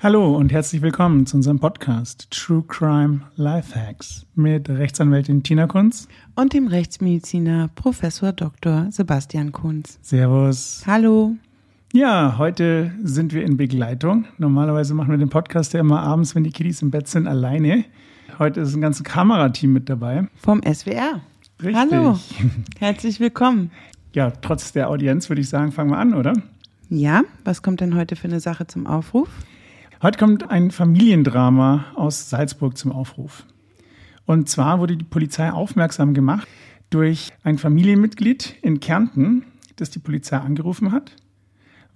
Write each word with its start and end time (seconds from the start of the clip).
Hallo 0.00 0.36
und 0.36 0.52
herzlich 0.52 0.80
willkommen 0.80 1.26
zu 1.26 1.38
unserem 1.38 1.58
Podcast 1.58 2.30
True 2.30 2.62
Crime 2.68 3.22
Lifehacks 3.34 4.26
mit 4.36 4.68
Rechtsanwältin 4.68 5.42
Tina 5.42 5.66
Kunz 5.66 6.06
und 6.36 6.52
dem 6.52 6.68
Rechtsmediziner 6.68 7.68
Professor 7.74 8.30
Dr. 8.32 8.86
Sebastian 8.92 9.50
Kunz. 9.50 9.98
Servus. 10.00 10.84
Hallo. 10.86 11.34
Ja, 11.92 12.38
heute 12.38 12.92
sind 13.02 13.32
wir 13.32 13.42
in 13.42 13.56
Begleitung. 13.56 14.26
Normalerweise 14.38 14.94
machen 14.94 15.10
wir 15.10 15.18
den 15.18 15.30
Podcast 15.30 15.72
ja 15.72 15.80
immer 15.80 16.00
abends, 16.00 16.36
wenn 16.36 16.44
die 16.44 16.52
Kiddies 16.52 16.80
im 16.80 16.92
Bett 16.92 17.08
sind, 17.08 17.26
alleine. 17.26 17.84
Heute 18.38 18.60
ist 18.60 18.76
ein 18.76 18.80
ganzes 18.80 19.02
Kamerateam 19.02 19.72
mit 19.72 19.88
dabei. 19.88 20.28
Vom 20.36 20.62
SWR. 20.62 21.22
Richtig. 21.60 21.74
Hallo. 21.74 22.16
Herzlich 22.78 23.18
willkommen. 23.18 23.72
Ja, 24.14 24.30
trotz 24.30 24.70
der 24.70 24.90
Audienz 24.90 25.28
würde 25.28 25.40
ich 25.40 25.48
sagen, 25.48 25.72
fangen 25.72 25.90
wir 25.90 25.98
an, 25.98 26.14
oder? 26.14 26.34
Ja, 26.88 27.24
was 27.42 27.62
kommt 27.62 27.80
denn 27.80 27.96
heute 27.96 28.14
für 28.14 28.28
eine 28.28 28.38
Sache 28.38 28.68
zum 28.68 28.86
Aufruf? 28.86 29.28
Heute 30.00 30.16
kommt 30.16 30.48
ein 30.48 30.70
Familiendrama 30.70 31.86
aus 31.96 32.30
Salzburg 32.30 32.78
zum 32.78 32.92
Aufruf. 32.92 33.44
Und 34.26 34.48
zwar 34.48 34.78
wurde 34.78 34.96
die 34.96 35.04
Polizei 35.04 35.50
aufmerksam 35.50 36.14
gemacht 36.14 36.46
durch 36.88 37.30
ein 37.42 37.58
Familienmitglied 37.58 38.54
in 38.62 38.78
Kärnten, 38.78 39.42
das 39.74 39.90
die 39.90 39.98
Polizei 39.98 40.36
angerufen 40.36 40.92
hat, 40.92 41.16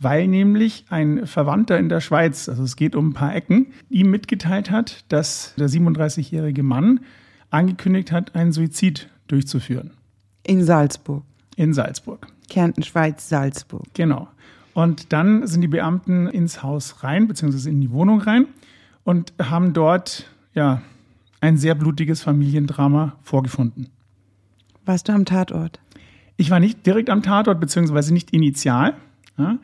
weil 0.01 0.27
nämlich 0.27 0.85
ein 0.89 1.29
Verwandter 1.29 1.79
in 1.79 1.89
der 1.89 2.01
Schweiz, 2.01 2.49
also 2.49 2.65
es 2.65 2.75
geht 2.75 2.97
um 2.97 3.11
ein 3.11 3.13
paar 3.13 3.37
Ecken, 3.37 3.69
ihm 3.89 4.11
mitgeteilt 4.11 4.73
hat, 4.73 5.05
dass 5.07 5.55
der 5.57 5.69
37-jährige 5.69 6.65
Mann 6.65 7.01
angekündigt 7.51 8.11
hat, 8.11 8.35
einen 8.35 8.51
Suizid 8.51 9.11
durchzuführen. 9.29 9.93
In 10.43 10.65
Salzburg. 10.65 11.23
In 11.55 11.73
Salzburg. 11.73 12.27
Kärnten, 12.49 12.83
Schweiz, 12.83 13.29
Salzburg. 13.29 13.85
Genau. 13.95 14.27
Und 14.75 15.13
dann 15.13 15.47
sind 15.47 15.61
die 15.61 15.69
Beamten 15.69 16.27
ins 16.27 16.63
Haus 16.63 17.03
rein, 17.03 17.29
beziehungsweise 17.29 17.69
in 17.69 17.81
die 17.81 17.91
Wohnung 17.91 18.21
rein 18.21 18.47
und 19.05 19.33
haben 19.41 19.73
dort 19.73 20.31
ja 20.55 20.83
ein 21.41 21.57
sehr 21.57 21.75
blutiges 21.75 22.23
Familiendrama 22.23 23.17
vorgefunden. 23.23 23.89
Warst 24.85 25.09
du 25.09 25.13
am 25.13 25.25
Tatort? 25.25 25.81
Ich 26.37 26.51
war 26.51 26.61
nicht 26.61 26.87
direkt 26.87 27.11
am 27.11 27.23
Tatort, 27.23 27.61
beziehungsweise 27.61 28.13
nicht 28.15 28.33
initial. 28.33 28.95
Ja. 29.37 29.59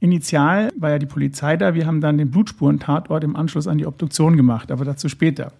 Initial 0.00 0.70
war 0.78 0.90
ja 0.90 0.98
die 0.98 1.06
Polizei 1.06 1.56
da. 1.56 1.74
Wir 1.74 1.86
haben 1.86 2.00
dann 2.00 2.18
den 2.18 2.30
Blutspuren-Tatort 2.30 3.24
im 3.24 3.36
Anschluss 3.36 3.66
an 3.66 3.78
die 3.78 3.86
Obduktion 3.86 4.36
gemacht, 4.36 4.70
aber 4.70 4.84
dazu 4.84 5.08
später. 5.08 5.52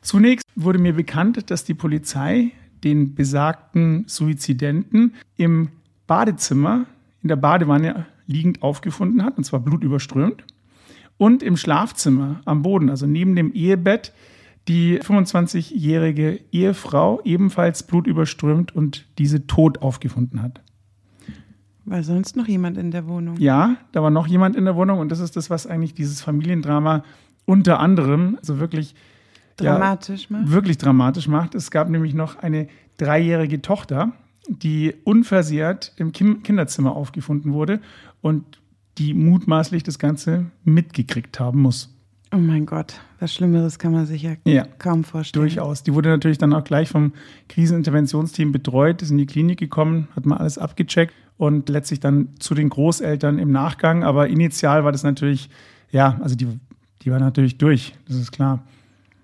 Zunächst 0.00 0.46
wurde 0.56 0.78
mir 0.78 0.94
bekannt, 0.94 1.50
dass 1.50 1.64
die 1.64 1.74
Polizei 1.74 2.52
den 2.84 3.14
besagten 3.14 4.04
Suizidenten 4.08 5.14
im 5.36 5.68
Badezimmer 6.06 6.86
in 7.22 7.28
der 7.28 7.36
Badewanne 7.36 8.06
liegend 8.32 8.62
aufgefunden 8.62 9.24
hat, 9.24 9.36
und 9.36 9.44
zwar 9.44 9.60
blutüberströmt. 9.60 10.44
Und 11.18 11.42
im 11.42 11.56
Schlafzimmer 11.56 12.40
am 12.44 12.62
Boden, 12.62 12.90
also 12.90 13.06
neben 13.06 13.36
dem 13.36 13.52
Ehebett, 13.52 14.12
die 14.68 15.00
25-jährige 15.00 16.40
Ehefrau 16.52 17.20
ebenfalls 17.24 17.82
blutüberströmt 17.82 18.74
und 18.74 19.06
diese 19.18 19.46
tot 19.46 19.82
aufgefunden 19.82 20.42
hat. 20.42 20.60
War 21.84 22.02
sonst 22.04 22.36
noch 22.36 22.46
jemand 22.46 22.78
in 22.78 22.92
der 22.92 23.08
Wohnung? 23.08 23.36
Ja, 23.38 23.76
da 23.90 24.02
war 24.02 24.10
noch 24.10 24.28
jemand 24.28 24.54
in 24.54 24.64
der 24.64 24.76
Wohnung 24.76 25.00
und 25.00 25.10
das 25.10 25.18
ist 25.18 25.36
das, 25.36 25.50
was 25.50 25.66
eigentlich 25.66 25.94
dieses 25.94 26.22
Familiendrama 26.22 27.02
unter 27.44 27.80
anderem 27.80 28.38
so 28.40 28.60
wirklich 28.60 28.94
dramatisch 29.56 30.28
ja, 30.30 30.38
macht. 30.38 30.50
Wirklich 30.52 30.78
dramatisch 30.78 31.26
macht. 31.26 31.54
Es 31.56 31.72
gab 31.72 31.88
nämlich 31.88 32.14
noch 32.14 32.36
eine 32.36 32.68
dreijährige 32.98 33.62
Tochter, 33.62 34.12
die 34.48 34.94
unversehrt 35.04 35.92
im 35.96 36.12
Kinderzimmer 36.12 36.94
aufgefunden 36.94 37.52
wurde 37.52 37.80
und 38.22 38.60
die 38.98 39.12
mutmaßlich 39.12 39.82
das 39.82 39.98
Ganze 39.98 40.46
mitgekriegt 40.64 41.38
haben 41.38 41.60
muss. 41.60 41.94
Oh 42.34 42.38
mein 42.38 42.64
Gott, 42.64 42.94
was 43.20 43.34
Schlimmeres 43.34 43.78
kann 43.78 43.92
man 43.92 44.06
sich 44.06 44.22
ja, 44.22 44.36
ja, 44.46 44.64
kaum 44.78 45.04
vorstellen. 45.04 45.44
Durchaus. 45.44 45.82
Die 45.82 45.92
wurde 45.92 46.08
natürlich 46.08 46.38
dann 46.38 46.54
auch 46.54 46.64
gleich 46.64 46.88
vom 46.88 47.12
Kriseninterventionsteam 47.50 48.52
betreut, 48.52 49.02
ist 49.02 49.10
in 49.10 49.18
die 49.18 49.26
Klinik 49.26 49.58
gekommen, 49.58 50.08
hat 50.16 50.24
mal 50.24 50.38
alles 50.38 50.56
abgecheckt 50.56 51.12
und 51.36 51.68
letztlich 51.68 52.00
dann 52.00 52.28
zu 52.38 52.54
den 52.54 52.70
Großeltern 52.70 53.38
im 53.38 53.52
Nachgang. 53.52 54.02
Aber 54.02 54.28
initial 54.28 54.82
war 54.82 54.92
das 54.92 55.02
natürlich, 55.02 55.50
ja, 55.90 56.18
also 56.22 56.34
die, 56.34 56.48
die 57.02 57.10
war 57.10 57.20
natürlich 57.20 57.58
durch, 57.58 57.94
das 58.08 58.16
ist 58.16 58.32
klar. 58.32 58.64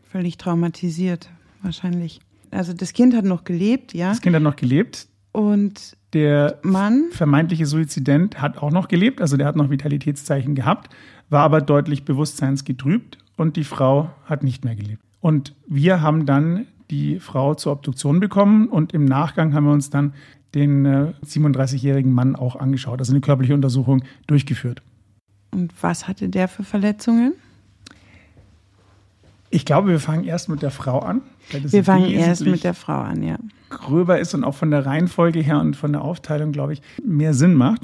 Völlig 0.05 0.37
traumatisiert, 0.37 1.31
wahrscheinlich. 1.63 2.21
Also 2.51 2.75
das 2.75 2.93
Kind 2.93 3.15
hat 3.15 3.25
noch 3.25 3.45
gelebt, 3.45 3.95
ja? 3.95 4.11
Das 4.11 4.21
Kind 4.21 4.37
hat 4.37 4.43
noch 4.43 4.57
gelebt. 4.57 5.09
Und 5.39 5.97
der 6.15 6.59
Mann, 6.63 7.11
vermeintliche 7.13 7.65
Suizident, 7.65 8.43
hat 8.43 8.59
auch 8.59 8.73
noch 8.73 8.89
gelebt, 8.89 9.21
also 9.21 9.37
der 9.37 9.47
hat 9.47 9.55
noch 9.55 9.71
Vitalitätszeichen 9.71 10.57
gehabt, 10.57 10.93
war 11.31 11.45
aber 11.45 11.61
deutlich 11.61 12.05
bewusstseinsgetrübt 12.05 13.19
und 13.37 13.55
die 13.55 13.63
Frau 13.63 14.11
hat 14.25 14.43
nicht 14.43 14.65
mehr 14.65 14.75
gelebt. 14.75 15.01
Und 15.21 15.55
wir 15.69 16.03
haben 16.03 16.27
dann 16.27 16.67
die 16.91 17.21
Frau 17.21 17.55
zur 17.55 17.71
Obduktion 17.71 18.19
bekommen 18.19 18.67
und 18.67 18.93
im 18.95 19.05
Nachgang 19.05 19.55
haben 19.55 19.67
wir 19.67 19.73
uns 19.73 19.91
dann 19.91 20.13
den 20.57 20.85
äh, 20.85 21.13
37-jährigen 21.25 22.11
Mann 22.11 22.35
auch 22.35 22.57
angeschaut, 22.57 22.99
also 22.99 23.13
eine 23.13 23.21
körperliche 23.21 23.55
Untersuchung 23.55 24.03
durchgeführt. 24.27 24.83
Und 25.53 25.73
was 25.81 26.09
hatte 26.09 26.29
der 26.29 26.49
für 26.49 26.65
Verletzungen? 26.65 27.35
Ich 29.51 29.65
glaube, 29.65 29.89
wir 29.89 30.01
fangen 30.01 30.25
erst 30.25 30.49
mit 30.49 30.63
der 30.63 30.71
Frau 30.71 30.99
an. 30.99 31.23
wir 31.51 31.85
fangen 31.85 32.11
erst 32.11 32.45
mit 32.45 32.65
der 32.65 32.75
Frau 32.75 33.01
an, 33.01 33.23
ja. 33.23 33.39
Gröber 33.71 34.19
ist 34.19 34.35
und 34.35 34.45
auch 34.45 34.55
von 34.55 34.71
der 34.71 34.85
Reihenfolge 34.85 35.41
her 35.41 35.61
und 35.61 35.77
von 35.77 35.93
der 35.93 36.03
Aufteilung, 36.03 36.53
glaube 36.53 36.75
ich, 36.75 36.83
mehr 37.05 37.35
Sinn 37.35 37.55
macht. 37.55 37.83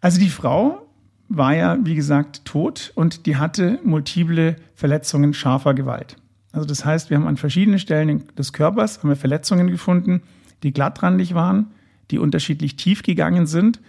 Also 0.00 0.18
die 0.18 0.28
Frau 0.28 0.86
war 1.28 1.54
ja, 1.54 1.78
wie 1.82 1.94
gesagt, 1.94 2.44
tot 2.44 2.92
und 2.94 3.26
die 3.26 3.36
hatte 3.36 3.80
multiple 3.82 4.56
Verletzungen 4.74 5.34
scharfer 5.34 5.74
Gewalt. 5.74 6.16
Also 6.52 6.66
das 6.66 6.84
heißt, 6.84 7.10
wir 7.10 7.16
haben 7.16 7.26
an 7.26 7.36
verschiedenen 7.36 7.78
Stellen 7.78 8.24
des 8.38 8.52
Körpers 8.52 8.98
haben 8.98 9.08
wir 9.08 9.16
Verletzungen 9.16 9.66
gefunden, 9.66 10.22
die 10.62 10.72
glattrandig 10.72 11.34
waren, 11.34 11.72
die 12.10 12.18
unterschiedlich 12.18 12.76
tief 12.76 13.02
gegangen 13.02 13.46
sind 13.46 13.80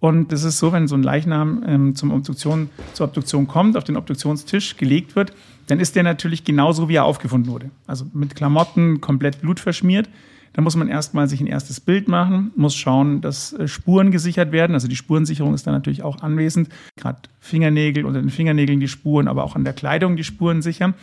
und 0.00 0.32
es 0.32 0.44
ist 0.44 0.58
so, 0.58 0.72
wenn 0.72 0.86
so 0.86 0.94
ein 0.94 1.02
Leichnam 1.02 1.64
ähm, 1.66 1.94
zum 1.96 2.12
Obduktion, 2.12 2.70
zur 2.92 3.08
Obduktion 3.08 3.48
kommt, 3.48 3.76
auf 3.76 3.84
den 3.84 3.96
Obduktionstisch 3.96 4.76
gelegt 4.76 5.16
wird, 5.16 5.32
dann 5.66 5.80
ist 5.80 5.96
der 5.96 6.04
natürlich 6.04 6.44
genauso, 6.44 6.88
wie 6.88 6.94
er 6.94 7.04
aufgefunden 7.04 7.50
wurde. 7.50 7.70
Also 7.86 8.06
mit 8.12 8.36
Klamotten, 8.36 9.00
komplett 9.00 9.40
blutverschmiert. 9.40 10.08
Da 10.52 10.62
muss 10.62 10.76
man 10.76 10.88
erstmal 10.88 11.28
sich 11.28 11.40
ein 11.40 11.46
erstes 11.46 11.80
Bild 11.80 12.08
machen, 12.08 12.52
muss 12.56 12.74
schauen, 12.74 13.20
dass 13.20 13.52
äh, 13.52 13.66
Spuren 13.66 14.10
gesichert 14.10 14.52
werden. 14.52 14.74
Also 14.74 14.86
die 14.86 14.96
Spurensicherung 14.96 15.52
ist 15.52 15.66
da 15.66 15.72
natürlich 15.72 16.02
auch 16.02 16.22
anwesend. 16.22 16.68
Gerade 16.96 17.18
Fingernägel, 17.40 18.04
unter 18.04 18.20
den 18.20 18.30
Fingernägeln 18.30 18.80
die 18.80 18.88
Spuren, 18.88 19.26
aber 19.26 19.42
auch 19.42 19.56
an 19.56 19.64
der 19.64 19.72
Kleidung 19.72 20.16
die 20.16 20.24
Spuren 20.24 20.62
sichern. 20.62 20.94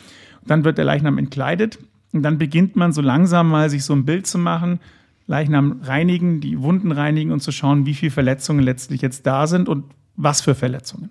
Und 0.42 0.50
dann 0.50 0.64
wird 0.64 0.78
der 0.78 0.86
Leichnam 0.86 1.18
entkleidet. 1.18 1.80
Und 2.14 2.24
dann 2.24 2.38
beginnt 2.38 2.78
man 2.78 2.94
so 2.94 3.02
langsam 3.02 3.50
mal 3.50 3.70
sich 3.70 3.84
so 3.84 3.94
ein 3.94 4.06
Bild 4.06 4.26
zu 4.26 4.38
machen, 4.38 4.80
Leichnam 5.28 5.82
reinigen, 5.82 6.42
die 6.42 6.62
Wunden 6.62 6.92
reinigen 6.92 7.32
und 7.32 7.42
zu 7.42 7.52
schauen, 7.52 7.86
wie 7.86 7.94
viele 7.94 8.12
Verletzungen 8.12 8.64
letztlich 8.64 9.02
jetzt 9.02 9.26
da 9.26 9.48
sind 9.48 9.68
und 9.68 9.86
was 10.16 10.42
für 10.42 10.56
Verletzungen. 10.56 11.10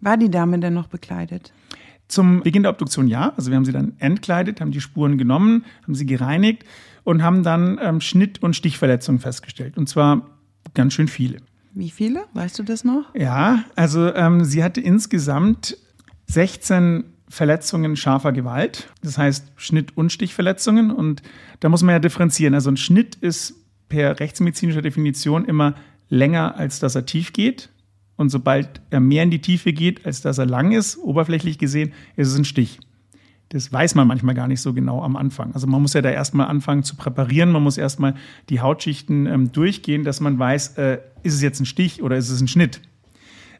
War 0.00 0.16
die 0.16 0.30
Dame 0.30 0.58
denn 0.58 0.74
noch 0.74 0.88
bekleidet? 0.88 1.52
Zum 2.08 2.42
Beginn 2.42 2.62
der 2.62 2.72
Obduktion 2.72 3.08
ja. 3.08 3.32
Also 3.36 3.50
wir 3.50 3.56
haben 3.56 3.64
sie 3.64 3.72
dann 3.72 3.94
entkleidet, 3.98 4.60
haben 4.60 4.70
die 4.70 4.80
Spuren 4.80 5.16
genommen, 5.16 5.64
haben 5.84 5.94
sie 5.94 6.04
gereinigt 6.04 6.64
und 7.04 7.22
haben 7.22 7.42
dann 7.42 7.78
ähm, 7.80 8.00
Schnitt- 8.00 8.42
und 8.42 8.54
Stichverletzungen 8.54 9.20
festgestellt. 9.20 9.78
Und 9.78 9.88
zwar 9.88 10.26
ganz 10.74 10.92
schön 10.92 11.08
viele. 11.08 11.38
Wie 11.74 11.90
viele? 11.90 12.24
Weißt 12.34 12.58
du 12.58 12.64
das 12.64 12.84
noch? 12.84 13.14
Ja, 13.14 13.64
also 13.76 14.12
ähm, 14.14 14.44
sie 14.44 14.62
hatte 14.62 14.80
insgesamt 14.80 15.78
16 16.26 17.04
Verletzungen 17.32 17.96
scharfer 17.96 18.30
Gewalt, 18.30 18.90
das 19.00 19.16
heißt 19.16 19.52
Schnitt- 19.56 19.96
und 19.96 20.12
Stichverletzungen. 20.12 20.90
Und 20.90 21.22
da 21.60 21.70
muss 21.70 21.82
man 21.82 21.94
ja 21.94 21.98
differenzieren. 21.98 22.52
Also 22.52 22.70
ein 22.70 22.76
Schnitt 22.76 23.14
ist 23.14 23.54
per 23.88 24.20
rechtsmedizinischer 24.20 24.82
Definition 24.82 25.46
immer 25.46 25.74
länger, 26.10 26.58
als 26.58 26.78
dass 26.78 26.94
er 26.94 27.06
tief 27.06 27.32
geht. 27.32 27.70
Und 28.16 28.28
sobald 28.28 28.82
er 28.90 29.00
mehr 29.00 29.22
in 29.22 29.30
die 29.30 29.40
Tiefe 29.40 29.72
geht, 29.72 30.04
als 30.04 30.20
dass 30.20 30.36
er 30.36 30.44
lang 30.44 30.72
ist, 30.72 30.98
oberflächlich 30.98 31.56
gesehen, 31.56 31.94
ist 32.16 32.28
es 32.28 32.36
ein 32.36 32.44
Stich. 32.44 32.80
Das 33.48 33.72
weiß 33.72 33.94
man 33.94 34.06
manchmal 34.06 34.34
gar 34.34 34.46
nicht 34.46 34.60
so 34.60 34.74
genau 34.74 35.02
am 35.02 35.16
Anfang. 35.16 35.54
Also 35.54 35.66
man 35.66 35.80
muss 35.80 35.94
ja 35.94 36.02
da 36.02 36.10
erstmal 36.10 36.48
anfangen 36.48 36.82
zu 36.82 36.96
präparieren, 36.96 37.50
man 37.50 37.62
muss 37.62 37.78
erstmal 37.78 38.14
die 38.50 38.60
Hautschichten 38.60 39.24
ähm, 39.24 39.52
durchgehen, 39.52 40.04
dass 40.04 40.20
man 40.20 40.38
weiß, 40.38 40.76
äh, 40.76 40.98
ist 41.22 41.32
es 41.32 41.40
jetzt 41.40 41.60
ein 41.60 41.66
Stich 41.66 42.02
oder 42.02 42.18
ist 42.18 42.28
es 42.28 42.42
ein 42.42 42.48
Schnitt. 42.48 42.82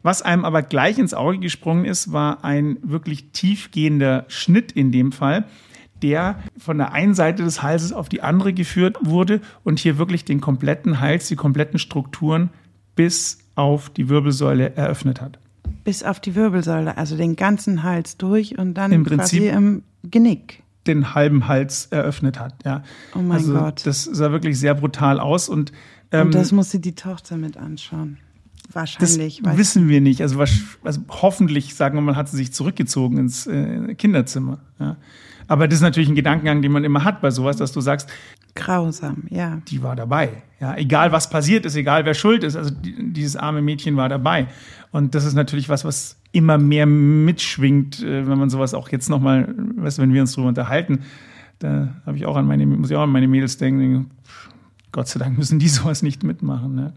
Was 0.03 0.21
einem 0.21 0.43
aber 0.43 0.61
gleich 0.61 0.99
ins 0.99 1.13
Auge 1.13 1.39
gesprungen 1.39 1.85
ist, 1.85 2.11
war 2.11 2.43
ein 2.43 2.77
wirklich 2.83 3.31
tiefgehender 3.31 4.25
Schnitt 4.27 4.73
in 4.73 4.91
dem 4.91 5.13
Fall, 5.13 5.45
der 6.01 6.39
von 6.57 6.77
der 6.77 6.91
einen 6.91 7.13
Seite 7.13 7.43
des 7.43 7.63
Halses 7.63 7.93
auf 7.93 8.09
die 8.09 8.21
andere 8.21 8.53
geführt 8.53 8.97
wurde 9.01 9.39
und 9.63 9.79
hier 9.79 9.97
wirklich 9.97 10.25
den 10.25 10.41
kompletten 10.41 10.99
Hals, 10.99 11.29
die 11.29 11.37
kompletten 11.37 11.79
Strukturen 11.79 12.49
bis 12.95 13.39
auf 13.55 13.89
die 13.89 14.09
Wirbelsäule 14.09 14.75
eröffnet 14.75 15.21
hat. 15.21 15.39
Bis 15.85 16.03
auf 16.03 16.19
die 16.19 16.35
Wirbelsäule, 16.35 16.97
also 16.97 17.15
den 17.15 17.37
ganzen 17.37 17.83
Hals 17.83 18.17
durch 18.17 18.57
und 18.57 18.73
dann 18.73 18.91
Im 18.91 19.05
Prinzip 19.05 19.43
quasi 19.43 19.55
im 19.55 19.83
Genick. 20.03 20.63
Den 20.85 21.15
halben 21.15 21.47
Hals 21.47 21.87
eröffnet 21.91 22.41
hat, 22.41 22.55
ja. 22.65 22.83
Oh 23.15 23.19
mein 23.19 23.37
also, 23.37 23.53
Gott. 23.53 23.85
Das 23.85 24.03
sah 24.03 24.31
wirklich 24.31 24.59
sehr 24.59 24.73
brutal 24.75 25.21
aus 25.21 25.47
und 25.47 25.71
ähm, 26.11 26.27
und 26.27 26.35
das 26.35 26.51
musste 26.51 26.79
die 26.79 26.93
Tochter 26.93 27.37
mit 27.37 27.55
anschauen 27.55 28.17
Wahrscheinlich. 28.73 29.41
Das 29.43 29.57
wissen 29.57 29.87
wir 29.87 30.01
nicht. 30.01 30.21
Also, 30.21 30.39
also, 30.39 31.01
hoffentlich, 31.09 31.75
sagen 31.75 31.97
wir 31.97 32.01
mal, 32.01 32.15
hat 32.15 32.29
sie 32.29 32.37
sich 32.37 32.53
zurückgezogen 32.53 33.17
ins 33.17 33.47
äh, 33.47 33.95
Kinderzimmer. 33.95 34.59
Ja. 34.79 34.97
Aber 35.47 35.67
das 35.67 35.77
ist 35.77 35.81
natürlich 35.81 36.09
ein 36.09 36.15
Gedankengang, 36.15 36.61
den 36.61 36.71
man 36.71 36.83
immer 36.83 37.03
hat 37.03 37.21
bei 37.21 37.31
sowas, 37.31 37.57
dass 37.57 37.71
du 37.71 37.81
sagst, 37.81 38.09
grausam, 38.55 39.23
ja. 39.29 39.61
Die 39.67 39.83
war 39.83 39.95
dabei. 39.95 40.43
Ja, 40.59 40.75
egal 40.77 41.11
was 41.11 41.29
passiert 41.29 41.65
ist, 41.65 41.75
egal 41.75 42.05
wer 42.05 42.13
schuld 42.13 42.43
ist, 42.43 42.55
also 42.55 42.71
dieses 42.81 43.35
arme 43.35 43.61
Mädchen 43.61 43.97
war 43.97 44.09
dabei. 44.09 44.47
Und 44.91 45.15
das 45.15 45.25
ist 45.25 45.33
natürlich 45.33 45.69
was, 45.69 45.83
was 45.85 46.17
immer 46.31 46.57
mehr 46.57 46.85
mitschwingt, 46.85 48.01
äh, 48.01 48.27
wenn 48.27 48.37
man 48.37 48.49
sowas 48.49 48.73
auch 48.73 48.89
jetzt 48.89 49.09
nochmal, 49.09 49.53
weißt 49.77 49.97
du, 49.97 50.01
wenn 50.01 50.13
wir 50.13 50.21
uns 50.21 50.33
drüber 50.33 50.47
unterhalten, 50.47 50.99
da 51.59 51.89
habe 52.05 52.17
ich 52.17 52.25
auch 52.25 52.35
an 52.35 52.47
meine, 52.47 52.65
muss 52.65 52.89
ich 52.89 52.95
auch 52.95 53.03
an 53.03 53.11
meine 53.11 53.27
Mädels 53.27 53.57
denken, 53.57 54.11
Gott 54.91 55.07
sei 55.07 55.19
Dank 55.19 55.37
müssen 55.37 55.59
die 55.59 55.67
sowas 55.69 56.01
nicht 56.01 56.23
mitmachen. 56.23 56.75
Ne? 56.75 56.93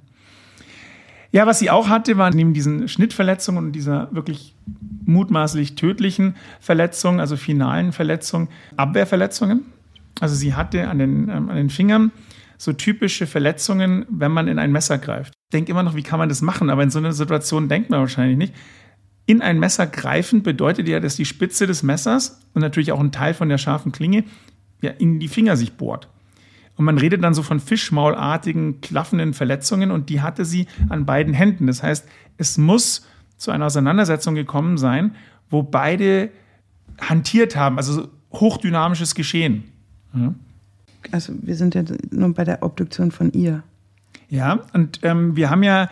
Ja, 1.37 1.47
was 1.47 1.59
sie 1.59 1.69
auch 1.69 1.91
hatte, 1.91 2.17
war 2.17 2.31
neben 2.31 2.55
diesen 2.55 2.89
Schnittverletzungen 2.89 3.67
und 3.67 3.73
dieser 3.73 4.09
wirklich 4.11 4.57
mutmaßlich 5.05 5.75
tödlichen 5.75 6.35
Verletzung, 6.61 7.21
also 7.21 7.37
finalen 7.37 7.93
Verletzung, 7.93 8.49
Abwehrverletzungen. 8.79 9.67
Also 10.19 10.35
sie 10.35 10.55
hatte 10.55 10.89
an 10.89 10.99
den, 10.99 11.29
ähm, 11.29 11.51
an 11.51 11.57
den 11.57 11.69
Fingern 11.69 12.11
so 12.57 12.73
typische 12.73 13.27
Verletzungen, 13.27 14.07
wenn 14.09 14.33
man 14.33 14.49
in 14.49 14.59
ein 14.59 14.73
Messer 14.73 14.97
greift. 14.97 15.35
Ich 15.49 15.53
denke 15.53 15.73
immer 15.73 15.83
noch, 15.83 15.95
wie 15.95 16.03
kann 16.03 16.19
man 16.19 16.31
das 16.31 16.41
machen? 16.41 16.71
Aber 16.71 16.83
in 16.83 16.91
so 16.91 17.01
einer 17.01 17.13
Situation 17.13 17.69
denkt 17.69 17.91
man 17.91 18.01
wahrscheinlich 18.01 18.39
nicht. 18.39 18.55
In 19.27 19.43
ein 19.43 19.61
Messer 19.61 19.87
greifen 19.87 20.43
bedeutet 20.43 20.89
ja, 20.89 21.01
dass 21.01 21.17
die 21.17 21.27
Spitze 21.27 21.67
des 21.67 21.83
Messers 21.83 22.41
und 22.55 22.63
natürlich 22.63 22.93
auch 22.93 23.01
ein 23.01 23.13
Teil 23.13 23.35
von 23.35 23.51
der 23.51 23.59
scharfen 23.59 23.93
Klinge 23.93 24.25
ja 24.81 24.91
in 24.91 25.21
die 25.21 25.29
Finger 25.29 25.59
sich 25.59 25.75
bohrt. 25.75 26.09
Und 26.77 26.85
man 26.85 26.99
redet 26.99 27.25
dann 27.25 27.35
so 27.35 27.43
von 27.43 27.59
fischmaulartigen, 27.59 28.81
klaffenden 28.81 29.33
Verletzungen 29.33 29.91
und 29.91 30.11
die 30.11 30.21
hatte 30.21 30.45
sie 30.45 30.67
an 30.89 31.07
beiden 31.07 31.33
Händen. 31.33 31.67
Das 31.67 31.83
heißt, 31.83 32.07
es 32.37 32.59
muss 32.59 33.07
zu 33.39 33.51
einer 33.51 33.67
Auseinandersetzung 33.67 34.35
gekommen 34.35 34.77
sein, 34.77 35.15
wo 35.51 35.63
beide 35.63 36.31
hantiert 37.01 37.57
haben, 37.57 37.79
also 37.79 38.09
hochdynamisches 38.33 39.15
Geschehen. 39.15 39.65
Ja. 40.15 40.35
Also 41.13 41.33
wir 41.41 41.55
sind 41.57 41.75
ja 41.75 41.83
nur 42.11 42.35
bei 42.35 42.45
der 42.45 42.63
Obduktion 42.63 43.11
von 43.11 43.33
ihr. 43.33 43.63
Ja, 44.29 44.61
und 44.73 45.01
ähm, 45.03 45.37
wir 45.37 45.51
haben 45.51 45.63
ja 45.63 45.89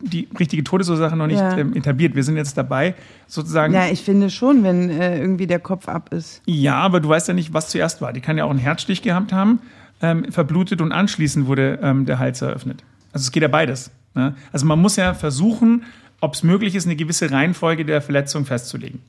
die 0.00 0.28
richtige 0.38 0.64
Todesursache 0.64 1.16
noch 1.16 1.26
nicht 1.26 1.38
ja. 1.38 1.56
ähm, 1.56 1.74
etabliert. 1.74 2.14
Wir 2.14 2.22
sind 2.22 2.36
jetzt 2.36 2.56
dabei, 2.56 2.94
sozusagen. 3.26 3.72
Ja, 3.74 3.88
ich 3.88 4.02
finde 4.02 4.30
schon, 4.30 4.62
wenn 4.62 4.90
äh, 4.90 5.18
irgendwie 5.18 5.46
der 5.46 5.58
Kopf 5.58 5.88
ab 5.88 6.12
ist. 6.12 6.42
Ja, 6.46 6.76
aber 6.76 7.00
du 7.00 7.08
weißt 7.08 7.28
ja 7.28 7.34
nicht, 7.34 7.52
was 7.52 7.68
zuerst 7.68 8.00
war. 8.00 8.12
Die 8.12 8.20
kann 8.20 8.38
ja 8.38 8.44
auch 8.44 8.50
einen 8.50 8.58
Herzstich 8.58 9.02
gehabt 9.02 9.32
haben, 9.32 9.60
ähm, 10.02 10.30
verblutet 10.30 10.80
und 10.80 10.92
anschließend 10.92 11.46
wurde 11.46 11.78
ähm, 11.82 12.06
der 12.06 12.18
Hals 12.18 12.42
eröffnet. 12.42 12.82
Also 13.12 13.24
es 13.24 13.32
geht 13.32 13.42
ja 13.42 13.48
beides. 13.48 13.90
Ne? 14.14 14.34
Also 14.52 14.66
man 14.66 14.80
muss 14.80 14.96
ja 14.96 15.14
versuchen, 15.14 15.84
ob 16.20 16.34
es 16.34 16.42
möglich 16.42 16.74
ist, 16.74 16.86
eine 16.86 16.96
gewisse 16.96 17.30
Reihenfolge 17.30 17.84
der 17.84 18.02
Verletzung 18.02 18.44
festzulegen. 18.44 19.00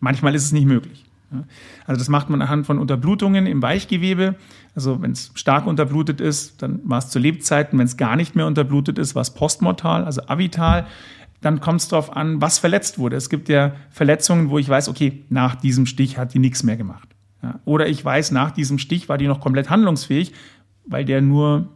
Manchmal 0.00 0.34
ist 0.34 0.44
es 0.44 0.52
nicht 0.52 0.66
möglich. 0.66 1.04
Also 1.86 1.98
das 1.98 2.08
macht 2.08 2.30
man 2.30 2.40
anhand 2.40 2.66
von 2.66 2.78
Unterblutungen 2.78 3.46
im 3.46 3.62
Weichgewebe. 3.62 4.36
Also 4.74 5.02
wenn 5.02 5.12
es 5.12 5.32
stark 5.34 5.66
unterblutet 5.66 6.20
ist, 6.20 6.62
dann 6.62 6.80
war 6.84 6.98
es 6.98 7.08
zu 7.08 7.18
Lebzeiten. 7.18 7.78
Wenn 7.78 7.86
es 7.86 7.96
gar 7.96 8.16
nicht 8.16 8.36
mehr 8.36 8.46
unterblutet 8.46 8.98
ist, 8.98 9.14
war 9.14 9.22
es 9.22 9.30
postmortal, 9.30 10.04
also 10.04 10.22
avital. 10.26 10.86
Dann 11.40 11.60
kommt 11.60 11.80
es 11.80 11.88
darauf 11.88 12.16
an, 12.16 12.40
was 12.40 12.58
verletzt 12.58 12.98
wurde. 12.98 13.16
Es 13.16 13.28
gibt 13.28 13.48
ja 13.48 13.72
Verletzungen, 13.90 14.50
wo 14.50 14.58
ich 14.58 14.68
weiß, 14.68 14.88
okay, 14.88 15.24
nach 15.28 15.54
diesem 15.56 15.86
Stich 15.86 16.18
hat 16.18 16.34
die 16.34 16.38
nichts 16.38 16.62
mehr 16.62 16.76
gemacht. 16.76 17.08
Ja. 17.42 17.60
Oder 17.64 17.88
ich 17.88 18.04
weiß, 18.04 18.30
nach 18.32 18.50
diesem 18.50 18.78
Stich 18.78 19.08
war 19.08 19.18
die 19.18 19.26
noch 19.26 19.40
komplett 19.40 19.70
handlungsfähig, 19.70 20.32
weil 20.86 21.04
der 21.04 21.20
nur 21.20 21.68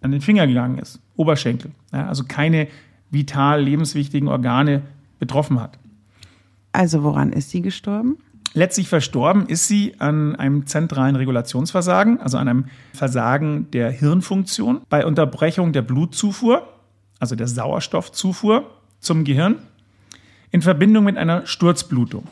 an 0.00 0.12
den 0.12 0.20
Finger 0.20 0.46
gegangen 0.46 0.78
ist, 0.78 1.00
Oberschenkel. 1.16 1.72
Ja, 1.92 2.06
also 2.08 2.24
keine 2.24 2.68
vital 3.10 3.62
lebenswichtigen 3.62 4.28
Organe 4.28 4.82
betroffen 5.18 5.60
hat. 5.60 5.78
Also 6.72 7.02
woran 7.02 7.32
ist 7.32 7.50
sie 7.50 7.60
gestorben? 7.62 8.16
Letztlich 8.52 8.88
verstorben 8.88 9.46
ist 9.46 9.68
sie 9.68 9.94
an 10.00 10.34
einem 10.34 10.66
zentralen 10.66 11.14
Regulationsversagen, 11.14 12.20
also 12.20 12.36
an 12.38 12.48
einem 12.48 12.64
Versagen 12.92 13.70
der 13.70 13.90
Hirnfunktion, 13.90 14.80
bei 14.88 15.06
Unterbrechung 15.06 15.72
der 15.72 15.82
Blutzufuhr, 15.82 16.66
also 17.20 17.36
der 17.36 17.46
Sauerstoffzufuhr 17.46 18.68
zum 18.98 19.22
Gehirn, 19.24 19.56
in 20.50 20.62
Verbindung 20.62 21.04
mit 21.04 21.16
einer 21.16 21.46
Sturzblutung. 21.46 22.26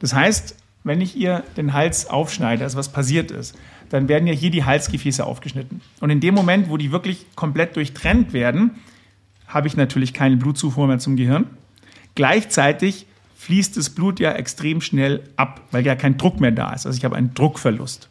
Das 0.00 0.12
heißt, 0.12 0.56
wenn 0.84 1.00
ich 1.00 1.16
ihr 1.16 1.42
den 1.56 1.72
Hals 1.72 2.08
aufschneide, 2.08 2.62
also 2.62 2.78
was 2.78 2.92
passiert 2.92 3.30
ist, 3.30 3.56
dann 3.88 4.08
werden 4.08 4.26
ja 4.26 4.34
hier 4.34 4.50
die 4.50 4.64
Halsgefäße 4.64 5.24
aufgeschnitten. 5.24 5.80
Und 6.00 6.10
in 6.10 6.20
dem 6.20 6.34
Moment, 6.34 6.68
wo 6.68 6.76
die 6.76 6.92
wirklich 6.92 7.26
komplett 7.34 7.76
durchtrennt 7.76 8.32
werden, 8.32 8.72
habe 9.46 9.66
ich 9.66 9.76
natürlich 9.76 10.12
keine 10.14 10.36
Blutzufuhr 10.36 10.86
mehr 10.86 10.98
zum 10.98 11.16
Gehirn. 11.16 11.46
Gleichzeitig 12.14 13.06
fließt 13.36 13.76
das 13.76 13.90
Blut 13.90 14.20
ja 14.20 14.32
extrem 14.32 14.80
schnell 14.80 15.22
ab, 15.36 15.60
weil 15.70 15.84
ja 15.84 15.96
kein 15.96 16.16
Druck 16.16 16.40
mehr 16.40 16.50
da 16.50 16.72
ist. 16.72 16.86
Also 16.86 16.96
ich 16.96 17.04
habe 17.04 17.16
einen 17.16 17.34
Druckverlust. 17.34 18.08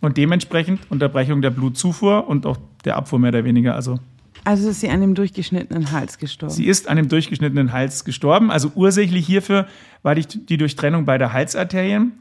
Und 0.00 0.18
dementsprechend 0.18 0.80
Unterbrechung 0.90 1.40
der 1.40 1.50
Blutzufuhr 1.50 2.28
und 2.28 2.44
auch 2.44 2.58
der 2.84 2.96
Abfuhr 2.96 3.18
mehr 3.18 3.30
oder 3.30 3.44
weniger. 3.44 3.74
Also, 3.74 3.98
also 4.44 4.68
ist 4.68 4.80
sie 4.80 4.90
an 4.90 5.00
dem 5.00 5.14
durchgeschnittenen 5.14 5.90
Hals 5.90 6.18
gestorben? 6.18 6.54
Sie 6.54 6.66
ist 6.66 6.88
an 6.88 6.96
dem 6.96 7.08
durchgeschnittenen 7.08 7.72
Hals 7.72 8.04
gestorben. 8.04 8.50
Also 8.50 8.70
ursächlich 8.74 9.26
hierfür 9.26 9.66
war 10.02 10.14
die, 10.14 10.26
die 10.26 10.58
Durchtrennung 10.58 11.06
beider 11.06 11.32
Halsarterien, 11.32 12.12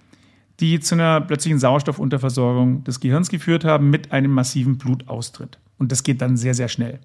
die 0.60 0.80
zu 0.80 0.96
einer 0.96 1.22
plötzlichen 1.22 1.60
Sauerstoffunterversorgung 1.60 2.84
des 2.86 3.00
Gehirns 3.00 3.30
geführt 3.30 3.66
haben 3.66 3.90
mit 3.90 4.12
einem 4.12 4.32
massiven 4.32 4.78
Blutaustritt. 4.78 5.60
Und 5.78 5.92
das 5.92 6.04
geht 6.04 6.22
dann 6.22 6.38
sehr, 6.38 6.54
sehr 6.54 6.70
schnell. 6.70 7.00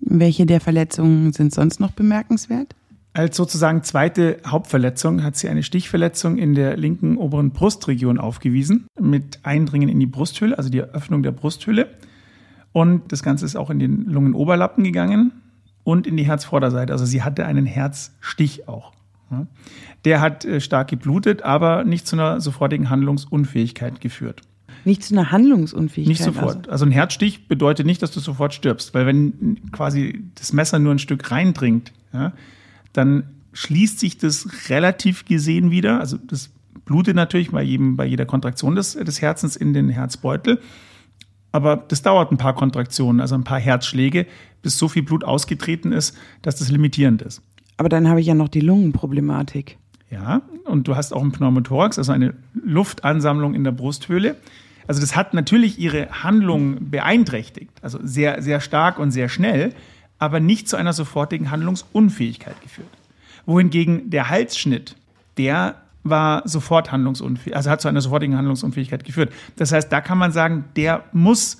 Welche 0.00 0.46
der 0.46 0.60
Verletzungen 0.60 1.32
sind 1.32 1.52
sonst 1.52 1.80
noch 1.80 1.92
bemerkenswert? 1.92 2.74
Als 3.14 3.36
sozusagen 3.36 3.82
zweite 3.82 4.38
Hauptverletzung 4.46 5.22
hat 5.22 5.36
sie 5.36 5.48
eine 5.48 5.62
Stichverletzung 5.62 6.38
in 6.38 6.54
der 6.54 6.76
linken 6.76 7.18
oberen 7.18 7.50
Brustregion 7.50 8.18
aufgewiesen, 8.18 8.86
mit 8.98 9.40
Eindringen 9.42 9.90
in 9.90 10.00
die 10.00 10.06
Brusthöhle, 10.06 10.56
also 10.56 10.70
die 10.70 10.78
Eröffnung 10.78 11.22
der 11.22 11.32
Brusthöhle. 11.32 11.90
Und 12.72 13.12
das 13.12 13.22
Ganze 13.22 13.44
ist 13.44 13.56
auch 13.56 13.70
in 13.70 13.78
den 13.78 14.06
Lungenoberlappen 14.06 14.84
gegangen 14.84 15.32
und 15.84 16.06
in 16.06 16.16
die 16.16 16.24
Herzvorderseite. 16.24 16.92
Also 16.92 17.04
sie 17.04 17.22
hatte 17.22 17.44
einen 17.46 17.66
Herzstich 17.66 18.68
auch. 18.68 18.92
Der 20.04 20.20
hat 20.20 20.44
äh, 20.44 20.60
stark 20.60 20.88
geblutet, 20.88 21.42
aber 21.42 21.84
nicht 21.84 22.06
zu 22.06 22.16
einer 22.16 22.40
sofortigen 22.40 22.90
Handlungsunfähigkeit 22.90 24.00
geführt. 24.00 24.42
Nicht 24.84 25.04
zu 25.04 25.14
einer 25.14 25.30
Handlungsunfähigkeit? 25.30 26.08
Nicht 26.08 26.22
sofort. 26.22 26.56
Also. 26.56 26.70
also 26.70 26.86
ein 26.86 26.90
Herzstich 26.90 27.48
bedeutet 27.48 27.86
nicht, 27.86 28.02
dass 28.02 28.10
du 28.10 28.20
sofort 28.20 28.52
stirbst, 28.52 28.94
weil 28.94 29.06
wenn 29.06 29.70
quasi 29.70 30.24
das 30.34 30.52
Messer 30.52 30.78
nur 30.78 30.92
ein 30.92 30.98
Stück 30.98 31.30
reindringt, 31.30 31.92
ja, 32.12 32.32
dann 32.92 33.24
schließt 33.52 34.00
sich 34.00 34.18
das 34.18 34.68
relativ 34.68 35.24
gesehen 35.24 35.70
wieder. 35.70 36.00
Also 36.00 36.18
das 36.18 36.50
blutet 36.84 37.14
natürlich 37.14 37.52
bei, 37.52 37.62
jedem, 37.62 37.96
bei 37.96 38.06
jeder 38.06 38.26
Kontraktion 38.26 38.74
des, 38.74 38.94
des 38.94 39.22
Herzens 39.22 39.56
in 39.56 39.72
den 39.72 39.88
Herzbeutel. 39.88 40.60
Aber 41.52 41.76
das 41.76 42.02
dauert 42.02 42.32
ein 42.32 42.38
paar 42.38 42.54
Kontraktionen, 42.54 43.20
also 43.20 43.34
ein 43.34 43.44
paar 43.44 43.60
Herzschläge, 43.60 44.26
bis 44.62 44.78
so 44.78 44.88
viel 44.88 45.02
Blut 45.02 45.24
ausgetreten 45.24 45.92
ist, 45.92 46.16
dass 46.40 46.56
das 46.56 46.70
limitierend 46.70 47.22
ist. 47.22 47.42
Aber 47.76 47.88
dann 47.88 48.08
habe 48.08 48.20
ich 48.20 48.26
ja 48.26 48.34
noch 48.34 48.48
die 48.48 48.60
Lungenproblematik. 48.60 49.78
Ja, 50.10 50.42
und 50.64 50.88
du 50.88 50.96
hast 50.96 51.12
auch 51.12 51.22
einen 51.22 51.32
Pneumothorax, 51.32 51.98
also 51.98 52.12
eine 52.12 52.34
Luftansammlung 52.54 53.54
in 53.54 53.64
der 53.64 53.72
Brusthöhle. 53.72 54.36
Also 54.86 55.00
das 55.00 55.16
hat 55.16 55.32
natürlich 55.32 55.78
ihre 55.78 56.08
Handlung 56.10 56.90
beeinträchtigt, 56.90 57.72
also 57.82 57.98
sehr, 58.02 58.42
sehr 58.42 58.60
stark 58.60 58.98
und 58.98 59.10
sehr 59.10 59.28
schnell 59.28 59.72
aber 60.22 60.38
nicht 60.38 60.68
zu 60.68 60.76
einer 60.76 60.92
sofortigen 60.92 61.50
Handlungsunfähigkeit 61.50 62.60
geführt. 62.62 62.86
Wohingegen 63.44 64.08
der 64.10 64.28
Halsschnitt, 64.28 64.94
der 65.36 65.81
war 66.04 66.46
sofort 66.48 66.90
handlungsunfähig, 66.90 67.54
also 67.56 67.70
hat 67.70 67.80
zu 67.80 67.88
einer 67.88 68.00
sofortigen 68.00 68.36
Handlungsunfähigkeit 68.36 69.04
geführt. 69.04 69.32
Das 69.56 69.72
heißt, 69.72 69.92
da 69.92 70.00
kann 70.00 70.18
man 70.18 70.32
sagen, 70.32 70.64
der 70.76 71.04
muss 71.12 71.58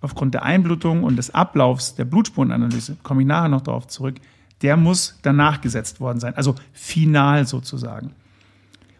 aufgrund 0.00 0.34
der 0.34 0.42
Einblutung 0.42 1.04
und 1.04 1.16
des 1.16 1.34
Ablaufs 1.34 1.94
der 1.94 2.04
Blutspurenanalyse, 2.04 2.96
komme 3.02 3.22
ich 3.22 3.28
nachher 3.28 3.48
noch 3.48 3.60
darauf 3.60 3.86
zurück, 3.86 4.16
der 4.62 4.76
muss 4.76 5.18
danach 5.22 5.60
gesetzt 5.60 6.00
worden 6.00 6.20
sein, 6.20 6.34
also 6.34 6.54
final 6.72 7.46
sozusagen. 7.46 8.12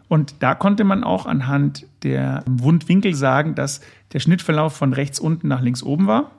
Und 0.07 0.35
da 0.39 0.53
konnte 0.53 0.83
man 0.83 1.03
auch 1.03 1.25
anhand 1.25 1.87
der 2.03 2.43
Wundwinkel 2.45 3.15
sagen, 3.15 3.55
dass 3.55 3.81
der 4.11 4.19
Schnittverlauf 4.19 4.75
von 4.75 4.93
rechts 4.93 5.19
unten 5.19 5.47
nach 5.47 5.61
links 5.61 5.81
oben 5.81 6.07
war. 6.07 6.31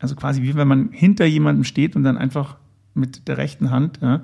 Also 0.00 0.16
quasi 0.16 0.42
wie 0.42 0.54
wenn 0.54 0.68
man 0.68 0.90
hinter 0.92 1.24
jemandem 1.24 1.64
steht 1.64 1.96
und 1.96 2.02
dann 2.02 2.18
einfach 2.18 2.56
mit 2.94 3.28
der 3.28 3.38
rechten 3.38 3.70
Hand 3.70 4.00
ja, 4.02 4.22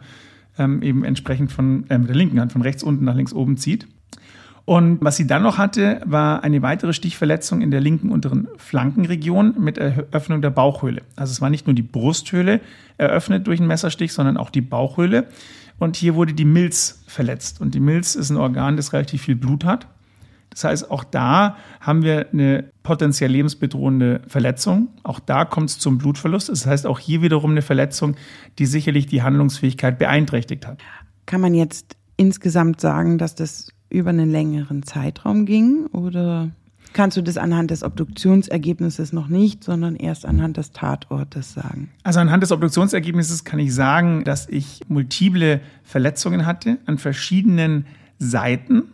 ähm, 0.58 0.82
eben 0.82 1.04
entsprechend 1.04 1.52
von, 1.52 1.84
äh, 1.88 1.98
mit 1.98 2.08
der 2.08 2.16
linken 2.16 2.40
Hand 2.40 2.52
von 2.52 2.62
rechts 2.62 2.82
unten 2.82 3.04
nach 3.04 3.14
links 3.14 3.32
oben 3.32 3.56
zieht. 3.56 3.86
Und 4.66 4.98
was 5.00 5.16
sie 5.16 5.28
dann 5.28 5.44
noch 5.44 5.58
hatte, 5.58 6.00
war 6.04 6.42
eine 6.42 6.60
weitere 6.60 6.92
Stichverletzung 6.92 7.60
in 7.60 7.70
der 7.70 7.80
linken 7.80 8.10
unteren 8.10 8.48
Flankenregion 8.56 9.54
mit 9.60 9.78
Eröffnung 9.78 10.42
der 10.42 10.50
Bauchhöhle. 10.50 11.02
Also 11.14 11.30
es 11.30 11.40
war 11.40 11.50
nicht 11.50 11.68
nur 11.68 11.74
die 11.74 11.82
Brusthöhle 11.82 12.60
eröffnet 12.98 13.46
durch 13.46 13.60
einen 13.60 13.68
Messerstich, 13.68 14.12
sondern 14.12 14.36
auch 14.36 14.50
die 14.50 14.62
Bauchhöhle. 14.62 15.28
Und 15.78 15.94
hier 15.94 16.16
wurde 16.16 16.34
die 16.34 16.44
Milz 16.44 17.04
verletzt. 17.06 17.60
Und 17.60 17.74
die 17.74 17.80
Milz 17.80 18.16
ist 18.16 18.30
ein 18.30 18.36
Organ, 18.36 18.76
das 18.76 18.92
relativ 18.92 19.22
viel 19.22 19.36
Blut 19.36 19.64
hat. 19.64 19.86
Das 20.56 20.64
heißt, 20.64 20.90
auch 20.90 21.04
da 21.04 21.58
haben 21.82 22.02
wir 22.02 22.28
eine 22.32 22.64
potenziell 22.82 23.30
lebensbedrohende 23.30 24.22
Verletzung. 24.26 24.88
Auch 25.02 25.20
da 25.20 25.44
kommt 25.44 25.68
es 25.68 25.78
zum 25.78 25.98
Blutverlust. 25.98 26.48
Das 26.48 26.64
heißt, 26.64 26.86
auch 26.86 26.98
hier 26.98 27.20
wiederum 27.20 27.50
eine 27.50 27.60
Verletzung, 27.60 28.16
die 28.58 28.64
sicherlich 28.64 29.04
die 29.04 29.22
Handlungsfähigkeit 29.22 29.98
beeinträchtigt 29.98 30.66
hat. 30.66 30.78
Kann 31.26 31.42
man 31.42 31.52
jetzt 31.52 31.94
insgesamt 32.16 32.80
sagen, 32.80 33.18
dass 33.18 33.34
das 33.34 33.68
über 33.90 34.08
einen 34.08 34.30
längeren 34.30 34.82
Zeitraum 34.82 35.44
ging 35.44 35.88
oder 35.92 36.50
kannst 36.94 37.18
du 37.18 37.22
das 37.22 37.36
anhand 37.36 37.70
des 37.70 37.82
Obduktionsergebnisses 37.82 39.12
noch 39.12 39.28
nicht, 39.28 39.62
sondern 39.62 39.94
erst 39.94 40.24
anhand 40.24 40.56
des 40.56 40.72
Tatortes 40.72 41.52
sagen? 41.52 41.90
Also 42.02 42.20
anhand 42.20 42.42
des 42.42 42.50
Obduktionsergebnisses 42.50 43.44
kann 43.44 43.58
ich 43.58 43.74
sagen, 43.74 44.24
dass 44.24 44.48
ich 44.48 44.80
multiple 44.88 45.60
Verletzungen 45.82 46.46
hatte 46.46 46.78
an 46.86 46.96
verschiedenen 46.96 47.84
Seiten 48.18 48.84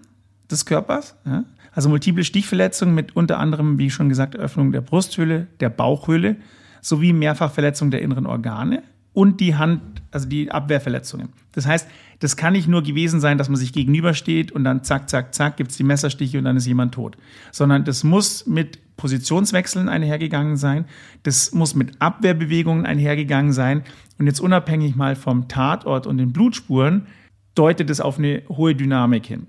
des 0.52 0.66
Körpers. 0.66 1.16
Ja? 1.24 1.44
Also 1.72 1.88
multiple 1.88 2.24
Stichverletzungen 2.24 2.94
mit 2.94 3.16
unter 3.16 3.38
anderem, 3.38 3.78
wie 3.78 3.90
schon 3.90 4.08
gesagt, 4.08 4.36
Öffnung 4.36 4.72
der 4.72 4.82
Brusthöhle, 4.82 5.48
der 5.60 5.70
Bauchhöhle 5.70 6.36
sowie 6.80 7.12
Mehrfachverletzung 7.12 7.90
der 7.90 8.02
inneren 8.02 8.26
Organe 8.26 8.82
und 9.14 9.40
die 9.40 9.56
Hand, 9.56 10.02
also 10.10 10.28
die 10.28 10.50
Abwehrverletzungen. 10.50 11.30
Das 11.52 11.66
heißt, 11.66 11.88
das 12.20 12.36
kann 12.36 12.54
nicht 12.54 12.68
nur 12.68 12.82
gewesen 12.82 13.20
sein, 13.20 13.36
dass 13.36 13.48
man 13.48 13.56
sich 13.56 13.72
gegenübersteht 13.72 14.52
und 14.52 14.64
dann 14.64 14.84
zack, 14.84 15.10
zack, 15.10 15.34
zack, 15.34 15.56
gibt's 15.56 15.76
die 15.76 15.84
Messerstiche 15.84 16.38
und 16.38 16.44
dann 16.44 16.56
ist 16.56 16.66
jemand 16.66 16.94
tot. 16.94 17.16
Sondern 17.50 17.84
das 17.84 18.04
muss 18.04 18.46
mit 18.46 18.96
Positionswechseln 18.96 19.88
einhergegangen 19.88 20.56
sein. 20.56 20.86
Das 21.24 21.52
muss 21.52 21.74
mit 21.74 22.00
Abwehrbewegungen 22.00 22.86
einhergegangen 22.86 23.52
sein. 23.52 23.82
Und 24.18 24.26
jetzt 24.26 24.40
unabhängig 24.40 24.94
mal 24.94 25.16
vom 25.16 25.48
Tatort 25.48 26.06
und 26.06 26.18
den 26.18 26.32
Blutspuren 26.32 27.06
deutet 27.54 27.90
es 27.90 28.00
auf 28.00 28.18
eine 28.18 28.42
hohe 28.48 28.74
Dynamik 28.74 29.26
hin. 29.26 29.46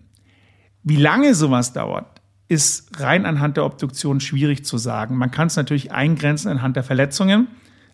Wie 0.84 0.98
lange 0.98 1.34
sowas 1.34 1.74
dauert, 1.74 2.22
ist 2.50 3.00
rein 3.00 3.26
anhand 3.26 3.58
der 3.58 3.66
Obduktion 3.66 4.20
schwierig 4.20 4.66
zu 4.66 4.78
sagen. 4.78 5.18
Man 5.18 5.32
kann 5.32 5.48
es 5.48 5.56
natürlich 5.56 5.92
eingrenzen 5.92 6.50
anhand 6.50 6.76
der 6.76 6.84
Verletzungen. 6.84 7.48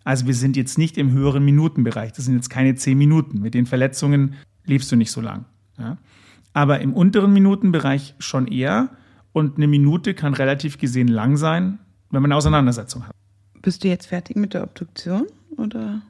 Also 0.04 0.26
wir 0.26 0.34
sind 0.34 0.56
jetzt 0.56 0.76
nicht 0.76 0.98
im 0.98 1.12
höheren 1.12 1.44
Minutenbereich. 1.44 2.12
Das 2.12 2.24
sind 2.24 2.34
jetzt 2.34 2.50
keine 2.50 2.74
zehn 2.74 2.98
Minuten. 2.98 3.40
Mit 3.40 3.54
den 3.54 3.66
Verletzungen 3.66 4.34
lebst 4.64 4.90
du 4.90 4.96
nicht 4.96 5.12
so 5.12 5.20
lang. 5.20 5.44
Ja? 5.78 5.98
Aber 6.52 6.80
im 6.80 6.92
unteren 6.92 7.32
Minutenbereich 7.32 8.14
schon 8.18 8.48
eher. 8.48 8.90
Und 9.32 9.56
eine 9.56 9.68
Minute 9.68 10.14
kann 10.14 10.34
relativ 10.34 10.78
gesehen 10.78 11.08
lang 11.08 11.36
sein, 11.36 11.78
wenn 12.10 12.22
man 12.22 12.32
eine 12.32 12.36
Auseinandersetzung 12.36 13.06
hat. 13.06 13.14
Bist 13.62 13.84
du 13.84 13.88
jetzt 13.88 14.06
fertig 14.06 14.36
mit 14.36 14.54
der 14.54 14.64
Obduktion 14.64 15.26
oder? 15.56 16.02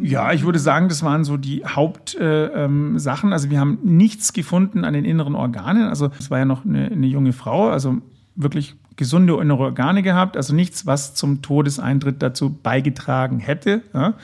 Ja, 0.00 0.32
ich 0.32 0.44
würde 0.44 0.58
sagen, 0.58 0.88
das 0.88 1.02
waren 1.02 1.24
so 1.24 1.36
die 1.36 1.64
Hauptsachen. 1.64 2.22
Äh, 2.22 2.64
ähm, 2.64 2.96
also 2.96 3.50
wir 3.50 3.60
haben 3.60 3.78
nichts 3.82 4.32
gefunden 4.32 4.84
an 4.84 4.94
den 4.94 5.04
inneren 5.04 5.34
Organen. 5.34 5.88
Also 5.88 6.10
es 6.18 6.30
war 6.30 6.38
ja 6.38 6.44
noch 6.44 6.64
eine, 6.64 6.86
eine 6.86 7.06
junge 7.06 7.32
Frau, 7.32 7.68
also 7.68 7.98
wirklich 8.36 8.76
gesunde 8.96 9.34
innere 9.40 9.64
Organe 9.64 10.02
gehabt, 10.02 10.36
also 10.36 10.54
nichts, 10.54 10.86
was 10.86 11.14
zum 11.14 11.42
Todeseintritt 11.42 12.22
dazu 12.22 12.50
beigetragen 12.50 13.38
hätte. 13.38 13.82
Ja? 13.92 14.14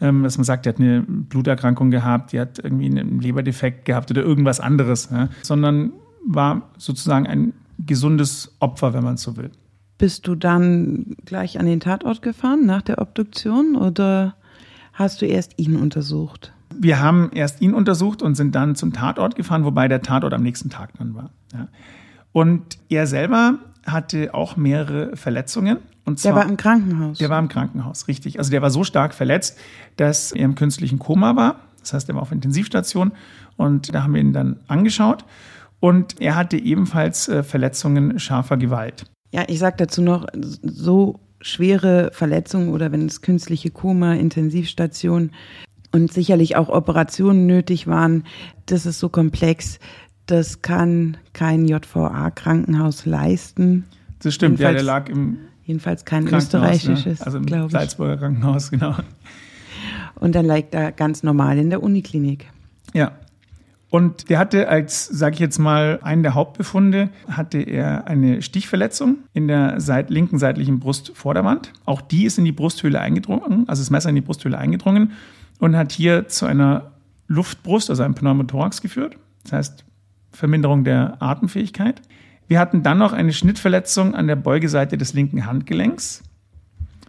Ähm, 0.00 0.22
dass 0.22 0.36
man 0.36 0.44
sagt, 0.44 0.66
die 0.66 0.70
hat 0.70 0.80
eine 0.80 1.02
Bluterkrankung 1.02 1.90
gehabt, 1.90 2.32
die 2.32 2.40
hat 2.40 2.58
irgendwie 2.58 2.86
einen 2.86 3.20
Leberdefekt 3.20 3.84
gehabt 3.84 4.10
oder 4.10 4.22
irgendwas 4.22 4.60
anderes, 4.60 5.08
ja? 5.10 5.28
sondern 5.42 5.92
war 6.26 6.62
sozusagen 6.76 7.26
ein 7.26 7.52
gesundes 7.78 8.56
Opfer, 8.58 8.94
wenn 8.94 9.04
man 9.04 9.16
so 9.16 9.36
will. 9.36 9.50
Bist 9.98 10.26
du 10.26 10.34
dann 10.34 11.16
gleich 11.24 11.58
an 11.58 11.66
den 11.66 11.80
Tatort 11.80 12.20
gefahren 12.20 12.66
nach 12.66 12.82
der 12.82 13.00
Obduktion 13.00 13.76
oder 13.76 14.34
hast 14.96 15.22
du 15.22 15.26
erst 15.26 15.52
ihn 15.58 15.76
untersucht? 15.76 16.52
Wir 16.74 17.00
haben 17.00 17.30
erst 17.32 17.60
ihn 17.60 17.74
untersucht 17.74 18.22
und 18.22 18.34
sind 18.34 18.54
dann 18.54 18.74
zum 18.74 18.92
Tatort 18.92 19.36
gefahren, 19.36 19.64
wobei 19.64 19.88
der 19.88 20.02
Tatort 20.02 20.34
am 20.34 20.42
nächsten 20.42 20.68
Tag 20.68 20.90
dann 20.98 21.14
war. 21.14 21.30
Ja. 21.52 21.68
Und 22.32 22.78
er 22.88 23.06
selber 23.06 23.58
hatte 23.86 24.34
auch 24.34 24.56
mehrere 24.56 25.16
Verletzungen. 25.16 25.78
Und 26.04 26.18
zwar, 26.18 26.32
der 26.32 26.42
war 26.42 26.48
im 26.48 26.56
Krankenhaus. 26.56 27.18
Der 27.18 27.30
war 27.30 27.38
im 27.38 27.48
Krankenhaus, 27.48 28.08
richtig. 28.08 28.38
Also 28.38 28.50
der 28.50 28.62
war 28.62 28.70
so 28.70 28.84
stark 28.84 29.14
verletzt, 29.14 29.58
dass 29.96 30.32
er 30.32 30.44
im 30.44 30.54
künstlichen 30.54 30.98
Koma 30.98 31.36
war. 31.36 31.60
Das 31.80 31.92
heißt, 31.92 32.08
er 32.08 32.16
war 32.16 32.22
auf 32.22 32.32
Intensivstation 32.32 33.12
und 33.56 33.94
da 33.94 34.02
haben 34.02 34.14
wir 34.14 34.20
ihn 34.20 34.32
dann 34.32 34.60
angeschaut. 34.66 35.24
Und 35.78 36.20
er 36.20 36.34
hatte 36.34 36.56
ebenfalls 36.56 37.28
äh, 37.28 37.42
Verletzungen 37.42 38.18
scharfer 38.18 38.56
Gewalt. 38.56 39.04
Ja, 39.32 39.44
ich 39.46 39.58
sage 39.58 39.76
dazu 39.78 40.02
noch, 40.02 40.26
so 40.34 41.20
schwere 41.40 42.10
Verletzungen 42.12 42.70
oder 42.70 42.92
wenn 42.92 43.06
es 43.06 43.20
künstliche 43.20 43.70
Koma, 43.70 44.14
Intensivstation 44.14 45.30
und 45.92 46.12
sicherlich 46.12 46.56
auch 46.56 46.68
Operationen 46.68 47.46
nötig 47.46 47.86
waren, 47.86 48.24
das 48.66 48.86
ist 48.86 48.98
so 48.98 49.08
komplex, 49.08 49.78
das 50.26 50.62
kann 50.62 51.16
kein 51.32 51.66
JVA-Krankenhaus 51.66 53.06
leisten. 53.06 53.84
Das 54.20 54.34
stimmt, 54.34 54.58
jedenfalls, 54.58 54.72
ja, 54.72 54.84
der 54.84 54.84
lag 54.84 55.08
im 55.08 55.38
Jedenfalls 55.66 56.04
kein 56.04 56.28
österreichisches, 56.28 57.18
ne? 57.18 57.26
also 57.26 57.38
im 57.38 57.68
Salzburger 57.68 58.16
Krankenhaus, 58.16 58.70
genau. 58.70 58.94
Und 60.14 60.36
dann 60.36 60.46
lag 60.46 60.62
er 60.70 60.92
ganz 60.92 61.24
normal 61.24 61.58
in 61.58 61.70
der 61.70 61.82
Uniklinik. 61.82 62.46
Ja. 62.94 63.12
Und 63.88 64.30
der 64.30 64.38
hatte 64.38 64.68
als, 64.68 65.06
sage 65.06 65.34
ich 65.34 65.40
jetzt 65.40 65.58
mal, 65.58 66.00
einen 66.02 66.22
der 66.22 66.34
Hauptbefunde, 66.34 67.10
hatte 67.28 67.58
er 67.58 68.08
eine 68.08 68.42
Stichverletzung 68.42 69.18
in 69.32 69.46
der 69.46 69.80
seit, 69.80 70.10
linken 70.10 70.38
seitlichen 70.38 70.80
Brustvorderwand. 70.80 71.72
Auch 71.84 72.00
die 72.00 72.24
ist 72.24 72.38
in 72.38 72.44
die 72.44 72.52
Brusthöhle 72.52 73.00
eingedrungen, 73.00 73.68
also 73.68 73.80
das 73.80 73.90
Messer 73.90 74.08
in 74.08 74.16
die 74.16 74.22
Brusthöhle 74.22 74.58
eingedrungen 74.58 75.12
und 75.60 75.76
hat 75.76 75.92
hier 75.92 76.28
zu 76.28 76.46
einer 76.46 76.92
Luftbrust, 77.28 77.90
also 77.90 78.02
einem 78.02 78.14
Pneumothorax 78.14 78.82
geführt. 78.82 79.16
Das 79.44 79.52
heißt, 79.52 79.84
Verminderung 80.32 80.84
der 80.84 81.16
Atemfähigkeit. 81.22 82.02
Wir 82.48 82.60
hatten 82.60 82.82
dann 82.82 82.98
noch 82.98 83.12
eine 83.12 83.32
Schnittverletzung 83.32 84.14
an 84.14 84.26
der 84.26 84.36
Beugeseite 84.36 84.98
des 84.98 85.14
linken 85.14 85.46
Handgelenks, 85.46 86.22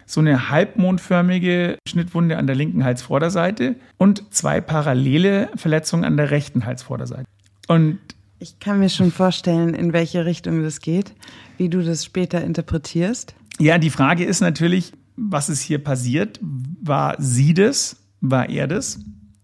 so 0.07 0.21
eine 0.21 0.49
halbmondförmige 0.49 1.77
Schnittwunde 1.87 2.37
an 2.37 2.47
der 2.47 2.55
linken 2.55 2.83
Halsvorderseite 2.83 3.75
und 3.97 4.33
zwei 4.33 4.61
parallele 4.61 5.49
Verletzungen 5.55 6.05
an 6.05 6.17
der 6.17 6.31
rechten 6.31 6.65
Halsvorderseite. 6.65 7.25
Und 7.67 7.99
ich 8.39 8.59
kann 8.59 8.79
mir 8.79 8.89
schon 8.89 9.11
vorstellen, 9.11 9.73
in 9.73 9.93
welche 9.93 10.25
Richtung 10.25 10.63
das 10.63 10.79
geht, 10.79 11.13
wie 11.57 11.69
du 11.69 11.83
das 11.83 12.05
später 12.05 12.41
interpretierst. 12.41 13.35
Ja, 13.59 13.77
die 13.77 13.89
Frage 13.89 14.23
ist 14.23 14.39
natürlich, 14.39 14.93
was 15.17 15.49
ist 15.49 15.61
hier 15.61 15.83
passiert? 15.83 16.39
War 16.41 17.15
sie 17.19 17.53
das? 17.53 17.97
War 18.21 18.47
er 18.49 18.67
das? 18.67 18.99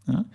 Ja. 0.07 0.25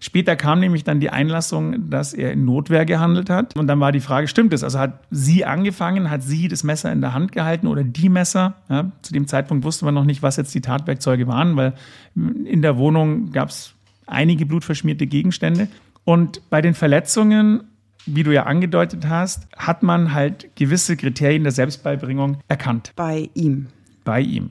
Später 0.00 0.36
kam 0.36 0.60
nämlich 0.60 0.84
dann 0.84 1.00
die 1.00 1.10
Einlassung, 1.10 1.90
dass 1.90 2.14
er 2.14 2.32
in 2.32 2.44
Notwehr 2.44 2.84
gehandelt 2.84 3.30
hat. 3.30 3.56
Und 3.56 3.66
dann 3.66 3.80
war 3.80 3.92
die 3.92 4.00
Frage, 4.00 4.28
stimmt 4.28 4.52
es? 4.52 4.62
Also 4.62 4.78
hat 4.78 5.00
sie 5.10 5.44
angefangen, 5.44 6.10
hat 6.10 6.22
sie 6.22 6.48
das 6.48 6.62
Messer 6.62 6.92
in 6.92 7.00
der 7.00 7.14
Hand 7.14 7.32
gehalten 7.32 7.66
oder 7.66 7.82
die 7.82 8.08
Messer? 8.08 8.54
Ja, 8.68 8.92
zu 9.02 9.12
dem 9.12 9.26
Zeitpunkt 9.26 9.64
wusste 9.64 9.84
man 9.84 9.94
noch 9.94 10.04
nicht, 10.04 10.22
was 10.22 10.36
jetzt 10.36 10.54
die 10.54 10.60
Tatwerkzeuge 10.60 11.26
waren, 11.26 11.56
weil 11.56 11.74
in 12.14 12.62
der 12.62 12.76
Wohnung 12.78 13.32
gab 13.32 13.48
es 13.48 13.74
einige 14.06 14.46
blutverschmierte 14.46 15.06
Gegenstände. 15.06 15.68
Und 16.04 16.48
bei 16.48 16.62
den 16.62 16.74
Verletzungen, 16.74 17.64
wie 18.06 18.22
du 18.22 18.32
ja 18.32 18.44
angedeutet 18.44 19.08
hast, 19.08 19.48
hat 19.56 19.82
man 19.82 20.14
halt 20.14 20.54
gewisse 20.56 20.96
Kriterien 20.96 21.42
der 21.42 21.52
Selbstbeibringung 21.52 22.38
erkannt. 22.48 22.92
Bei 22.96 23.28
ihm. 23.34 23.66
Bei 24.04 24.20
ihm. 24.20 24.50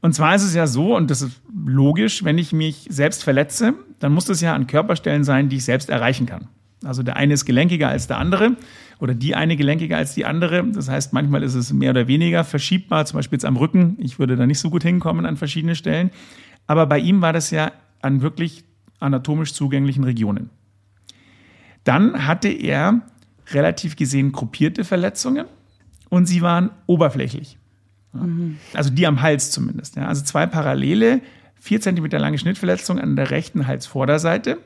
Und 0.00 0.14
zwar 0.14 0.34
ist 0.34 0.44
es 0.44 0.54
ja 0.54 0.66
so, 0.66 0.96
und 0.96 1.10
das 1.10 1.20
ist 1.20 1.42
logisch, 1.54 2.24
wenn 2.24 2.38
ich 2.38 2.52
mich 2.52 2.86
selbst 2.88 3.22
verletze, 3.22 3.74
dann 4.00 4.12
muss 4.12 4.24
das 4.24 4.40
ja 4.40 4.54
an 4.54 4.66
Körperstellen 4.66 5.24
sein, 5.24 5.48
die 5.48 5.56
ich 5.56 5.64
selbst 5.64 5.88
erreichen 5.88 6.26
kann. 6.26 6.48
Also 6.82 7.02
der 7.02 7.16
eine 7.16 7.34
ist 7.34 7.44
gelenkiger 7.44 7.88
als 7.88 8.06
der 8.06 8.18
andere 8.18 8.56
oder 8.98 9.14
die 9.14 9.34
eine 9.36 9.56
gelenkiger 9.56 9.98
als 9.98 10.14
die 10.14 10.24
andere. 10.24 10.64
Das 10.64 10.88
heißt, 10.88 11.12
manchmal 11.12 11.42
ist 11.42 11.54
es 11.54 11.72
mehr 11.72 11.90
oder 11.90 12.08
weniger 12.08 12.42
verschiebbar, 12.42 13.04
zum 13.04 13.18
Beispiel 13.18 13.36
jetzt 13.36 13.44
am 13.44 13.56
Rücken. 13.56 13.96
Ich 13.98 14.18
würde 14.18 14.36
da 14.36 14.46
nicht 14.46 14.58
so 14.58 14.70
gut 14.70 14.82
hinkommen 14.82 15.26
an 15.26 15.36
verschiedene 15.36 15.74
Stellen. 15.74 16.10
Aber 16.66 16.86
bei 16.86 16.98
ihm 16.98 17.20
war 17.20 17.32
das 17.32 17.50
ja 17.50 17.72
an 18.00 18.22
wirklich 18.22 18.64
anatomisch 18.98 19.52
zugänglichen 19.52 20.04
Regionen. 20.04 20.50
Dann 21.84 22.26
hatte 22.26 22.48
er 22.48 23.02
relativ 23.50 23.96
gesehen 23.96 24.32
gruppierte 24.32 24.84
Verletzungen 24.84 25.46
und 26.08 26.26
sie 26.26 26.40
waren 26.40 26.70
oberflächlich. 26.86 27.58
Mhm. 28.12 28.56
Also 28.74 28.90
die 28.90 29.06
am 29.06 29.20
Hals 29.20 29.50
zumindest. 29.50 29.96
Ja. 29.96 30.06
Also 30.06 30.24
zwei 30.24 30.46
parallele, 30.46 31.20
vier 31.60 31.80
Zentimeter 31.80 32.18
lange 32.18 32.38
Schnittverletzungen 32.38 33.02
an 33.02 33.16
der 33.16 33.30
rechten 33.30 33.66
Halsvorderseite. 33.66 34.58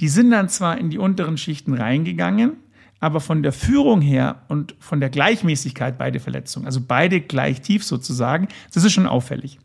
Die 0.00 0.08
sind 0.08 0.30
dann 0.30 0.48
zwar 0.48 0.78
in 0.78 0.90
die 0.90 0.98
unteren 0.98 1.36
Schichten 1.36 1.74
reingegangen, 1.74 2.52
aber 3.00 3.20
von 3.20 3.42
der 3.42 3.52
Führung 3.52 4.00
her 4.00 4.42
und 4.48 4.76
von 4.78 5.00
der 5.00 5.10
Gleichmäßigkeit 5.10 5.98
beide 5.98 6.20
Verletzungen, 6.20 6.66
also 6.66 6.80
beide 6.86 7.20
gleich 7.20 7.60
tief 7.60 7.84
sozusagen, 7.84 8.46
das 8.72 8.84
ist 8.84 8.92
schon 8.92 9.08
auffällig. 9.08 9.58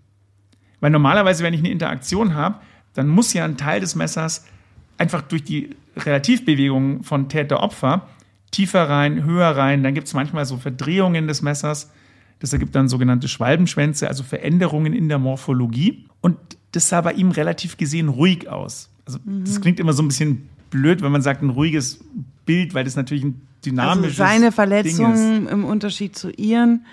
Weil 0.79 0.91
normalerweise, 0.91 1.43
wenn 1.43 1.53
ich 1.53 1.59
eine 1.59 1.71
Interaktion 1.71 2.33
habe, 2.33 2.59
dann 2.93 3.07
muss 3.07 3.33
ja 3.33 3.45
ein 3.45 3.57
Teil 3.57 3.79
des 3.79 3.95
Messers 3.95 4.45
einfach 4.97 5.21
durch 5.21 5.43
die 5.43 5.75
Relativbewegung 5.95 7.03
von 7.03 7.29
Täter-Opfer 7.29 8.07
tiefer 8.51 8.89
rein, 8.89 9.23
höher 9.23 9.49
rein. 9.49 9.83
Dann 9.83 9.93
gibt 9.93 10.07
es 10.07 10.13
manchmal 10.13 10.45
so 10.45 10.57
Verdrehungen 10.57 11.27
des 11.27 11.41
Messers. 11.41 11.91
Das 12.39 12.53
ergibt 12.53 12.75
dann 12.75 12.87
sogenannte 12.87 13.27
Schwalbenschwänze, 13.27 14.07
also 14.07 14.23
Veränderungen 14.23 14.93
in 14.93 15.09
der 15.09 15.17
Morphologie. 15.17 16.05
Und 16.21 16.37
das 16.71 16.89
sah 16.89 17.01
bei 17.01 17.13
ihm 17.13 17.31
relativ 17.31 17.77
gesehen 17.77 18.09
ruhig 18.09 18.47
aus. 18.47 18.89
Also 19.05 19.19
mhm. 19.23 19.43
das 19.45 19.61
klingt 19.61 19.79
immer 19.79 19.93
so 19.93 20.03
ein 20.03 20.07
bisschen 20.07 20.49
blöd, 20.69 21.01
wenn 21.01 21.11
man 21.11 21.21
sagt 21.21 21.41
ein 21.41 21.49
ruhiges 21.49 21.99
Bild, 22.45 22.73
weil 22.73 22.83
das 22.83 22.95
natürlich 22.95 23.23
ein 23.23 23.41
dynamisches. 23.65 24.19
Also 24.19 24.33
seine 24.33 24.51
Verletzungen 24.51 25.47
im 25.47 25.65
Unterschied 25.65 26.15
zu 26.15 26.29
ihren 26.31 26.85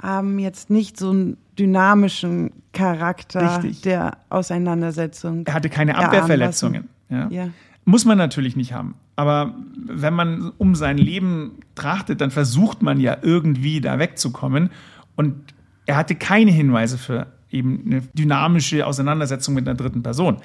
haben 0.00 0.38
jetzt 0.38 0.70
nicht 0.70 0.96
so 0.96 1.10
einen 1.10 1.36
dynamischen 1.58 2.52
Charakter 2.72 3.58
Richtig. 3.58 3.82
der 3.82 4.18
Auseinandersetzung. 4.30 5.44
Er 5.46 5.54
hatte 5.54 5.68
keine 5.68 5.96
Abwehrverletzungen. 5.96 6.88
Ja. 7.08 7.28
Ja. 7.30 7.48
Muss 7.88 8.04
man 8.04 8.18
natürlich 8.18 8.54
nicht 8.54 8.74
haben. 8.74 8.96
Aber 9.16 9.54
wenn 9.74 10.12
man 10.12 10.52
um 10.58 10.74
sein 10.74 10.98
Leben 10.98 11.60
trachtet, 11.74 12.20
dann 12.20 12.30
versucht 12.30 12.82
man 12.82 13.00
ja 13.00 13.16
irgendwie 13.22 13.80
da 13.80 13.98
wegzukommen. 13.98 14.68
Und 15.16 15.54
er 15.86 15.96
hatte 15.96 16.14
keine 16.14 16.50
Hinweise 16.50 16.98
für 16.98 17.28
eben 17.50 17.82
eine 17.86 18.02
dynamische 18.12 18.86
Auseinandersetzung 18.86 19.54
mit 19.54 19.66
einer 19.66 19.74
dritten 19.74 20.02
Person, 20.02 20.36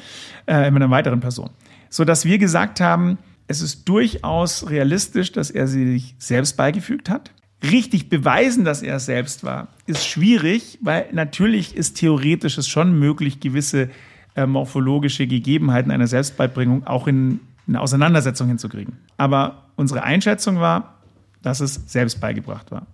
äh, 0.47 0.71
mit 0.71 0.81
einer 0.81 0.89
weiteren 0.89 1.19
Person. 1.19 1.49
Sodass 1.89 2.23
wir 2.23 2.37
gesagt 2.37 2.79
haben, 2.79 3.17
es 3.47 3.61
ist 3.61 3.89
durchaus 3.89 4.69
realistisch, 4.69 5.33
dass 5.33 5.51
er 5.51 5.67
sie 5.67 5.85
sich 5.85 6.15
selbst 6.19 6.55
beigefügt 6.55 7.09
hat. 7.09 7.33
Richtig 7.61 8.07
beweisen, 8.07 8.63
dass 8.63 8.81
er 8.81 8.95
es 8.95 9.05
selbst 9.05 9.43
war, 9.43 9.67
ist 9.85 10.07
schwierig, 10.07 10.79
weil 10.81 11.07
natürlich 11.11 11.75
ist 11.75 11.95
theoretisch 11.95 12.57
es 12.57 12.69
schon 12.69 12.97
möglich, 12.97 13.41
gewisse 13.41 13.89
äh, 14.35 14.45
morphologische 14.45 15.27
Gegebenheiten 15.27 15.91
einer 15.91 16.07
Selbstbeibringung 16.07 16.87
auch 16.87 17.07
in 17.07 17.39
eine 17.67 17.81
Auseinandersetzung 17.81 18.47
hinzukriegen. 18.47 18.97
Aber 19.17 19.63
unsere 19.75 20.03
Einschätzung 20.03 20.59
war, 20.59 20.95
dass 21.41 21.59
es 21.59 21.81
selbst 21.87 22.19
beigebracht 22.19 22.71
war. 22.71 22.87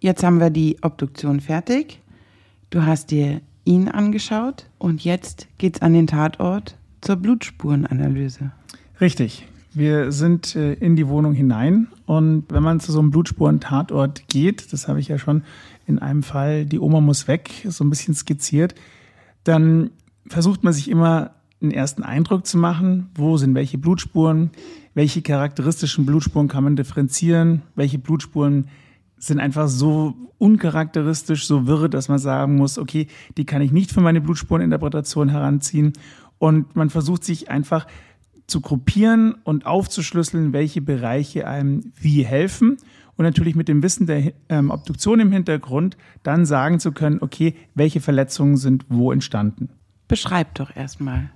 Jetzt 0.00 0.22
haben 0.22 0.38
wir 0.38 0.50
die 0.50 0.76
Obduktion 0.82 1.40
fertig. 1.40 2.00
Du 2.70 2.84
hast 2.84 3.10
dir 3.10 3.40
ihn 3.64 3.88
angeschaut 3.88 4.66
und 4.78 5.04
jetzt 5.04 5.48
geht's 5.58 5.82
an 5.82 5.92
den 5.92 6.06
Tatort 6.06 6.76
zur 7.00 7.16
Blutspurenanalyse. 7.16 8.52
Richtig. 9.00 9.46
Wir 9.74 10.10
sind 10.10 10.56
äh, 10.56 10.72
in 10.74 10.96
die 10.96 11.06
Wohnung 11.08 11.34
hinein 11.34 11.88
und 12.06 12.44
wenn 12.48 12.62
man 12.62 12.80
zu 12.80 12.92
so 12.92 12.98
einem 12.98 13.10
Blutspuren-Tatort 13.10 14.28
geht, 14.28 14.72
das 14.72 14.88
habe 14.88 15.00
ich 15.00 15.08
ja 15.08 15.18
schon 15.18 15.42
in 15.86 15.98
einem 15.98 16.22
Fall, 16.22 16.64
die 16.64 16.78
Oma 16.78 17.00
muss 17.00 17.28
weg, 17.28 17.50
so 17.68 17.84
ein 17.84 17.90
bisschen 17.90 18.14
skizziert, 18.14 18.74
dann 19.44 19.90
versucht 20.28 20.64
man 20.64 20.72
sich 20.72 20.90
immer 20.90 21.32
einen 21.60 21.70
ersten 21.70 22.02
Eindruck 22.02 22.46
zu 22.46 22.58
machen, 22.58 23.10
wo 23.14 23.36
sind 23.36 23.54
welche 23.54 23.78
Blutspuren, 23.78 24.50
welche 24.94 25.22
charakteristischen 25.22 26.06
Blutspuren 26.06 26.48
kann 26.48 26.64
man 26.64 26.76
differenzieren, 26.76 27.62
welche 27.74 27.98
Blutspuren 27.98 28.68
sind 29.18 29.40
einfach 29.40 29.68
so 29.68 30.14
uncharakteristisch, 30.38 31.46
so 31.46 31.66
wirre, 31.66 31.88
dass 31.88 32.08
man 32.08 32.18
sagen 32.18 32.56
muss, 32.56 32.78
okay, 32.78 33.06
die 33.36 33.46
kann 33.46 33.62
ich 33.62 33.72
nicht 33.72 33.90
für 33.90 34.02
meine 34.02 34.20
Blutspureninterpretation 34.20 35.30
heranziehen. 35.30 35.94
Und 36.38 36.76
man 36.76 36.90
versucht 36.90 37.24
sich 37.24 37.50
einfach 37.50 37.86
zu 38.46 38.60
gruppieren 38.60 39.34
und 39.44 39.66
aufzuschlüsseln, 39.66 40.52
welche 40.52 40.82
Bereiche 40.82 41.46
einem 41.46 41.92
wie 41.98 42.24
helfen. 42.24 42.76
Und 43.16 43.24
natürlich 43.24 43.54
mit 43.54 43.68
dem 43.68 43.82
Wissen 43.82 44.06
der 44.06 44.34
ähm, 44.50 44.70
Obduktion 44.70 45.20
im 45.20 45.32
Hintergrund 45.32 45.96
dann 46.22 46.44
sagen 46.44 46.78
zu 46.78 46.92
können, 46.92 47.18
okay, 47.22 47.54
welche 47.74 48.00
Verletzungen 48.00 48.58
sind 48.58 48.84
wo 48.90 49.10
entstanden. 49.10 49.70
Beschreib 50.08 50.54
doch 50.54 50.74
erstmal 50.74 51.30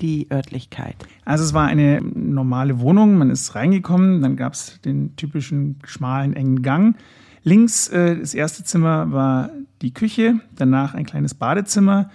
die 0.00 0.28
Örtlichkeit. 0.30 0.96
Also 1.24 1.44
es 1.44 1.54
war 1.54 1.66
eine 1.66 2.00
normale 2.02 2.80
Wohnung, 2.80 3.18
man 3.18 3.30
ist 3.30 3.54
reingekommen, 3.54 4.22
dann 4.22 4.36
gab 4.36 4.54
es 4.54 4.80
den 4.80 5.16
typischen 5.16 5.78
schmalen, 5.84 6.34
engen 6.34 6.62
Gang. 6.62 6.96
Links 7.44 7.88
äh, 7.88 8.18
das 8.18 8.34
erste 8.34 8.64
Zimmer 8.64 9.12
war 9.12 9.50
die 9.80 9.94
Küche, 9.94 10.40
danach 10.54 10.94
ein 10.94 11.06
kleines 11.06 11.34
Badezimmer, 11.34 12.10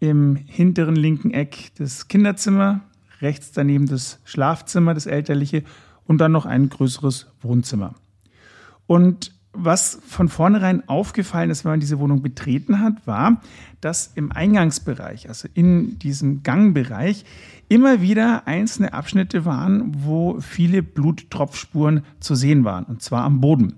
im 0.00 0.36
hinteren 0.36 0.96
linken 0.96 1.30
Eck 1.30 1.72
das 1.76 2.08
Kinderzimmer, 2.08 2.80
rechts 3.20 3.52
daneben 3.52 3.86
das 3.86 4.18
Schlafzimmer, 4.24 4.94
das 4.94 5.06
elterliche 5.06 5.62
und 6.04 6.18
dann 6.18 6.32
noch 6.32 6.46
ein 6.46 6.68
größeres 6.68 7.26
Wohnzimmer. 7.42 7.94
Und 8.86 9.32
was 9.52 9.98
von 10.06 10.28
vornherein 10.28 10.88
aufgefallen 10.88 11.50
ist, 11.50 11.64
wenn 11.64 11.72
man 11.72 11.80
diese 11.80 11.98
Wohnung 11.98 12.22
betreten 12.22 12.80
hat, 12.80 13.06
war, 13.06 13.40
dass 13.80 14.12
im 14.14 14.30
Eingangsbereich, 14.30 15.28
also 15.28 15.48
in 15.54 15.98
diesem 15.98 16.42
Gangbereich, 16.42 17.24
immer 17.68 18.00
wieder 18.00 18.46
einzelne 18.46 18.92
Abschnitte 18.92 19.44
waren, 19.44 20.04
wo 20.04 20.40
viele 20.40 20.82
Bluttropfspuren 20.82 22.02
zu 22.20 22.34
sehen 22.34 22.64
waren, 22.64 22.84
und 22.84 23.02
zwar 23.02 23.24
am 23.24 23.40
Boden. 23.40 23.74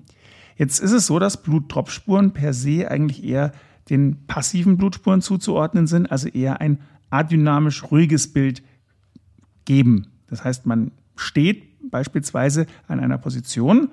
Jetzt 0.57 0.81
ist 0.81 0.93
es 0.93 1.07
so, 1.07 1.19
dass 1.19 1.43
Bluttropfspuren 1.43 2.33
per 2.33 2.53
se 2.53 2.91
eigentlich 2.91 3.25
eher 3.25 3.53
den 3.91 4.27
passiven 4.27 4.77
Blutspuren 4.77 5.23
zuzuordnen 5.23 5.87
sind, 5.87 6.11
also 6.11 6.29
eher 6.29 6.61
ein 6.61 6.81
adynamisch 7.11 7.91
ruhiges 7.91 8.33
Bild 8.33 8.63
geben. 9.65 10.09
Das 10.29 10.45
heißt, 10.45 10.67
man 10.67 10.93
steht 11.17 11.65
beispielsweise 11.91 12.67
an 12.89 13.01
einer 13.01 13.19
Position, 13.19 13.91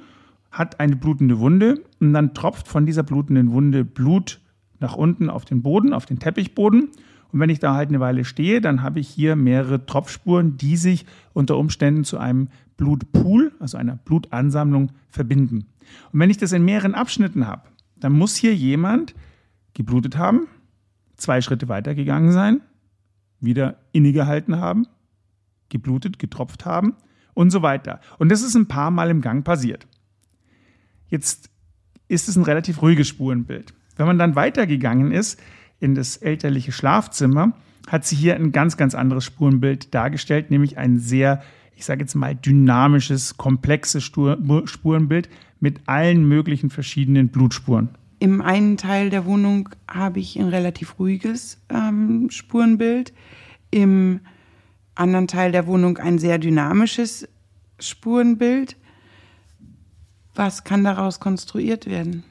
hat 0.52 0.80
eine 0.80 0.96
blutende 0.96 1.40
Wunde 1.40 1.84
und 2.00 2.14
dann 2.14 2.34
tropft 2.34 2.68
von 2.68 2.86
dieser 2.86 3.04
blutenden 3.04 3.52
Wunde 3.52 3.86
Blut 3.86 4.40
nach 4.80 4.96
unten 4.96 5.30
auf 5.30 5.46
den 5.46 5.62
Boden, 5.62 5.94
auf 5.94 6.06
den 6.06 6.20
Teppichboden. 6.20 6.90
Und 7.32 7.40
wenn 7.40 7.50
ich 7.50 7.60
da 7.60 7.76
halt 7.76 7.90
eine 7.90 8.00
Weile 8.00 8.26
stehe, 8.26 8.60
dann 8.62 8.82
habe 8.82 9.00
ich 9.00 9.08
hier 9.08 9.36
mehrere 9.36 9.86
Tropfspuren, 9.86 10.58
die 10.58 10.78
sich 10.78 11.06
unter 11.34 11.58
Umständen 11.58 12.04
zu 12.04 12.18
einem 12.18 12.48
Blutpool, 12.78 13.52
also 13.60 13.78
einer 13.78 13.98
Blutansammlung, 13.98 14.92
verbinden. 15.10 15.66
Und 16.12 16.20
wenn 16.20 16.30
ich 16.30 16.38
das 16.38 16.54
in 16.54 16.66
mehreren 16.66 16.96
Abschnitten 16.96 17.46
habe, 17.46 17.64
dann 17.98 18.14
muss 18.14 18.36
hier 18.36 18.56
jemand 18.56 19.14
geblutet 19.74 20.18
haben, 20.18 20.48
zwei 21.16 21.42
Schritte 21.42 21.68
weitergegangen 21.68 22.32
sein, 22.32 22.62
wieder 23.40 23.78
innegehalten 23.92 24.58
haben, 24.58 24.88
geblutet, 25.70 26.20
getropft 26.20 26.66
haben 26.66 26.96
und 27.34 27.52
so 27.52 27.62
weiter. 27.62 28.00
Und 28.18 28.30
das 28.30 28.42
ist 28.42 28.56
ein 28.56 28.68
paar 28.68 28.92
Mal 28.92 29.10
im 29.10 29.22
Gang 29.22 29.46
passiert. 29.46 29.88
Jetzt 31.10 31.50
ist 32.08 32.30
es 32.30 32.36
ein 32.36 32.44
relativ 32.44 32.82
ruhiges 32.82 33.08
Spurenbild. 33.08 33.74
Wenn 33.96 34.08
man 34.08 34.18
dann 34.18 34.36
weitergegangen 34.36 35.12
ist 35.12 35.40
in 35.80 35.96
das 35.96 36.18
elterliche 36.18 36.72
Schlafzimmer, 36.72 37.54
hat 37.88 38.06
sie 38.06 38.16
hier 38.16 38.36
ein 38.36 38.52
ganz, 38.52 38.78
ganz 38.78 38.96
anderes 38.96 39.26
Spurenbild 39.26 39.94
dargestellt, 39.94 40.52
nämlich 40.52 40.78
ein 40.78 41.00
sehr, 41.00 41.42
ich 41.76 41.86
sage 41.86 42.02
jetzt 42.02 42.16
mal, 42.16 42.36
dynamisches, 42.36 43.38
komplexes 43.38 44.04
Spurenbild 44.04 45.30
mit 45.60 45.82
allen 45.88 46.28
möglichen 46.28 46.70
verschiedenen 46.70 47.30
Blutspuren. 47.30 47.90
Im 48.20 48.42
einen 48.42 48.78
Teil 48.78 49.10
der 49.10 49.26
Wohnung 49.26 49.70
habe 49.88 50.20
ich 50.20 50.38
ein 50.38 50.50
relativ 50.50 51.00
ruhiges 51.00 51.58
ähm, 51.70 52.30
Spurenbild. 52.30 53.14
Im 53.72 54.20
anderen 54.96 55.28
Teil 55.28 55.52
der 55.52 55.68
Wohnung 55.68 55.98
ein 55.98 56.20
sehr 56.20 56.38
dynamisches 56.38 57.28
Spurenbild. 57.80 58.76
Was 60.36 60.64
kann 60.64 60.84
daraus 60.84 61.20
konstruiert 61.20 61.86
werden? 61.86 62.24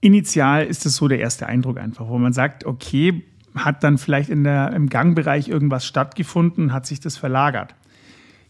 Initial 0.00 0.64
ist 0.64 0.86
es 0.86 0.96
so 0.96 1.08
der 1.08 1.20
erste 1.20 1.46
Eindruck 1.46 1.78
einfach, 1.78 2.08
wo 2.08 2.18
man 2.18 2.32
sagt, 2.32 2.64
okay, 2.64 3.24
hat 3.54 3.82
dann 3.82 3.98
vielleicht 3.98 4.28
in 4.28 4.44
der, 4.44 4.72
im 4.72 4.88
Gangbereich 4.88 5.48
irgendwas 5.48 5.86
stattgefunden, 5.86 6.72
hat 6.72 6.86
sich 6.86 7.00
das 7.00 7.16
verlagert. 7.16 7.74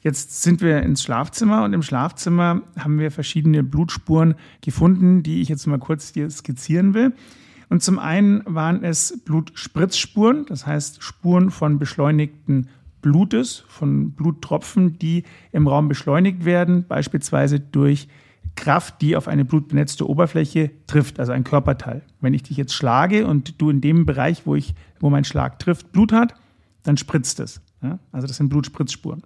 Jetzt 0.00 0.42
sind 0.42 0.60
wir 0.60 0.82
ins 0.82 1.02
Schlafzimmer 1.02 1.64
und 1.64 1.72
im 1.72 1.82
Schlafzimmer 1.82 2.62
haben 2.78 2.98
wir 2.98 3.10
verschiedene 3.10 3.62
Blutspuren 3.62 4.34
gefunden, 4.60 5.22
die 5.22 5.40
ich 5.40 5.48
jetzt 5.48 5.66
mal 5.66 5.78
kurz 5.78 6.12
dir 6.12 6.28
skizzieren 6.30 6.94
will. 6.94 7.12
Und 7.68 7.82
zum 7.82 7.98
einen 7.98 8.42
waren 8.44 8.84
es 8.84 9.20
Blutspritzspuren, 9.24 10.46
das 10.46 10.66
heißt 10.66 11.02
Spuren 11.02 11.50
von 11.50 11.78
beschleunigten 11.78 12.68
Blutes, 13.02 13.64
von 13.68 14.12
Bluttropfen, 14.12 14.98
die 14.98 15.24
im 15.52 15.66
Raum 15.66 15.88
beschleunigt 15.88 16.44
werden, 16.44 16.86
beispielsweise 16.86 17.58
durch 17.58 18.08
Kraft, 18.56 19.00
die 19.02 19.16
auf 19.16 19.28
eine 19.28 19.44
blutbenetzte 19.44 20.08
Oberfläche 20.08 20.70
trifft, 20.86 21.20
also 21.20 21.32
ein 21.32 21.44
Körperteil. 21.44 22.02
Wenn 22.20 22.34
ich 22.34 22.42
dich 22.42 22.56
jetzt 22.56 22.74
schlage 22.74 23.26
und 23.26 23.60
du 23.60 23.70
in 23.70 23.80
dem 23.80 24.06
Bereich, 24.06 24.46
wo, 24.46 24.54
ich, 24.54 24.74
wo 24.98 25.10
mein 25.10 25.24
Schlag 25.24 25.58
trifft, 25.58 25.92
Blut 25.92 26.12
hat, 26.12 26.34
dann 26.82 26.96
spritzt 26.96 27.40
es. 27.40 27.60
Ja? 27.82 27.98
Also 28.12 28.26
das 28.26 28.38
sind 28.38 28.48
Blutspritzspuren. 28.48 29.22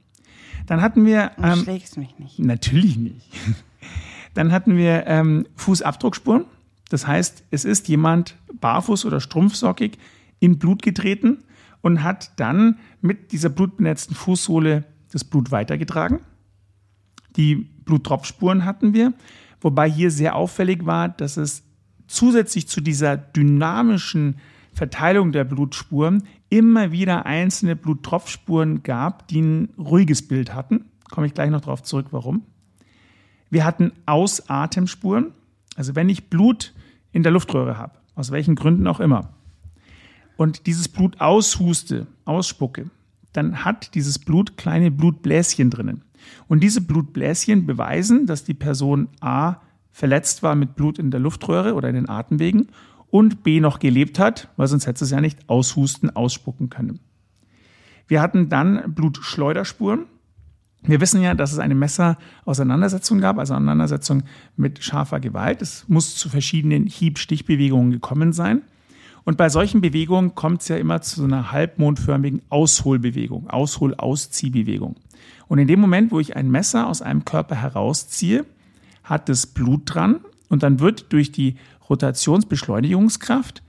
Dann 0.67 0.83
hatten 0.83 1.07
wir. 1.07 1.33
Du 1.37 1.45
ähm, 1.45 1.59
schlägst 1.63 1.97
mich 1.97 2.19
nicht. 2.19 2.39
Natürlich 2.39 2.97
nicht. 2.97 3.31
Dann 4.35 4.53
hatten 4.53 4.77
wir 4.77 5.07
ähm, 5.09 5.47
Fußabdruckspuren. 5.57 6.45
Das 6.89 7.07
heißt, 7.07 7.45
es 7.51 7.65
ist 7.65 7.89
jemand 7.89 8.37
barfuß 8.61 9.05
oder 9.05 9.21
strumpfsockig 9.21 9.99
in 10.39 10.59
Blut 10.59 10.83
getreten 10.83 11.39
und 11.81 12.03
hat 12.03 12.39
dann 12.39 12.79
mit 13.01 13.33
dieser 13.33 13.49
blutbenetzten 13.49 14.15
Fußsohle 14.15 14.85
das 15.11 15.25
Blut 15.25 15.51
weitergetragen. 15.51 16.21
Die 17.37 17.57
Bluttropfspuren 17.57 18.65
hatten 18.65 18.95
wir, 18.95 19.13
wobei 19.61 19.91
hier 19.91 20.11
sehr 20.11 20.37
auffällig 20.37 20.87
war, 20.87 21.09
dass 21.09 21.37
es 21.37 21.63
zusätzlich 22.07 22.69
zu 22.69 22.81
dieser 22.81 23.17
dynamischen 23.17 24.37
Verteilung 24.73 25.33
der 25.33 25.45
Blutspuren 25.45 26.25
immer 26.49 26.93
wieder 26.93 27.27
einzelne 27.27 27.77
Bluttropfspuren 27.77 28.83
gab, 28.83 29.29
die 29.29 29.41
ein 29.41 29.69
ruhiges 29.79 30.27
Bild 30.27 30.55
hatten. 30.55 30.87
Komme 31.11 31.27
ich 31.27 31.35
gleich 31.35 31.51
noch 31.51 31.61
darauf 31.61 31.83
zurück, 31.83 32.07
warum. 32.11 32.43
Wir 33.51 33.65
hatten 33.65 33.93
Ausatemspuren, 34.07 35.33
also 35.77 35.97
wenn 35.97 36.09
ich 36.09 36.29
Blut 36.31 36.73
in 37.13 37.23
der 37.23 37.33
Luftröhre 37.33 37.79
habe, 37.79 37.95
aus 38.15 38.31
welchen 38.31 38.55
Gründen 38.55 38.87
auch 38.87 39.01
immer, 39.01 39.35
und 40.37 40.67
dieses 40.67 40.89
Blut 40.89 41.21
aushuste, 41.21 42.07
ausspucke, 42.25 42.91
dann 43.33 43.65
hat 43.65 43.95
dieses 43.95 44.19
Blut 44.19 44.57
kleine 44.57 44.91
Blutbläschen 44.91 45.69
drinnen. 45.69 46.03
Und 46.49 46.63
diese 46.63 46.81
Blutbläschen 46.81 47.67
beweisen, 47.67 48.27
dass 48.27 48.45
die 48.45 48.55
Person 48.55 49.09
A 49.21 49.57
verletzt 49.91 50.43
war 50.43 50.55
mit 50.55 50.77
Blut 50.77 50.99
in 50.99 51.11
der 51.11 51.21
Luftröhre 51.21 51.75
oder 51.75 51.89
in 51.89 51.95
den 51.95 52.09
Atemwegen 52.09 52.69
und 53.11 53.43
B 53.43 53.61
noch 53.61 53.79
gelebt 53.79 54.19
hat, 54.19 54.49
weil 54.57 54.69
sonst 54.69 54.87
hätte 54.87 55.05
es 55.05 55.11
ja 55.11 55.21
nicht 55.21 55.49
aushusten, 55.49 56.15
ausspucken 56.15 56.71
können. 56.71 57.01
Wir 58.07 58.21
hatten 58.21 58.49
dann 58.49 58.95
Blutschleuderspuren. 58.95 60.07
Wir 60.83 61.01
wissen 61.01 61.21
ja, 61.21 61.35
dass 61.35 61.53
es 61.53 61.59
eine 61.59 61.75
Messerauseinandersetzung 61.75 63.21
gab, 63.21 63.39
also 63.39 63.55
Auseinandersetzung 63.55 64.23
mit 64.57 64.83
scharfer 64.83 65.21
Gewalt. 65.21 65.61
Es 65.61 65.85
muss 65.89 66.17
zu 66.17 66.29
verschiedenen 66.29 66.87
Hieb-Stichbewegungen 66.87 67.93
gekommen 67.93 68.33
sein. 68.33 68.63
Und 69.25 69.37
bei 69.37 69.49
solchen 69.49 69.81
Bewegungen 69.81 70.35
kommt 70.35 70.63
es 70.63 70.69
ja 70.69 70.77
immer 70.77 71.03
zu 71.03 71.23
einer 71.23 71.53
halbmondförmigen 71.53 72.41
Ausholbewegung, 72.49 73.51
Aushol-Ausziehbewegung. 73.51 74.97
Und 75.51 75.59
in 75.59 75.67
dem 75.67 75.81
Moment, 75.81 76.13
wo 76.13 76.21
ich 76.21 76.37
ein 76.37 76.49
Messer 76.49 76.87
aus 76.87 77.03
einem 77.03 77.25
Körper 77.25 77.57
herausziehe, 77.57 78.47
hat 79.03 79.29
es 79.29 79.49
Blut 79.49 79.83
dran 79.85 80.21
und 80.49 80.63
dann 80.63 80.79
wird 80.79 81.13
durch 81.13 81.33
die 81.33 81.57
Rotationsbeschleunigungskraft 81.89 83.65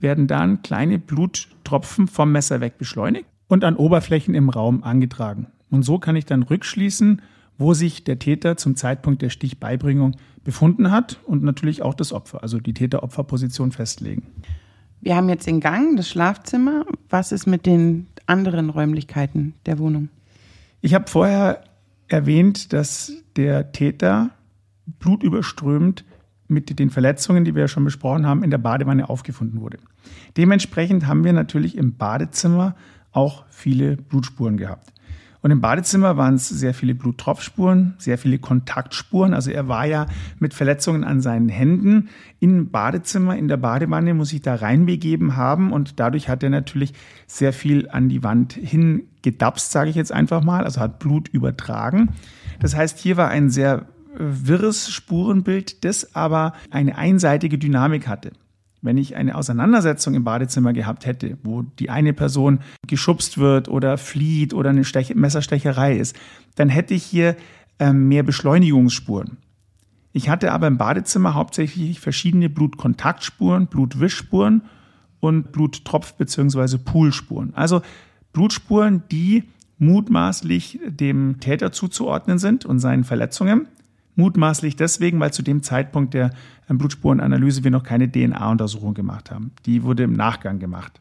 werden 0.00 0.26
dann 0.26 0.62
kleine 0.62 0.98
Bluttropfen 0.98 2.08
vom 2.08 2.32
Messer 2.32 2.60
weg 2.60 2.78
beschleunigt 2.78 3.26
und 3.46 3.62
an 3.62 3.76
Oberflächen 3.76 4.34
im 4.34 4.48
Raum 4.48 4.82
angetragen. 4.82 5.46
Und 5.70 5.84
so 5.84 6.00
kann 6.00 6.16
ich 6.16 6.26
dann 6.26 6.42
rückschließen, 6.42 7.22
wo 7.58 7.74
sich 7.74 8.02
der 8.02 8.18
Täter 8.18 8.56
zum 8.56 8.74
Zeitpunkt 8.74 9.22
der 9.22 9.30
Stichbeibringung 9.30 10.16
befunden 10.42 10.90
hat 10.90 11.20
und 11.26 11.44
natürlich 11.44 11.82
auch 11.82 11.94
das 11.94 12.12
Opfer, 12.12 12.42
also 12.42 12.58
die 12.58 12.74
Täter-Opfer-Position 12.74 13.70
festlegen. 13.70 14.26
Wir 15.00 15.14
haben 15.14 15.28
jetzt 15.28 15.46
den 15.46 15.60
Gang, 15.60 15.96
das 15.96 16.08
Schlafzimmer. 16.08 16.84
Was 17.08 17.30
ist 17.30 17.46
mit 17.46 17.66
den 17.66 18.08
anderen 18.26 18.68
Räumlichkeiten 18.68 19.54
der 19.64 19.78
Wohnung? 19.78 20.08
Ich 20.84 20.92
habe 20.92 21.08
vorher 21.08 21.64
erwähnt, 22.08 22.74
dass 22.74 23.10
der 23.36 23.72
Täter 23.72 24.32
blutüberströmt 24.98 26.04
mit 26.46 26.78
den 26.78 26.90
Verletzungen, 26.90 27.46
die 27.46 27.54
wir 27.54 27.62
ja 27.62 27.68
schon 27.68 27.86
besprochen 27.86 28.26
haben, 28.26 28.44
in 28.44 28.50
der 28.50 28.58
Badewanne 28.58 29.08
aufgefunden 29.08 29.62
wurde. 29.62 29.78
Dementsprechend 30.36 31.06
haben 31.06 31.24
wir 31.24 31.32
natürlich 31.32 31.78
im 31.78 31.96
Badezimmer 31.96 32.76
auch 33.12 33.46
viele 33.48 33.96
Blutspuren 33.96 34.58
gehabt. 34.58 34.92
Und 35.44 35.50
im 35.50 35.60
Badezimmer 35.60 36.16
waren 36.16 36.36
es 36.36 36.48
sehr 36.48 36.72
viele 36.72 36.94
Bluttropfspuren, 36.94 37.92
sehr 37.98 38.16
viele 38.16 38.38
Kontaktspuren. 38.38 39.34
Also 39.34 39.50
er 39.50 39.68
war 39.68 39.84
ja 39.84 40.06
mit 40.38 40.54
Verletzungen 40.54 41.04
an 41.04 41.20
seinen 41.20 41.50
Händen 41.50 42.08
im 42.40 42.70
Badezimmer, 42.70 43.36
in 43.36 43.48
der 43.48 43.58
Badewanne, 43.58 44.14
muss 44.14 44.30
sich 44.30 44.40
da 44.40 44.54
reinbegeben 44.54 45.36
haben. 45.36 45.70
Und 45.70 46.00
dadurch 46.00 46.30
hat 46.30 46.42
er 46.42 46.48
natürlich 46.48 46.94
sehr 47.26 47.52
viel 47.52 47.90
an 47.90 48.08
die 48.08 48.22
Wand 48.22 48.54
hingedapst, 48.54 49.70
sage 49.70 49.90
ich 49.90 49.96
jetzt 49.96 50.12
einfach 50.12 50.42
mal. 50.42 50.64
Also 50.64 50.80
hat 50.80 50.98
Blut 50.98 51.28
übertragen. 51.28 52.14
Das 52.60 52.74
heißt, 52.74 52.98
hier 52.98 53.18
war 53.18 53.28
ein 53.28 53.50
sehr 53.50 53.84
wirres 54.16 54.90
Spurenbild, 54.90 55.84
das 55.84 56.16
aber 56.16 56.54
eine 56.70 56.96
einseitige 56.96 57.58
Dynamik 57.58 58.08
hatte. 58.08 58.32
Wenn 58.84 58.98
ich 58.98 59.16
eine 59.16 59.34
Auseinandersetzung 59.34 60.14
im 60.14 60.24
Badezimmer 60.24 60.74
gehabt 60.74 61.06
hätte, 61.06 61.38
wo 61.42 61.62
die 61.62 61.88
eine 61.88 62.12
Person 62.12 62.60
geschubst 62.86 63.38
wird 63.38 63.68
oder 63.68 63.96
flieht 63.96 64.52
oder 64.52 64.70
eine 64.70 64.84
Stech 64.84 65.14
Messerstecherei 65.14 65.96
ist, 65.96 66.14
dann 66.54 66.68
hätte 66.68 66.92
ich 66.92 67.02
hier 67.02 67.34
ähm, 67.78 68.08
mehr 68.08 68.22
Beschleunigungsspuren. 68.22 69.38
Ich 70.12 70.28
hatte 70.28 70.52
aber 70.52 70.66
im 70.66 70.76
Badezimmer 70.76 71.32
hauptsächlich 71.32 71.98
verschiedene 71.98 72.50
Blutkontaktspuren, 72.50 73.68
Blutwischspuren 73.68 74.62
und 75.18 75.50
Bluttropf- 75.50 76.16
bzw. 76.18 76.76
Poolspuren. 76.76 77.54
Also 77.54 77.80
Blutspuren, 78.34 79.02
die 79.10 79.44
mutmaßlich 79.78 80.78
dem 80.86 81.40
Täter 81.40 81.72
zuzuordnen 81.72 82.38
sind 82.38 82.66
und 82.66 82.80
seinen 82.80 83.04
Verletzungen. 83.04 83.66
Mutmaßlich 84.16 84.76
deswegen, 84.76 85.18
weil 85.20 85.32
zu 85.32 85.42
dem 85.42 85.62
Zeitpunkt 85.62 86.14
der 86.14 86.30
ähm, 86.68 86.78
Blutspurenanalyse 86.78 87.64
wir 87.64 87.70
noch 87.70 87.82
keine 87.82 88.10
DNA-Untersuchung 88.10 88.94
gemacht 88.94 89.30
haben. 89.30 89.52
Die 89.66 89.82
wurde 89.82 90.04
im 90.04 90.12
Nachgang 90.12 90.58
gemacht. 90.58 91.00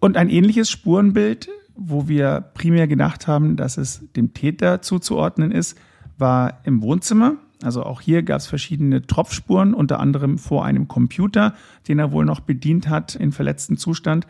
Und 0.00 0.16
ein 0.16 0.28
ähnliches 0.28 0.70
Spurenbild, 0.70 1.48
wo 1.74 2.08
wir 2.08 2.40
primär 2.54 2.86
gedacht 2.86 3.26
haben, 3.26 3.56
dass 3.56 3.78
es 3.78 4.02
dem 4.14 4.34
Täter 4.34 4.82
zuzuordnen 4.82 5.50
ist, 5.50 5.78
war 6.18 6.60
im 6.64 6.82
Wohnzimmer. 6.82 7.36
Also 7.62 7.84
auch 7.84 8.00
hier 8.00 8.22
gab 8.22 8.38
es 8.38 8.46
verschiedene 8.46 9.06
Tropfspuren, 9.06 9.74
unter 9.74 10.00
anderem 10.00 10.38
vor 10.38 10.64
einem 10.64 10.88
Computer, 10.88 11.54
den 11.88 11.98
er 11.98 12.12
wohl 12.12 12.24
noch 12.24 12.40
bedient 12.40 12.88
hat 12.88 13.14
in 13.14 13.32
verletztem 13.32 13.76
Zustand. 13.76 14.26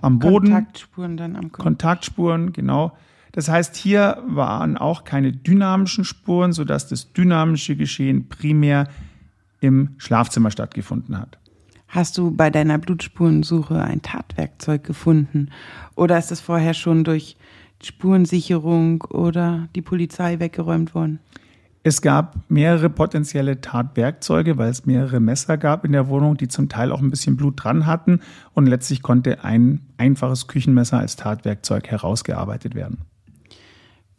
Am 0.00 0.18
Boden. 0.18 0.52
Kontaktspuren 0.52 1.16
dann 1.16 1.36
am 1.36 1.42
Computer. 1.42 1.62
Kontaktspuren, 1.62 2.52
genau. 2.52 2.92
Das 3.32 3.48
heißt, 3.48 3.76
hier 3.76 4.22
waren 4.26 4.76
auch 4.76 5.04
keine 5.04 5.32
dynamischen 5.32 6.04
Spuren, 6.04 6.52
sodass 6.52 6.88
das 6.88 7.12
dynamische 7.12 7.76
Geschehen 7.76 8.28
primär 8.28 8.88
im 9.60 9.90
Schlafzimmer 9.98 10.50
stattgefunden 10.50 11.18
hat. 11.18 11.38
Hast 11.88 12.18
du 12.18 12.30
bei 12.30 12.50
deiner 12.50 12.78
Blutspurensuche 12.78 13.82
ein 13.82 14.02
Tatwerkzeug 14.02 14.84
gefunden? 14.84 15.50
Oder 15.96 16.18
ist 16.18 16.30
es 16.30 16.40
vorher 16.40 16.74
schon 16.74 17.04
durch 17.04 17.36
Spurensicherung 17.82 19.02
oder 19.02 19.68
die 19.74 19.82
Polizei 19.82 20.38
weggeräumt 20.38 20.94
worden? 20.94 21.18
Es 21.82 22.02
gab 22.02 22.36
mehrere 22.50 22.90
potenzielle 22.90 23.62
Tatwerkzeuge, 23.62 24.58
weil 24.58 24.68
es 24.68 24.84
mehrere 24.84 25.18
Messer 25.18 25.56
gab 25.56 25.84
in 25.86 25.92
der 25.92 26.08
Wohnung, 26.08 26.36
die 26.36 26.48
zum 26.48 26.68
Teil 26.68 26.92
auch 26.92 27.00
ein 27.00 27.10
bisschen 27.10 27.36
Blut 27.36 27.64
dran 27.64 27.86
hatten. 27.86 28.20
Und 28.52 28.66
letztlich 28.66 29.02
konnte 29.02 29.44
ein 29.44 29.80
einfaches 29.96 30.46
Küchenmesser 30.46 30.98
als 30.98 31.16
Tatwerkzeug 31.16 31.88
herausgearbeitet 31.88 32.74
werden. 32.74 32.98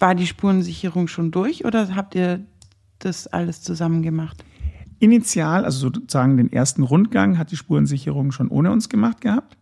War 0.02 0.16
die 0.16 0.26
Spurensicherung 0.26 1.08
schon 1.08 1.30
durch 1.30 1.64
oder 1.64 1.96
habt 1.96 2.16
ihr 2.16 2.40
das 2.98 3.28
alles 3.28 3.62
zusammen 3.62 4.02
gemacht? 4.02 4.44
Initial, 4.98 5.64
also 5.64 5.78
sozusagen 5.78 6.38
den 6.38 6.52
ersten 6.52 6.82
Rundgang, 6.82 7.38
hat 7.38 7.52
die 7.52 7.56
Spurensicherung 7.56 8.32
schon 8.32 8.48
ohne 8.48 8.72
uns 8.72 8.90
gemacht 8.90 9.22
gehabt. 9.22 9.58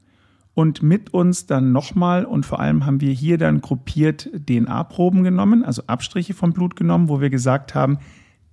Und 0.53 0.81
mit 0.81 1.13
uns 1.13 1.45
dann 1.45 1.73
nochmal 1.73 2.23
und 2.23 2.45
vor 2.45 2.61
allem 2.61 2.85
haben 2.85 3.01
wir 3.01 3.11
hier 3.11 3.37
dann 3.37 3.59
gruppiert 3.59 4.29
DNA-Proben 4.33 5.23
genommen, 5.23 5.65
also 5.65 5.83
Abstriche 5.87 6.33
vom 6.33 6.53
Blut 6.53 6.77
genommen, 6.77 7.09
wo 7.09 7.19
wir 7.19 7.29
gesagt 7.29 7.75
haben, 7.75 7.97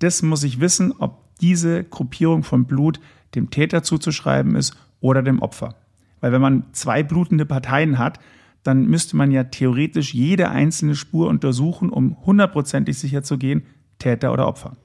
das 0.00 0.22
muss 0.22 0.42
ich 0.42 0.58
wissen, 0.58 0.92
ob 0.98 1.38
diese 1.40 1.84
Gruppierung 1.84 2.42
von 2.42 2.64
Blut 2.64 2.98
dem 3.36 3.50
Täter 3.50 3.84
zuzuschreiben 3.84 4.56
ist 4.56 4.76
oder 5.00 5.22
dem 5.22 5.40
Opfer. 5.40 5.76
Weil 6.20 6.32
wenn 6.32 6.42
man 6.42 6.64
zwei 6.72 7.04
blutende 7.04 7.46
Parteien 7.46 7.96
hat, 7.98 8.18
dann 8.66 8.86
müsste 8.86 9.16
man 9.16 9.30
ja 9.30 9.44
theoretisch 9.44 10.14
jede 10.14 10.50
einzelne 10.50 10.94
Spur 10.94 11.28
untersuchen, 11.28 11.90
um 11.90 12.16
hundertprozentig 12.24 12.98
sicher 12.98 13.22
zu 13.22 13.38
gehen, 13.38 13.62
Täter 13.98 14.32
oder 14.32 14.46
Opfer. 14.48 14.76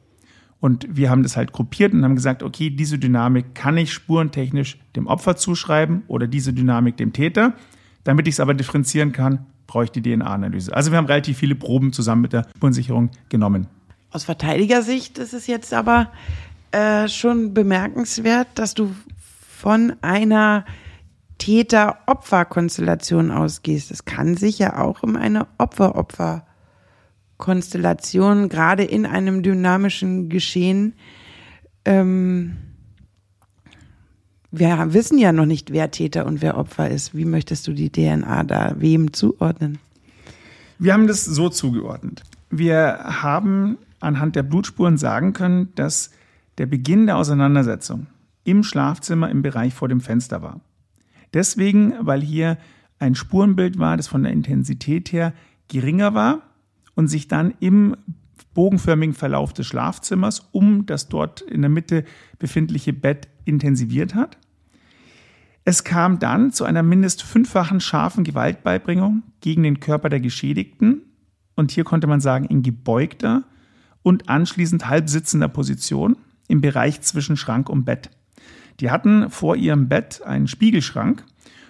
Und 0.60 0.88
wir 0.90 1.10
haben 1.10 1.24
das 1.24 1.36
halt 1.36 1.52
gruppiert 1.52 1.92
und 1.94 2.04
haben 2.04 2.16
gesagt, 2.16 2.44
okay, 2.44 2.70
diese 2.70 3.00
Dynamik 3.00 3.56
kann 3.56 3.78
ich 3.78 3.92
spurentechnisch 3.92 4.78
dem 4.96 5.08
Opfer 5.08 5.36
zuschreiben 5.36 6.04
oder 6.08 6.28
diese 6.28 6.54
Dynamik 6.54 6.98
dem 6.98 7.14
Täter. 7.14 7.54
Damit 8.04 8.28
ich 8.28 8.36
es 8.36 8.40
aber 8.40 8.54
differenzieren 8.54 9.12
kann, 9.12 9.46
brauche 9.66 9.86
ich 9.86 9.92
die 9.92 10.02
DNA-Analyse. 10.02 10.76
Also 10.76 10.92
wir 10.92 10.98
haben 10.98 11.08
relativ 11.08 11.38
viele 11.38 11.56
Proben 11.56 11.94
zusammen 11.94 12.22
mit 12.22 12.34
der 12.34 12.48
Spurensicherung 12.56 13.10
genommen. 13.30 13.68
Aus 14.12 14.26
Verteidigersicht 14.26 15.18
ist 15.18 15.34
es 15.34 15.48
jetzt 15.48 15.74
aber 15.74 16.12
äh, 16.72 17.08
schon 17.08 17.54
bemerkenswert, 17.54 18.48
dass 18.56 18.76
du 18.76 18.94
von 19.58 19.94
einer 20.02 20.66
Täter-Opfer-Konstellation 21.42 23.32
ausgehst. 23.32 23.90
Es 23.90 24.06
kann 24.06 24.38
sich 24.38 24.60
ja 24.60 24.78
auch 24.78 25.02
um 25.02 25.16
eine 25.16 25.48
Opfer-Opfer-Konstellation, 25.58 28.48
gerade 28.48 28.84
in 28.84 29.08
einem 29.08 29.42
dynamischen 29.42 30.30
Geschehen, 30.30 30.94
ähm, 31.84 32.58
wir 34.52 34.94
wissen 34.94 35.18
ja 35.18 35.32
noch 35.32 35.48
nicht, 35.48 35.72
wer 35.72 35.90
Täter 35.92 36.28
und 36.28 36.42
wer 36.42 36.58
Opfer 36.58 36.90
ist. 36.90 37.16
Wie 37.16 37.24
möchtest 37.26 37.68
du 37.68 37.74
die 37.74 37.90
DNA 37.90 38.44
da 38.44 38.76
wem 38.78 39.14
zuordnen? 39.14 39.80
Wir 40.78 40.94
haben 40.94 41.08
das 41.08 41.24
so 41.24 41.48
zugeordnet. 41.50 42.24
Wir 42.50 43.00
haben 43.22 43.78
anhand 44.02 44.36
der 44.36 44.44
Blutspuren 44.44 44.98
sagen 44.98 45.32
können, 45.34 45.70
dass 45.76 46.12
der 46.58 46.66
Beginn 46.66 47.06
der 47.06 47.16
Auseinandersetzung 47.18 48.08
im 48.44 48.64
Schlafzimmer 48.64 49.30
im 49.30 49.42
Bereich 49.42 49.74
vor 49.74 49.88
dem 49.88 50.02
Fenster 50.02 50.42
war. 50.42 50.60
Deswegen, 51.34 51.94
weil 52.00 52.22
hier 52.22 52.58
ein 53.00 53.16
Spurenbild 53.16 53.80
war, 53.80 53.98
das 53.98 54.08
von 54.08 54.24
der 54.24 54.32
Intensität 54.32 55.12
her 55.12 55.34
geringer 55.68 56.14
war 56.14 56.42
und 56.96 57.08
sich 57.08 57.28
dann 57.28 57.54
im 57.60 57.96
bogenförmigen 58.54 59.16
Verlauf 59.16 59.54
des 59.54 59.68
Schlafzimmers 59.68 60.50
um 60.52 60.86
das 60.86 61.08
dort 61.08 61.42
in 61.42 61.62
der 61.62 61.70
Mitte 61.70 62.04
befindliche 62.38 62.94
Bett 62.94 63.28
intensiviert 63.46 64.14
hat. 64.14 64.38
Es 65.64 65.84
kam 65.84 66.20
dann 66.20 66.52
zu 66.52 66.66
einer 66.66 66.84
mindest 66.84 67.24
fünffachen 67.24 67.80
scharfen 67.80 68.24
Gewaltbeibringung 68.24 69.24
gegen 69.42 69.64
den 69.64 69.80
Körper 69.80 70.10
der 70.10 70.20
Geschädigten 70.20 71.04
und 71.56 71.72
hier 71.72 71.84
konnte 71.84 72.08
man 72.08 72.20
sagen 72.20 72.46
in 72.46 72.64
gebeugter 72.64 73.44
und 74.02 74.30
anschließend 74.30 74.90
halbsitzender 74.90 75.48
Position 75.48 76.18
im 76.48 76.62
Bereich 76.62 77.02
zwischen 77.02 77.38
Schrank 77.38 77.70
und 77.70 77.86
Bett. 77.86 78.10
Die 78.82 78.92
hatten 78.92 79.30
vor 79.30 79.56
ihrem 79.56 79.88
Bett 79.88 80.22
einen 80.24 80.48
Spiegelschrank 80.48 81.24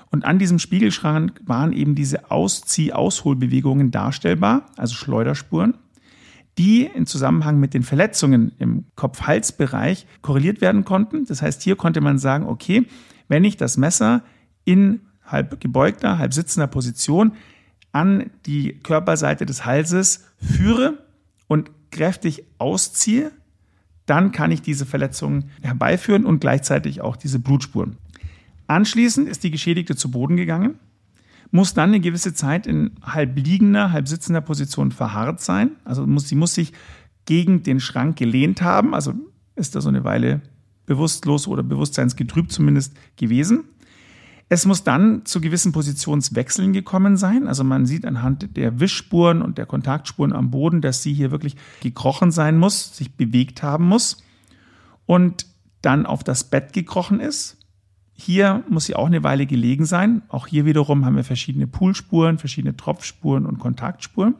und 0.09 0.25
an 0.25 0.39
diesem 0.39 0.59
Spiegelschrank 0.59 1.41
waren 1.45 1.73
eben 1.73 1.93
diese 1.93 2.31
Auszieh-Ausholbewegungen 2.31 3.91
darstellbar, 3.91 4.65
also 4.77 4.95
Schleuderspuren. 4.95 5.75
die 6.57 6.83
in 6.83 7.05
Zusammenhang 7.05 7.59
mit 7.59 7.73
den 7.73 7.83
Verletzungen 7.83 8.51
im 8.59 8.85
Kopf-Hals-Bereich 8.95 10.05
korreliert 10.21 10.61
werden 10.61 10.83
konnten. 10.83 11.25
Das 11.25 11.41
heißt, 11.41 11.61
hier 11.61 11.75
konnte 11.75 12.01
man 12.01 12.17
sagen, 12.17 12.45
okay, 12.45 12.85
wenn 13.27 13.43
ich 13.43 13.57
das 13.57 13.77
Messer 13.77 14.23
in 14.65 15.01
halb 15.25 15.61
gebeugter, 15.61 16.17
halb 16.17 16.33
sitzender 16.33 16.67
Position 16.67 17.33
an 17.93 18.31
die 18.45 18.79
Körperseite 18.79 19.45
des 19.45 19.65
Halses 19.65 20.25
führe 20.37 20.97
und 21.47 21.71
kräftig 21.91 22.43
ausziehe, 22.57 23.31
dann 24.11 24.33
kann 24.33 24.51
ich 24.51 24.61
diese 24.61 24.85
Verletzungen 24.85 25.45
herbeiführen 25.61 26.25
und 26.25 26.41
gleichzeitig 26.41 26.99
auch 26.99 27.15
diese 27.15 27.39
Blutspuren. 27.39 27.95
Anschließend 28.67 29.29
ist 29.29 29.45
die 29.45 29.51
Geschädigte 29.51 29.95
zu 29.95 30.11
Boden 30.11 30.35
gegangen, 30.35 30.75
muss 31.49 31.73
dann 31.73 31.91
eine 31.91 32.01
gewisse 32.01 32.33
Zeit 32.33 32.67
in 32.67 32.91
halb 33.01 33.37
liegender, 33.37 33.93
halb 33.93 34.09
sitzender 34.09 34.41
Position 34.41 34.91
verharrt 34.91 35.39
sein. 35.39 35.71
Also 35.85 36.05
muss, 36.05 36.27
sie 36.27 36.35
muss 36.35 36.53
sich 36.53 36.73
gegen 37.25 37.63
den 37.63 37.79
Schrank 37.79 38.17
gelehnt 38.17 38.61
haben, 38.61 38.93
also 38.93 39.13
ist 39.55 39.75
da 39.75 39.81
so 39.81 39.87
eine 39.87 40.03
Weile 40.03 40.41
bewusstlos 40.85 41.47
oder 41.47 41.63
bewusstseinsgetrübt 41.63 42.51
zumindest 42.51 42.93
gewesen. 43.15 43.63
Es 44.53 44.65
muss 44.65 44.83
dann 44.83 45.23
zu 45.23 45.39
gewissen 45.39 45.71
Positionswechseln 45.71 46.73
gekommen 46.73 47.15
sein. 47.15 47.47
Also 47.47 47.63
man 47.63 47.85
sieht 47.85 48.05
anhand 48.05 48.57
der 48.57 48.81
Wischspuren 48.81 49.41
und 49.41 49.57
der 49.57 49.65
Kontaktspuren 49.65 50.33
am 50.33 50.51
Boden, 50.51 50.81
dass 50.81 51.01
sie 51.01 51.13
hier 51.13 51.31
wirklich 51.31 51.55
gekrochen 51.79 52.31
sein 52.31 52.57
muss, 52.57 52.97
sich 52.97 53.13
bewegt 53.13 53.63
haben 53.63 53.85
muss 53.85 54.21
und 55.05 55.45
dann 55.81 56.05
auf 56.05 56.25
das 56.25 56.43
Bett 56.43 56.73
gekrochen 56.73 57.21
ist. 57.21 57.59
Hier 58.11 58.61
muss 58.67 58.87
sie 58.87 58.95
auch 58.95 59.05
eine 59.05 59.23
Weile 59.23 59.45
gelegen 59.45 59.85
sein. 59.85 60.21
Auch 60.27 60.47
hier 60.47 60.65
wiederum 60.65 61.05
haben 61.05 61.15
wir 61.15 61.23
verschiedene 61.23 61.65
Poolspuren, 61.65 62.37
verschiedene 62.37 62.75
Tropfspuren 62.75 63.45
und 63.45 63.57
Kontaktspuren. 63.57 64.35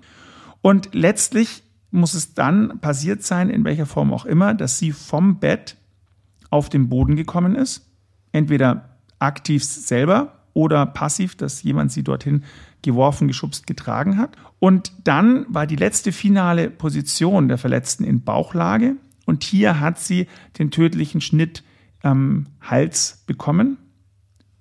Und 0.62 0.90
letztlich 0.94 1.64
muss 1.90 2.16
es 2.16 2.34
dann 2.34 2.80
passiert 2.82 3.24
sein, 3.24 3.50
in 3.50 3.64
welcher 3.64 3.86
Form 3.86 4.12
auch 4.12 4.26
immer, 4.26 4.56
dass 4.56 4.78
sie 4.78 4.92
vom 4.92 5.40
Bett 5.40 5.78
auf 6.50 6.68
den 6.68 6.90
Boden 6.90 7.16
gekommen 7.16 7.56
ist. 7.56 7.90
Entweder 8.34 8.91
aktiv 9.22 9.64
selber 9.64 10.40
oder 10.54 10.86
passiv, 10.86 11.36
dass 11.36 11.64
jemand 11.64 11.92
sie 11.92 12.04
dorthin 12.04 12.44
geworfen, 12.82 13.28
geschubst, 13.28 13.68
getragen 13.68 14.18
hat. 14.18 14.36
Und 14.60 14.92
dann 15.04 15.46
war 15.50 15.68
die 15.68 15.76
letzte 15.76 16.12
finale 16.12 16.70
Position 16.70 17.48
der 17.48 17.58
Verletzten 17.58 18.04
in 18.04 18.24
Bauchlage. 18.24 18.96
Und 19.26 19.44
hier 19.44 19.80
hat 19.80 20.00
sie 20.00 20.28
den 20.60 20.72
tödlichen 20.72 21.22
Schnitt 21.22 21.64
am 22.02 22.48
Hals 22.60 23.24
bekommen, 23.28 23.78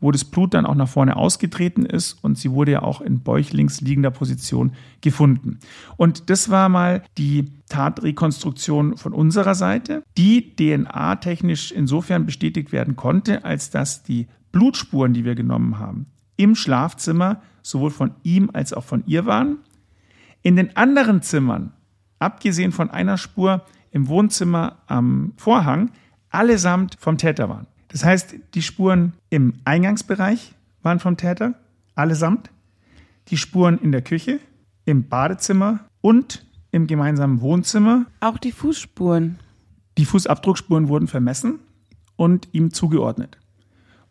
wo 0.00 0.10
das 0.10 0.24
Blut 0.24 0.54
dann 0.54 0.66
auch 0.66 0.74
nach 0.74 0.88
vorne 0.88 1.16
ausgetreten 1.16 1.84
ist 1.84 2.12
und 2.24 2.38
sie 2.38 2.50
wurde 2.50 2.72
ja 2.72 2.82
auch 2.82 3.00
in 3.00 3.20
bäuchlings 3.20 3.80
liegender 3.80 4.10
Position 4.10 4.72
gefunden. 5.00 5.58
Und 5.96 6.30
das 6.30 6.50
war 6.50 6.68
mal 6.68 7.02
die 7.18 7.46
Tatrekonstruktion 7.68 8.96
von 8.96 9.12
unserer 9.12 9.54
Seite, 9.54 10.02
die 10.16 10.54
DNA-technisch 10.56 11.72
insofern 11.72 12.26
bestätigt 12.26 12.72
werden 12.72 12.96
konnte, 12.96 13.44
als 13.44 13.70
dass 13.70 14.02
die 14.02 14.26
Blutspuren, 14.52 15.12
die 15.12 15.24
wir 15.24 15.34
genommen 15.34 15.78
haben, 15.78 16.06
im 16.36 16.54
Schlafzimmer 16.54 17.42
sowohl 17.62 17.90
von 17.90 18.12
ihm 18.22 18.50
als 18.52 18.72
auch 18.72 18.84
von 18.84 19.04
ihr 19.06 19.26
waren. 19.26 19.58
In 20.42 20.56
den 20.56 20.76
anderen 20.76 21.22
Zimmern, 21.22 21.72
abgesehen 22.18 22.72
von 22.72 22.90
einer 22.90 23.18
Spur 23.18 23.64
im 23.90 24.08
Wohnzimmer 24.08 24.78
am 24.86 25.32
Vorhang, 25.36 25.90
allesamt 26.30 26.96
vom 26.98 27.18
Täter 27.18 27.48
waren. 27.48 27.66
Das 27.88 28.04
heißt, 28.04 28.36
die 28.54 28.62
Spuren 28.62 29.14
im 29.30 29.54
Eingangsbereich 29.64 30.54
waren 30.82 31.00
vom 31.00 31.16
Täter, 31.16 31.54
allesamt. 31.94 32.50
Die 33.28 33.36
Spuren 33.36 33.78
in 33.78 33.92
der 33.92 34.02
Küche, 34.02 34.40
im 34.84 35.08
Badezimmer 35.08 35.80
und 36.00 36.46
im 36.70 36.86
gemeinsamen 36.86 37.40
Wohnzimmer. 37.40 38.06
Auch 38.20 38.38
die 38.38 38.52
Fußspuren. 38.52 39.38
Die 39.98 40.04
Fußabdruckspuren 40.04 40.88
wurden 40.88 41.08
vermessen 41.08 41.58
und 42.16 42.48
ihm 42.52 42.72
zugeordnet. 42.72 43.39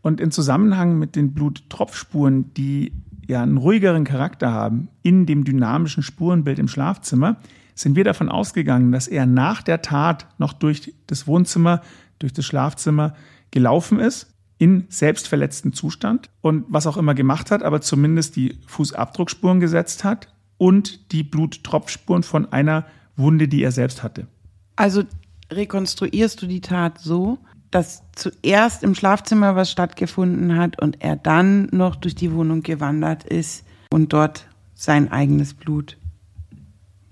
Und 0.01 0.21
in 0.21 0.31
Zusammenhang 0.31 0.97
mit 0.97 1.15
den 1.15 1.33
Bluttropfspuren, 1.33 2.53
die 2.53 2.93
ja 3.27 3.43
einen 3.43 3.57
ruhigeren 3.57 4.05
Charakter 4.05 4.51
haben, 4.51 4.87
in 5.03 5.25
dem 5.25 5.43
dynamischen 5.43 6.03
Spurenbild 6.03 6.59
im 6.59 6.67
Schlafzimmer, 6.67 7.37
sind 7.75 7.95
wir 7.95 8.03
davon 8.03 8.29
ausgegangen, 8.29 8.91
dass 8.91 9.07
er 9.07 9.25
nach 9.25 9.61
der 9.61 9.81
Tat 9.81 10.27
noch 10.37 10.53
durch 10.53 10.93
das 11.07 11.27
Wohnzimmer 11.27 11.81
durch 12.19 12.33
das 12.33 12.45
Schlafzimmer 12.45 13.15
gelaufen 13.51 13.99
ist, 13.99 14.33
in 14.57 14.85
selbstverletzten 14.89 15.71
Zustand 15.71 16.29
und 16.41 16.65
was 16.67 16.85
auch 16.85 16.97
immer 16.97 17.15
gemacht 17.15 17.49
hat, 17.49 17.63
aber 17.63 17.79
zumindest 17.79 18.35
die 18.35 18.59
Fußabdruckspuren 18.67 19.61
gesetzt 19.61 20.03
hat 20.03 20.27
und 20.57 21.13
die 21.13 21.23
Bluttropfspuren 21.23 22.23
von 22.23 22.51
einer 22.51 22.85
Wunde, 23.15 23.47
die 23.47 23.63
er 23.63 23.71
selbst 23.71 24.03
hatte. 24.03 24.27
Also 24.75 25.03
rekonstruierst 25.49 26.41
du 26.41 26.45
die 26.45 26.61
Tat 26.61 26.99
so, 26.99 27.39
dass 27.71 28.03
zuerst 28.13 28.83
im 28.83 28.95
Schlafzimmer 28.95 29.55
was 29.55 29.71
stattgefunden 29.71 30.57
hat 30.57 30.81
und 30.81 31.01
er 31.03 31.15
dann 31.15 31.67
noch 31.71 31.95
durch 31.95 32.15
die 32.15 32.33
Wohnung 32.33 32.63
gewandert 32.63 33.23
ist 33.23 33.65
und 33.91 34.13
dort 34.13 34.47
sein 34.73 35.11
eigenes 35.11 35.53
Blut 35.53 35.97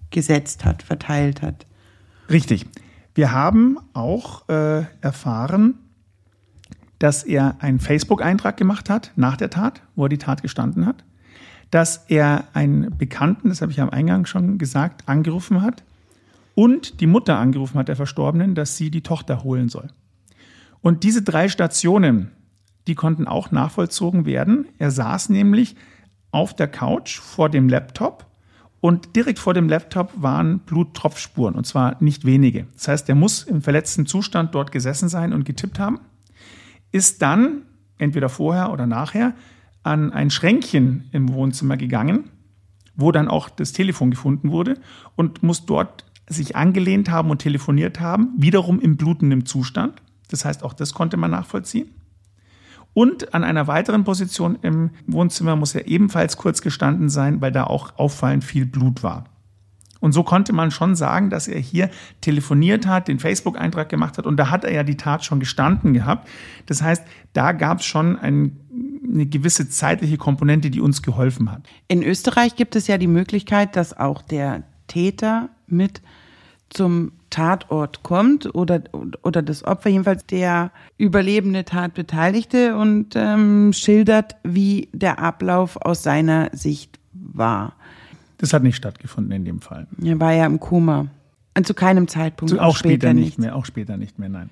gesetzt 0.09 0.65
hat, 0.65 0.83
verteilt 0.83 1.41
hat. 1.41 1.65
Richtig. 2.29 2.65
Wir 3.13 3.31
haben 3.31 3.77
auch 3.93 4.47
äh, 4.49 4.83
erfahren, 5.01 5.75
dass 6.99 7.23
er 7.23 7.57
einen 7.59 7.79
Facebook-Eintrag 7.79 8.57
gemacht 8.57 8.89
hat 8.89 9.11
nach 9.15 9.37
der 9.37 9.49
Tat, 9.49 9.81
wo 9.95 10.05
er 10.05 10.09
die 10.09 10.17
Tat 10.17 10.41
gestanden 10.41 10.85
hat, 10.85 11.03
dass 11.71 12.05
er 12.07 12.45
einen 12.53 12.97
Bekannten, 12.97 13.49
das 13.49 13.61
habe 13.61 13.71
ich 13.71 13.81
am 13.81 13.89
Eingang 13.89 14.25
schon 14.25 14.57
gesagt, 14.57 15.07
angerufen 15.07 15.61
hat 15.61 15.83
und 16.55 17.01
die 17.01 17.07
Mutter 17.07 17.37
angerufen 17.37 17.77
hat 17.77 17.87
der 17.87 17.95
Verstorbenen, 17.95 18.55
dass 18.55 18.77
sie 18.77 18.89
die 18.89 19.01
Tochter 19.01 19.43
holen 19.43 19.69
soll. 19.69 19.89
Und 20.81 21.03
diese 21.03 21.21
drei 21.21 21.49
Stationen, 21.49 22.31
die 22.87 22.95
konnten 22.95 23.27
auch 23.27 23.51
nachvollzogen 23.51 24.25
werden. 24.25 24.67
Er 24.77 24.91
saß 24.91 25.29
nämlich 25.29 25.75
auf 26.31 26.55
der 26.55 26.67
Couch 26.67 27.19
vor 27.19 27.49
dem 27.49 27.69
Laptop 27.69 28.25
und 28.79 29.15
direkt 29.15 29.39
vor 29.39 29.53
dem 29.53 29.67
Laptop 29.67 30.11
waren 30.15 30.59
Bluttropfspuren, 30.59 31.55
und 31.55 31.65
zwar 31.65 31.97
nicht 32.01 32.25
wenige. 32.25 32.67
Das 32.73 32.87
heißt, 32.87 33.09
er 33.09 33.15
muss 33.15 33.43
im 33.43 33.61
verletzten 33.61 34.05
Zustand 34.05 34.53
dort 34.53 34.71
gesessen 34.71 35.09
sein 35.09 35.33
und 35.33 35.45
getippt 35.45 35.79
haben, 35.79 35.99
ist 36.91 37.21
dann, 37.21 37.63
entweder 37.97 38.29
vorher 38.29 38.71
oder 38.71 38.85
nachher, 38.85 39.33
an 39.83 40.11
ein 40.11 40.29
Schränkchen 40.29 41.09
im 41.11 41.33
Wohnzimmer 41.33 41.77
gegangen, 41.77 42.29
wo 42.95 43.11
dann 43.11 43.27
auch 43.27 43.49
das 43.49 43.73
Telefon 43.73 44.11
gefunden 44.11 44.51
wurde 44.51 44.75
und 45.15 45.43
muss 45.43 45.65
dort 45.65 46.05
sich 46.29 46.55
angelehnt 46.55 47.09
haben 47.09 47.29
und 47.29 47.39
telefoniert 47.39 47.99
haben, 47.99 48.33
wiederum 48.37 48.79
im 48.79 48.97
blutenden 48.97 49.45
Zustand. 49.45 50.01
Das 50.29 50.45
heißt, 50.45 50.63
auch 50.63 50.73
das 50.73 50.93
konnte 50.93 51.17
man 51.17 51.31
nachvollziehen. 51.31 51.89
Und 52.93 53.33
an 53.35 53.43
einer 53.43 53.67
weiteren 53.67 54.03
Position 54.03 54.57
im 54.63 54.89
Wohnzimmer 55.05 55.55
muss 55.55 55.75
er 55.75 55.87
ebenfalls 55.87 56.35
kurz 56.35 56.61
gestanden 56.61 57.09
sein, 57.09 57.41
weil 57.41 57.51
da 57.51 57.65
auch 57.65 57.97
auffallend 57.97 58.43
viel 58.43 58.65
Blut 58.65 59.03
war. 59.03 59.25
Und 59.99 60.11
so 60.13 60.23
konnte 60.23 60.53
man 60.53 60.71
schon 60.71 60.95
sagen, 60.95 61.29
dass 61.29 61.47
er 61.47 61.59
hier 61.59 61.89
telefoniert 62.21 62.85
hat, 62.87 63.07
den 63.07 63.19
Facebook-Eintrag 63.19 63.89
gemacht 63.89 64.17
hat 64.17 64.25
und 64.25 64.37
da 64.37 64.49
hat 64.49 64.63
er 64.63 64.71
ja 64.71 64.83
die 64.83 64.97
Tat 64.97 65.25
schon 65.25 65.39
gestanden 65.39 65.93
gehabt. 65.93 66.27
Das 66.67 66.81
heißt, 66.81 67.03
da 67.33 67.51
gab 67.51 67.79
es 67.79 67.85
schon 67.85 68.17
ein, 68.17 68.59
eine 69.03 69.25
gewisse 69.25 69.69
zeitliche 69.69 70.17
Komponente, 70.17 70.69
die 70.69 70.81
uns 70.81 71.01
geholfen 71.01 71.51
hat. 71.51 71.67
In 71.87 72.03
Österreich 72.03 72.55
gibt 72.55 72.75
es 72.75 72.87
ja 72.87 72.97
die 72.97 73.07
Möglichkeit, 73.07 73.75
dass 73.75 73.97
auch 73.97 74.21
der 74.21 74.63
Täter 74.87 75.49
mit 75.67 76.01
zum 76.69 77.11
Tatort 77.29 78.03
kommt 78.03 78.53
oder, 78.55 78.81
oder 79.23 79.41
das 79.41 79.63
Opfer, 79.63 79.89
jedenfalls 79.89 80.25
der 80.25 80.71
überlebende 80.97 81.65
Tatbeteiligte 81.65 82.75
und 82.75 83.15
ähm, 83.15 83.73
schildert, 83.73 84.35
wie 84.43 84.89
der 84.93 85.19
Ablauf 85.19 85.77
aus 85.77 86.03
seiner 86.03 86.49
Sicht 86.53 86.99
war. 87.13 87.73
Das 88.37 88.53
hat 88.53 88.63
nicht 88.63 88.75
stattgefunden 88.75 89.31
in 89.33 89.45
dem 89.45 89.61
Fall. 89.61 89.87
Er 90.03 90.19
war 90.19 90.33
ja 90.33 90.45
im 90.45 90.59
Koma. 90.59 91.07
Und 91.57 91.65
zu 91.65 91.73
keinem 91.73 92.07
Zeitpunkt. 92.07 92.53
Zu, 92.53 92.59
auch, 92.59 92.67
auch 92.67 92.75
später, 92.75 93.07
später 93.07 93.13
nicht, 93.13 93.25
nicht 93.25 93.39
mehr, 93.39 93.55
auch 93.55 93.65
später 93.65 93.97
nicht 93.97 94.19
mehr, 94.19 94.29
nein. 94.29 94.49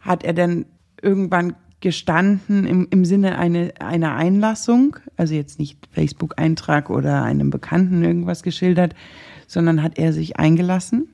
Hat 0.00 0.24
er 0.24 0.32
denn 0.32 0.66
irgendwann 1.00 1.54
gestanden 1.80 2.66
im, 2.66 2.88
im 2.90 3.04
Sinne 3.04 3.38
eine, 3.38 3.72
einer 3.78 4.14
Einlassung, 4.14 4.96
also 5.16 5.34
jetzt 5.34 5.58
nicht 5.58 5.78
Facebook-Eintrag 5.92 6.90
oder 6.90 7.22
einem 7.22 7.50
Bekannten 7.50 8.04
irgendwas 8.04 8.42
geschildert, 8.42 8.94
sondern 9.46 9.82
hat 9.82 9.98
er 9.98 10.12
sich 10.12 10.38
eingelassen? 10.38 11.08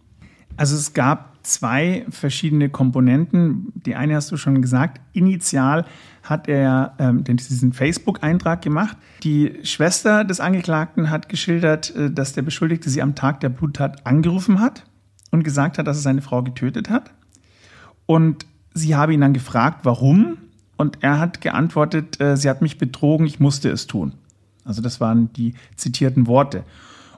Also 0.56 0.76
es 0.76 0.94
gab 0.94 1.36
zwei 1.46 2.06
verschiedene 2.10 2.68
Komponenten. 2.68 3.72
Die 3.74 3.94
eine 3.94 4.16
hast 4.16 4.32
du 4.32 4.36
schon 4.36 4.60
gesagt. 4.62 5.00
Initial 5.12 5.84
hat 6.22 6.48
er 6.48 6.94
ähm, 6.98 7.24
diesen 7.24 7.72
Facebook-Eintrag 7.72 8.62
gemacht. 8.62 8.96
Die 9.22 9.60
Schwester 9.62 10.24
des 10.24 10.40
Angeklagten 10.40 11.10
hat 11.10 11.28
geschildert, 11.28 11.94
äh, 11.94 12.10
dass 12.10 12.32
der 12.32 12.42
Beschuldigte 12.42 12.90
sie 12.90 13.02
am 13.02 13.14
Tag 13.14 13.40
der 13.40 13.48
Bluttat 13.48 14.06
angerufen 14.06 14.60
hat 14.60 14.84
und 15.30 15.44
gesagt 15.44 15.78
hat, 15.78 15.86
dass 15.86 15.98
er 15.98 16.02
seine 16.02 16.22
Frau 16.22 16.42
getötet 16.42 16.90
hat. 16.90 17.12
Und 18.06 18.46
sie 18.74 18.96
habe 18.96 19.14
ihn 19.14 19.20
dann 19.20 19.34
gefragt, 19.34 19.80
warum. 19.84 20.38
Und 20.76 20.98
er 21.02 21.20
hat 21.20 21.40
geantwortet, 21.40 22.20
äh, 22.20 22.36
sie 22.36 22.50
hat 22.50 22.60
mich 22.60 22.78
betrogen, 22.78 23.26
ich 23.26 23.40
musste 23.40 23.70
es 23.70 23.86
tun. 23.86 24.14
Also 24.64 24.82
das 24.82 25.00
waren 25.00 25.32
die 25.32 25.54
zitierten 25.76 26.26
Worte. 26.26 26.64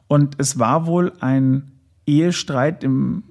Und 0.07 0.35
es 0.39 0.59
war 0.59 0.87
wohl 0.87 1.13
ein 1.21 1.73
Ehestreit, 2.07 2.85
im, 2.85 3.25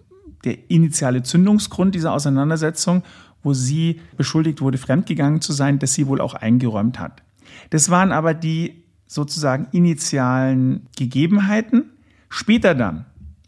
der 0.47 0.57
initiale 0.69 1.23
Zündungsgrund 1.23 1.93
dieser 1.93 2.13
Auseinandersetzung, 2.13 3.03
wo 3.43 3.53
sie 3.53 3.99
beschuldigt 4.15 4.61
wurde, 4.61 4.77
fremdgegangen 4.77 5.41
zu 5.41 5.51
sein, 5.51 5.77
das 5.77 5.93
sie 5.93 6.07
wohl 6.07 6.21
auch 6.21 6.33
eingeräumt 6.33 6.99
hat. 6.99 7.21
Das 7.69 7.89
waren 7.89 8.13
aber 8.13 8.33
die 8.33 8.83
sozusagen 9.07 9.67
initialen 9.71 10.87
Gegebenheiten. 10.95 11.91
Später 12.29 12.75
dann, 12.75 13.05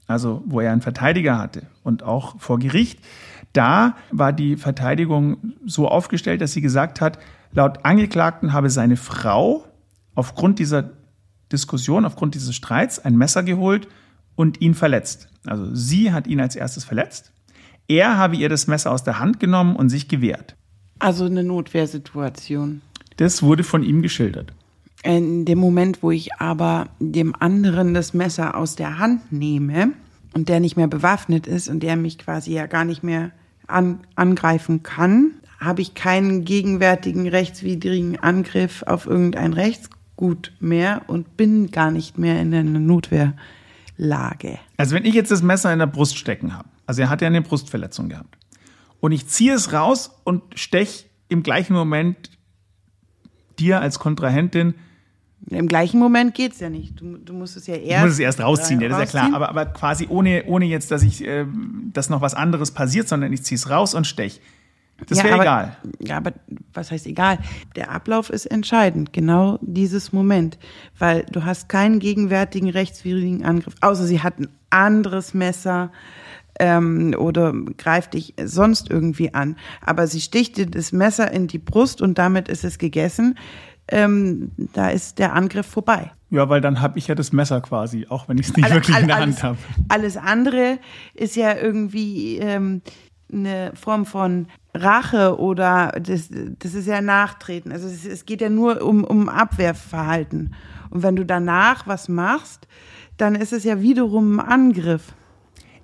also 0.07 0.43
wo 0.45 0.59
er 0.59 0.73
einen 0.73 0.81
Verteidiger 0.81 1.37
hatte 1.37 1.63
und 1.83 2.03
auch 2.03 2.39
vor 2.39 2.59
Gericht, 2.59 2.99
da 3.53 3.95
war 4.11 4.33
die 4.33 4.57
Verteidigung 4.57 5.53
so 5.65 5.87
aufgestellt, 5.87 6.41
dass 6.41 6.51
sie 6.51 6.61
gesagt 6.61 6.99
hat, 6.99 7.17
laut 7.53 7.85
Angeklagten 7.85 8.51
habe 8.51 8.69
seine 8.69 8.97
Frau 8.97 9.65
aufgrund 10.15 10.59
dieser 10.59 10.91
Diskussion, 11.51 12.03
aufgrund 12.03 12.35
dieses 12.35 12.55
Streits 12.55 12.99
ein 12.99 13.17
Messer 13.17 13.43
geholt 13.43 13.87
und 14.39 14.61
ihn 14.61 14.73
verletzt. 14.73 15.27
Also 15.45 15.75
sie 15.75 16.13
hat 16.13 16.25
ihn 16.25 16.39
als 16.39 16.55
erstes 16.55 16.85
verletzt. 16.85 17.33
Er 17.89 18.15
habe 18.15 18.37
ihr 18.37 18.47
das 18.47 18.67
Messer 18.67 18.93
aus 18.93 19.03
der 19.03 19.19
Hand 19.19 19.41
genommen 19.41 19.75
und 19.75 19.89
sich 19.89 20.07
gewehrt. 20.07 20.55
Also 20.97 21.25
eine 21.25 21.43
Notwehrsituation. 21.43 22.81
Das 23.17 23.43
wurde 23.43 23.65
von 23.65 23.83
ihm 23.83 24.01
geschildert. 24.01 24.53
In 25.03 25.43
dem 25.43 25.59
Moment, 25.59 26.01
wo 26.03 26.11
ich 26.11 26.35
aber 26.35 26.87
dem 27.01 27.35
anderen 27.37 27.93
das 27.93 28.13
Messer 28.13 28.55
aus 28.55 28.77
der 28.77 28.97
Hand 28.97 29.29
nehme 29.33 29.91
und 30.33 30.47
der 30.47 30.61
nicht 30.61 30.77
mehr 30.77 30.87
bewaffnet 30.87 31.45
ist 31.45 31.67
und 31.67 31.81
der 31.81 31.97
mich 31.97 32.17
quasi 32.17 32.53
ja 32.53 32.65
gar 32.65 32.85
nicht 32.85 33.03
mehr 33.03 33.31
an, 33.67 33.99
angreifen 34.15 34.83
kann, 34.83 35.31
habe 35.59 35.81
ich 35.81 35.95
keinen 35.95 36.45
gegenwärtigen 36.45 37.27
rechtswidrigen 37.27 38.17
Angriff 38.17 38.83
auf 38.83 39.05
irgendein 39.05 39.51
Rechtsgut 39.51 40.53
mehr 40.61 41.01
und 41.07 41.35
bin 41.35 41.71
gar 41.71 41.91
nicht 41.91 42.17
mehr 42.17 42.41
in 42.41 42.53
einer 42.53 42.79
Notwehrlage. 43.99 44.59
Also 44.77 44.95
wenn 44.95 45.05
ich 45.05 45.13
jetzt 45.13 45.31
das 45.31 45.41
Messer 45.41 45.71
in 45.71 45.79
der 45.79 45.87
Brust 45.87 46.17
stecken 46.17 46.55
habe, 46.55 46.69
also 46.85 47.01
er 47.01 47.09
hat 47.09 47.21
ja 47.21 47.27
eine 47.27 47.41
Brustverletzung 47.41 48.09
gehabt, 48.09 48.37
und 49.01 49.11
ich 49.11 49.27
ziehe 49.27 49.53
es 49.53 49.71
raus 49.71 50.11
und 50.23 50.41
stech 50.55 51.09
im 51.29 51.43
gleichen 51.43 51.73
Moment 51.73 52.31
dir 53.57 53.81
als 53.81 53.99
Kontrahentin 53.99 54.73
im 55.47 55.67
gleichen 55.67 55.99
Moment 55.99 56.35
geht's 56.35 56.59
ja 56.59 56.69
nicht. 56.69 56.99
Du, 56.99 57.17
du 57.17 57.33
musst 57.33 57.55
es 57.55 57.65
ja 57.65 57.75
erst. 57.75 58.03
Du 58.03 58.07
musst 58.07 58.13
es 58.15 58.19
erst 58.19 58.41
rausziehen, 58.41 58.81
ja, 58.81 58.89
das 58.89 59.05
ist 59.05 59.13
ja 59.13 59.21
klar. 59.21 59.33
Aber, 59.33 59.49
aber 59.49 59.65
quasi 59.67 60.05
ohne, 60.09 60.43
ohne 60.45 60.65
jetzt, 60.65 60.91
dass 60.91 61.01
ich, 61.01 61.25
äh, 61.25 61.45
dass 61.93 62.09
noch 62.09 62.19
was 62.19 62.33
anderes 62.33 62.71
passiert, 62.71 63.07
sondern 63.07 63.31
ich 63.31 63.43
ziehe 63.43 63.55
es 63.55 63.69
raus 63.69 63.93
und 63.93 64.05
stech. 64.05 64.41
Das 65.07 65.19
Ja, 65.19 65.23
wäre 65.25 65.41
egal. 65.41 65.77
Ja, 65.99 66.17
aber 66.17 66.33
was 66.73 66.91
heißt 66.91 67.07
egal? 67.07 67.39
Der 67.75 67.91
Ablauf 67.91 68.29
ist 68.29 68.45
entscheidend, 68.45 69.13
genau 69.13 69.57
dieses 69.61 70.11
Moment, 70.13 70.57
weil 70.97 71.25
du 71.31 71.45
hast 71.45 71.69
keinen 71.69 71.99
gegenwärtigen 71.99 72.69
rechtswidrigen 72.69 73.45
Angriff, 73.45 73.75
außer 73.81 74.05
sie 74.05 74.21
hat 74.21 74.39
ein 74.39 74.49
anderes 74.69 75.33
Messer 75.33 75.91
ähm, 76.59 77.15
oder 77.17 77.53
greift 77.77 78.13
dich 78.13 78.33
sonst 78.43 78.89
irgendwie 78.89 79.33
an. 79.33 79.55
Aber 79.81 80.07
sie 80.07 80.21
sticht 80.21 80.57
dir 80.57 80.65
das 80.67 80.91
Messer 80.91 81.31
in 81.31 81.47
die 81.47 81.59
Brust 81.59 82.01
und 82.01 82.17
damit 82.17 82.49
ist 82.49 82.63
es 82.65 82.77
gegessen. 82.77 83.37
Ähm, 83.91 84.51
da 84.73 84.89
ist 84.89 85.17
der 85.17 85.33
Angriff 85.33 85.65
vorbei. 85.65 86.11
Ja, 86.29 86.47
weil 86.47 86.61
dann 86.61 86.79
habe 86.79 86.99
ich 86.99 87.07
ja 87.07 87.15
das 87.15 87.31
Messer 87.33 87.59
quasi, 87.61 88.05
auch 88.07 88.27
wenn 88.29 88.37
ich 88.37 88.49
es 88.49 88.55
nicht 88.55 88.65
Alle- 88.65 88.75
wirklich 88.75 88.99
in 88.99 89.07
der 89.07 89.15
all- 89.15 89.21
Hand 89.23 89.41
habe. 89.41 89.57
Alles 89.87 90.15
andere 90.15 90.77
ist 91.15 91.35
ja 91.35 91.55
irgendwie 91.55 92.37
ähm, 92.37 92.81
eine 93.31 93.71
Form 93.75 94.05
von 94.05 94.47
Rache 94.73 95.39
oder 95.39 95.93
das, 96.01 96.29
das 96.59 96.73
ist 96.73 96.87
ja 96.87 97.01
Nachtreten. 97.01 97.71
Also 97.71 97.87
es, 97.87 98.05
es 98.05 98.25
geht 98.25 98.41
ja 98.41 98.49
nur 98.49 98.81
um, 98.81 99.03
um 99.03 99.29
Abwehrverhalten. 99.29 100.53
Und 100.89 101.03
wenn 101.03 101.15
du 101.15 101.25
danach 101.25 101.87
was 101.87 102.09
machst, 102.09 102.67
dann 103.17 103.35
ist 103.35 103.53
es 103.53 103.63
ja 103.63 103.81
wiederum 103.81 104.39
ein 104.39 104.45
Angriff. 104.45 105.13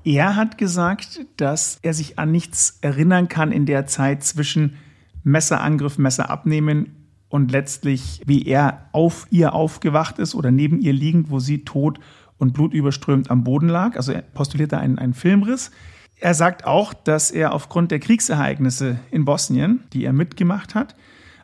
Er 0.03 0.35
hat 0.35 0.57
gesagt, 0.57 1.25
dass 1.37 1.79
er 1.81 1.93
sich 1.93 2.19
an 2.19 2.31
nichts 2.31 2.77
erinnern 2.81 3.27
kann 3.27 3.51
in 3.51 3.65
der 3.65 3.87
Zeit 3.87 4.23
zwischen 4.23 4.77
Messerangriff, 5.23 5.97
Messer 5.97 6.29
abnehmen 6.29 7.07
und 7.29 7.51
letztlich, 7.51 8.21
wie 8.25 8.45
er 8.45 8.87
auf 8.91 9.25
ihr 9.31 9.53
aufgewacht 9.53 10.19
ist 10.19 10.35
oder 10.35 10.51
neben 10.51 10.79
ihr 10.79 10.93
liegend, 10.93 11.31
wo 11.31 11.39
sie 11.39 11.65
tot 11.65 11.99
und 12.37 12.53
blutüberströmt 12.53 13.31
am 13.31 13.43
Boden 13.43 13.67
lag. 13.67 13.97
Also 13.97 14.11
er 14.11 14.21
postuliert 14.21 14.73
da 14.73 14.77
einen, 14.77 14.99
einen 14.99 15.15
Filmriss. 15.15 15.71
Er 16.19 16.33
sagt 16.33 16.65
auch, 16.65 16.93
dass 16.93 17.31
er 17.31 17.53
aufgrund 17.53 17.91
der 17.91 17.99
Kriegsereignisse 17.99 18.99
in 19.11 19.25
Bosnien, 19.25 19.83
die 19.93 20.05
er 20.05 20.13
mitgemacht 20.13 20.75
hat 20.75 20.95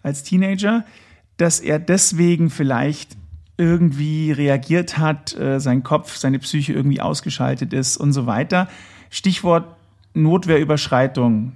als 0.03 0.23
Teenager, 0.23 0.85
dass 1.37 1.59
er 1.59 1.79
deswegen 1.79 2.49
vielleicht 2.49 3.17
irgendwie 3.57 4.31
reagiert 4.31 4.97
hat, 4.97 5.37
äh, 5.37 5.59
sein 5.59 5.83
Kopf, 5.83 6.15
seine 6.15 6.39
Psyche 6.39 6.73
irgendwie 6.73 7.01
ausgeschaltet 7.01 7.73
ist 7.73 7.97
und 7.97 8.13
so 8.13 8.25
weiter. 8.25 8.67
Stichwort 9.09 9.75
Notwehrüberschreitung. 10.13 11.53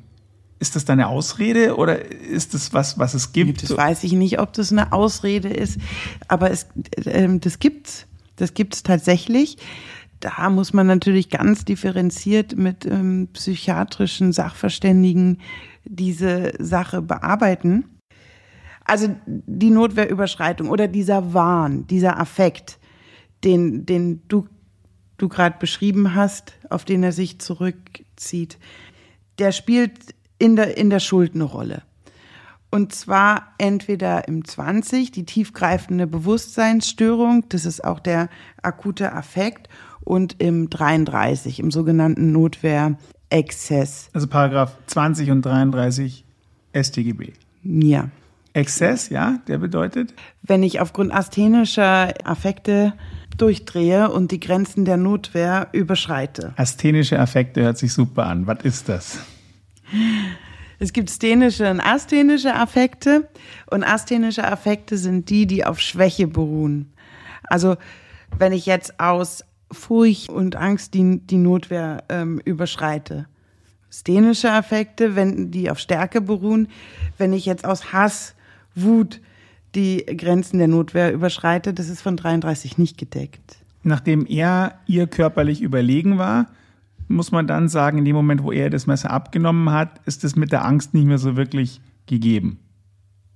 Ist 0.59 0.75
das 0.75 0.85
deine 0.85 1.07
Ausrede 1.07 1.75
oder 1.75 2.05
ist 2.05 2.53
das 2.53 2.73
was, 2.73 2.97
was 2.97 3.13
es 3.13 3.33
gibt? 3.33 3.63
Das 3.63 3.75
weiß 3.75 4.03
ich 4.03 4.13
nicht, 4.13 4.39
ob 4.39 4.53
das 4.53 4.71
eine 4.71 4.93
Ausrede 4.93 5.49
ist, 5.49 5.79
aber 6.27 6.49
es, 6.49 6.67
ähm, 7.05 7.41
das 7.41 7.59
gibt's. 7.59 8.07
Das 8.37 8.53
gibt's 8.53 8.83
tatsächlich. 8.83 9.57
Da 10.19 10.49
muss 10.49 10.73
man 10.73 10.87
natürlich 10.87 11.29
ganz 11.29 11.65
differenziert 11.65 12.55
mit 12.55 12.85
ähm, 12.85 13.27
psychiatrischen 13.33 14.31
Sachverständigen 14.31 15.39
diese 15.83 16.53
Sache 16.59 17.01
bearbeiten. 17.01 17.85
Also 18.85 19.15
die 19.25 19.71
Notwehrüberschreitung 19.71 20.69
oder 20.69 20.87
dieser 20.87 21.33
Wahn, 21.33 21.87
dieser 21.87 22.19
Affekt, 22.19 22.79
den, 23.43 23.85
den 23.85 24.21
du, 24.27 24.47
du 25.17 25.27
gerade 25.27 25.57
beschrieben 25.59 26.15
hast, 26.15 26.53
auf 26.69 26.85
den 26.85 27.03
er 27.03 27.11
sich 27.11 27.39
zurückzieht, 27.39 28.57
der 29.39 29.51
spielt 29.51 30.15
in 30.37 30.55
der, 30.55 30.77
in 30.77 30.89
der 30.89 30.99
Schuld 30.99 31.35
eine 31.35 31.43
Rolle. 31.43 31.83
Und 32.71 32.93
zwar 32.93 33.53
entweder 33.57 34.27
im 34.27 34.43
20, 34.43 35.11
die 35.11 35.25
tiefgreifende 35.25 36.07
Bewusstseinsstörung, 36.07 37.47
das 37.49 37.65
ist 37.65 37.83
auch 37.83 37.99
der 37.99 38.29
akute 38.61 39.13
Affekt, 39.13 39.69
und 40.05 40.41
im 40.41 40.69
33, 40.69 41.59
im 41.59 41.71
sogenannten 41.71 42.31
Notwehrexzess. 42.31 44.09
Also 44.13 44.27
Paragraph 44.27 44.77
20 44.87 45.31
und 45.31 45.41
33 45.43 46.23
StGB. 46.73 47.33
Ja. 47.63 48.09
Exzess, 48.53 49.09
ja, 49.09 49.39
der 49.49 49.57
bedeutet? 49.57 50.13
Wenn 50.41 50.63
ich 50.63 50.79
aufgrund 50.79 51.13
asthenischer 51.13 52.13
Affekte 52.23 52.93
durchdrehe 53.37 54.09
und 54.09 54.31
die 54.31 54.39
Grenzen 54.39 54.85
der 54.85 54.95
Notwehr 54.95 55.67
überschreite. 55.73 56.53
Asthenische 56.55 57.19
Affekte 57.19 57.63
hört 57.63 57.77
sich 57.77 57.91
super 57.91 58.27
an. 58.27 58.47
Was 58.47 58.63
ist 58.63 58.87
das? 58.87 59.19
Es 60.79 60.93
gibt 60.93 61.09
sthenische 61.09 61.69
und 61.69 61.79
asthenische 61.79 62.55
Affekte 62.55 63.29
und 63.69 63.83
asthenische 63.83 64.45
Affekte 64.45 64.97
sind 64.97 65.29
die, 65.29 65.47
die 65.47 65.65
auf 65.65 65.79
Schwäche 65.79 66.27
beruhen. 66.27 66.93
Also 67.43 67.75
wenn 68.37 68.51
ich 68.53 68.65
jetzt 68.65 68.99
aus 68.99 69.43
Furcht 69.75 70.29
und 70.29 70.55
Angst 70.55 70.93
die, 70.93 71.19
die 71.19 71.37
Notwehr 71.37 72.03
ähm, 72.09 72.41
überschreite. 72.43 73.27
Sthenische 73.91 74.51
Affekte, 74.51 75.15
wenn 75.15 75.51
die 75.51 75.69
auf 75.69 75.79
Stärke 75.79 76.21
beruhen, 76.21 76.67
wenn 77.17 77.33
ich 77.33 77.45
jetzt 77.45 77.65
aus 77.65 77.93
Hass, 77.93 78.35
Wut 78.73 79.21
die 79.75 80.05
Grenzen 80.05 80.57
der 80.57 80.67
Notwehr 80.67 81.13
überschreite, 81.13 81.73
das 81.73 81.89
ist 81.89 82.01
von 82.01 82.17
33 82.17 82.77
nicht 82.77 82.97
gedeckt. 82.97 83.57
Nachdem 83.83 84.25
er 84.25 84.79
ihr 84.87 85.07
körperlich 85.07 85.61
überlegen 85.61 86.17
war, 86.17 86.47
muss 87.07 87.31
man 87.31 87.45
dann 87.45 87.69
sagen, 87.69 87.99
in 87.99 88.05
dem 88.05 88.15
Moment, 88.15 88.41
wo 88.41 88.51
er 88.51 88.69
das 88.69 88.87
Messer 88.87 89.11
abgenommen 89.11 89.69
hat, 89.71 90.01
ist 90.05 90.23
es 90.23 90.35
mit 90.35 90.51
der 90.51 90.65
Angst 90.65 90.93
nicht 90.93 91.05
mehr 91.05 91.19
so 91.19 91.35
wirklich 91.35 91.81
gegeben. 92.07 92.59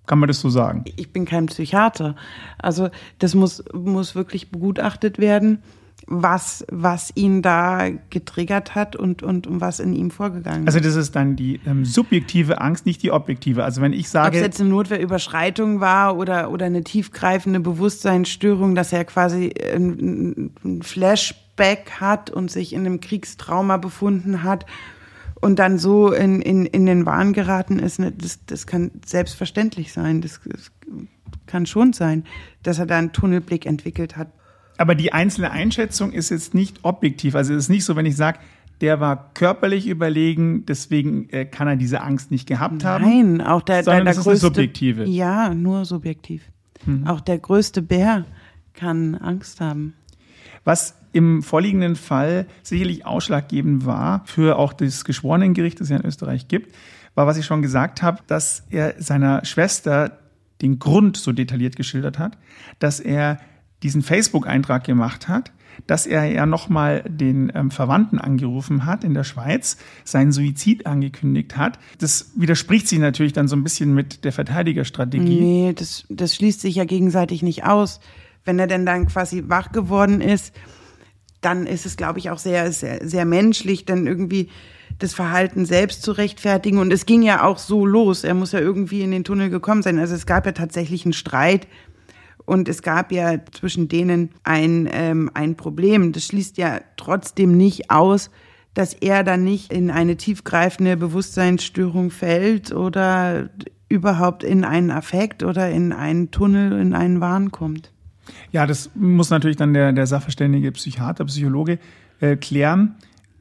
Kann 0.07 0.17
man 0.17 0.27
das 0.27 0.39
so 0.39 0.49
sagen? 0.49 0.85
ich 0.97 1.13
bin 1.13 1.25
kein 1.25 1.45
Psychiater. 1.45 2.15
Also 2.57 2.89
das 3.19 3.35
muss, 3.35 3.63
muss 3.73 4.15
wirklich 4.15 4.49
begutachtet 4.49 5.19
werden, 5.19 5.59
was, 6.11 6.65
was 6.71 7.11
ihn 7.13 7.43
da 7.43 7.89
getriggert 8.09 8.73
hat 8.73 8.95
und, 8.95 9.21
und, 9.21 9.45
und 9.45 9.61
was 9.61 9.79
in 9.79 9.93
ihm 9.93 10.09
vorgegangen 10.09 10.67
ist. 10.67 10.75
Also 10.75 10.79
das 10.79 10.95
ist 10.95 11.15
dann 11.15 11.35
die 11.35 11.59
ähm, 11.67 11.85
subjektive 11.85 12.61
Angst, 12.61 12.87
nicht 12.87 13.03
die 13.03 13.11
objektive. 13.11 13.63
Also 13.63 13.81
wenn 13.81 13.93
ich 13.93 13.99
Ob 13.99 14.05
es 14.05 14.11
sage, 14.11 14.39
jetzt 14.39 14.59
eine 14.59 14.69
Notwehrüberschreitung 14.71 15.79
war 15.81 16.17
oder, 16.17 16.49
oder 16.49 16.65
eine 16.65 16.83
tiefgreifende 16.83 17.59
Bewusstseinsstörung, 17.59 18.73
dass 18.73 18.91
er 18.91 19.05
quasi 19.05 19.53
ein, 19.71 20.51
ein 20.65 20.81
Flashback 20.81 21.91
hat 21.99 22.31
und 22.31 22.49
sich 22.49 22.73
in 22.73 22.87
einem 22.87 23.01
Kriegstrauma 23.01 23.77
befunden 23.77 24.41
hat 24.41 24.65
und 25.41 25.59
dann 25.59 25.77
so 25.77 26.11
in, 26.11 26.41
in, 26.41 26.65
in 26.65 26.87
den 26.87 27.05
Wahn 27.05 27.33
geraten 27.33 27.77
ist, 27.77 27.99
ne, 27.99 28.11
das, 28.11 28.45
das 28.47 28.65
kann 28.65 28.89
selbstverständlich 29.05 29.93
sein. 29.93 30.21
Das, 30.21 30.41
das 30.43 30.71
kann 31.45 31.67
schon 31.67 31.93
sein, 31.93 32.23
dass 32.63 32.79
er 32.79 32.87
da 32.87 32.97
einen 32.97 33.13
Tunnelblick 33.13 33.67
entwickelt 33.67 34.17
hat. 34.17 34.29
Aber 34.79 34.95
die 34.95 35.13
einzelne 35.13 35.51
Einschätzung 35.51 36.13
ist 36.13 36.29
jetzt 36.29 36.53
nicht 36.53 36.79
objektiv. 36.83 37.35
Also 37.35 37.53
es 37.53 37.65
ist 37.65 37.69
nicht 37.69 37.83
so, 37.83 37.95
wenn 37.95 38.05
ich 38.05 38.15
sage, 38.15 38.39
der 38.81 39.01
war 39.01 39.33
körperlich 39.33 39.87
überlegen, 39.87 40.65
deswegen 40.65 41.29
äh, 41.29 41.45
kann 41.45 41.67
er 41.67 41.75
diese 41.75 42.01
Angst 42.01 42.31
nicht 42.31 42.47
gehabt 42.47 42.85
haben. 42.85 43.03
Nein, 43.03 43.41
auch 43.41 43.61
der, 43.61 43.77
der, 43.77 43.83
Sondern 43.83 44.05
der 44.05 44.13
eine 44.13 44.23
größte. 44.23 44.47
subjektive. 44.47 45.05
Mhm. 45.05 45.11
Ja, 45.11 45.53
nur 45.53 45.85
subjektiv. 45.85 46.43
Auch 47.05 47.19
der 47.19 47.37
größte 47.39 47.81
Bär 47.81 48.23
kann 48.73 49.15
Angst 49.15 49.59
haben. 49.59 49.95
Was 50.63 50.95
im 51.11 51.43
vorliegenden 51.43 51.97
Fall 51.97 52.47
sicherlich 52.63 53.05
ausschlaggebend 53.05 53.85
war 53.85 54.23
für 54.25 54.57
auch 54.57 54.71
das 54.71 55.03
Geschworenengericht, 55.03 55.79
das 55.79 55.87
es 55.87 55.91
ja 55.91 55.97
in 55.97 56.05
Österreich 56.05 56.47
gibt, 56.47 56.73
war, 57.15 57.27
was 57.27 57.35
ich 57.37 57.45
schon 57.45 57.61
gesagt 57.61 58.01
habe, 58.01 58.19
dass 58.27 58.63
er 58.69 58.95
seiner 58.97 59.43
Schwester 59.43 60.19
den 60.61 60.79
Grund 60.79 61.17
so 61.17 61.33
detailliert 61.33 61.75
geschildert 61.75 62.17
hat, 62.17 62.37
dass 62.79 63.01
er 63.01 63.39
diesen 63.83 64.01
Facebook-Eintrag 64.01 64.83
gemacht 64.83 65.27
hat, 65.27 65.51
dass 65.87 66.05
er 66.05 66.25
ja 66.25 66.45
nochmal 66.45 67.03
den 67.07 67.51
ähm, 67.55 67.71
Verwandten 67.71 68.19
angerufen 68.19 68.85
hat 68.85 69.03
in 69.03 69.13
der 69.13 69.23
Schweiz, 69.23 69.77
seinen 70.03 70.31
Suizid 70.31 70.85
angekündigt 70.85 71.57
hat. 71.57 71.79
Das 71.99 72.31
widerspricht 72.35 72.87
sich 72.87 72.99
natürlich 72.99 73.33
dann 73.33 73.47
so 73.47 73.55
ein 73.55 73.63
bisschen 73.63 73.93
mit 73.93 74.25
der 74.25 74.31
Verteidigerstrategie. 74.31 75.39
Nee, 75.39 75.73
das, 75.73 76.05
das 76.09 76.35
schließt 76.35 76.61
sich 76.61 76.75
ja 76.75 76.85
gegenseitig 76.85 77.43
nicht 77.43 77.65
aus. 77.65 77.99
Wenn 78.45 78.59
er 78.59 78.67
denn 78.67 78.85
dann 78.85 79.07
quasi 79.07 79.43
wach 79.47 79.71
geworden 79.71 80.21
ist, 80.21 80.53
dann 81.41 81.65
ist 81.65 81.85
es, 81.85 81.95
glaube 81.95 82.19
ich, 82.19 82.29
auch 82.29 82.39
sehr, 82.39 82.71
sehr, 82.71 83.07
sehr 83.07 83.25
menschlich, 83.25 83.85
dann 83.85 84.07
irgendwie 84.07 84.49
das 84.97 85.13
Verhalten 85.13 85.65
selbst 85.65 86.01
zu 86.01 86.11
rechtfertigen. 86.11 86.79
Und 86.79 86.91
es 86.91 87.05
ging 87.05 87.21
ja 87.21 87.43
auch 87.43 87.57
so 87.57 87.85
los. 87.85 88.23
Er 88.23 88.33
muss 88.33 88.51
ja 88.51 88.59
irgendwie 88.59 89.01
in 89.01 89.11
den 89.11 89.23
Tunnel 89.23 89.49
gekommen 89.49 89.81
sein. 89.81 89.99
Also 89.99 90.15
es 90.15 90.25
gab 90.25 90.45
ja 90.45 90.51
tatsächlich 90.51 91.05
einen 91.05 91.13
Streit 91.13 91.67
und 92.49 92.67
es 92.67 92.81
gab 92.81 93.11
ja 93.11 93.35
zwischen 93.51 93.89
denen 93.89 94.31
ein, 94.43 94.89
ähm, 94.91 95.29
ein 95.35 95.55
Problem. 95.55 96.13
Das 96.13 96.25
schließt 96.25 96.57
ja 96.57 96.79
trotzdem 96.97 97.55
nicht 97.55 97.91
aus, 97.91 98.31
dass 98.73 98.95
er 98.95 99.23
dann 99.23 99.43
nicht 99.43 99.71
in 99.71 99.91
eine 99.91 100.17
tiefgreifende 100.17 100.97
Bewusstseinsstörung 100.97 102.09
fällt 102.09 102.71
oder 102.71 103.51
überhaupt 103.87 104.43
in 104.43 104.65
einen 104.65 104.89
Affekt 104.89 105.43
oder 105.43 105.69
in 105.69 105.93
einen 105.93 106.31
Tunnel, 106.31 106.79
in 106.79 106.95
einen 106.95 107.21
Wahn 107.21 107.51
kommt. 107.51 107.91
Ja, 108.51 108.65
das 108.65 108.89
muss 108.95 109.29
natürlich 109.29 109.57
dann 109.57 109.75
der, 109.75 109.93
der 109.93 110.07
sachverständige 110.07 110.71
Psychiater, 110.71 111.25
Psychologe 111.25 111.77
äh, 112.19 112.35
klären. 112.35 112.95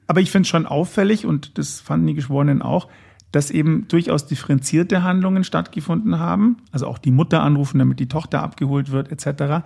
Aber 0.06 0.20
ich 0.20 0.30
finde 0.30 0.42
es 0.42 0.48
schon 0.48 0.66
auffällig, 0.66 1.24
und 1.24 1.56
das 1.56 1.80
fanden 1.80 2.08
die 2.08 2.14
Geschworenen 2.14 2.60
auch, 2.60 2.88
dass 3.32 3.50
eben 3.50 3.86
durchaus 3.88 4.26
differenzierte 4.26 5.02
Handlungen 5.02 5.44
stattgefunden 5.44 6.18
haben. 6.18 6.58
Also 6.72 6.86
auch 6.86 6.98
die 6.98 7.10
Mutter 7.10 7.42
anrufen, 7.42 7.78
damit 7.78 8.00
die 8.00 8.08
Tochter 8.08 8.42
abgeholt 8.42 8.90
wird, 8.90 9.10
etc. 9.12 9.64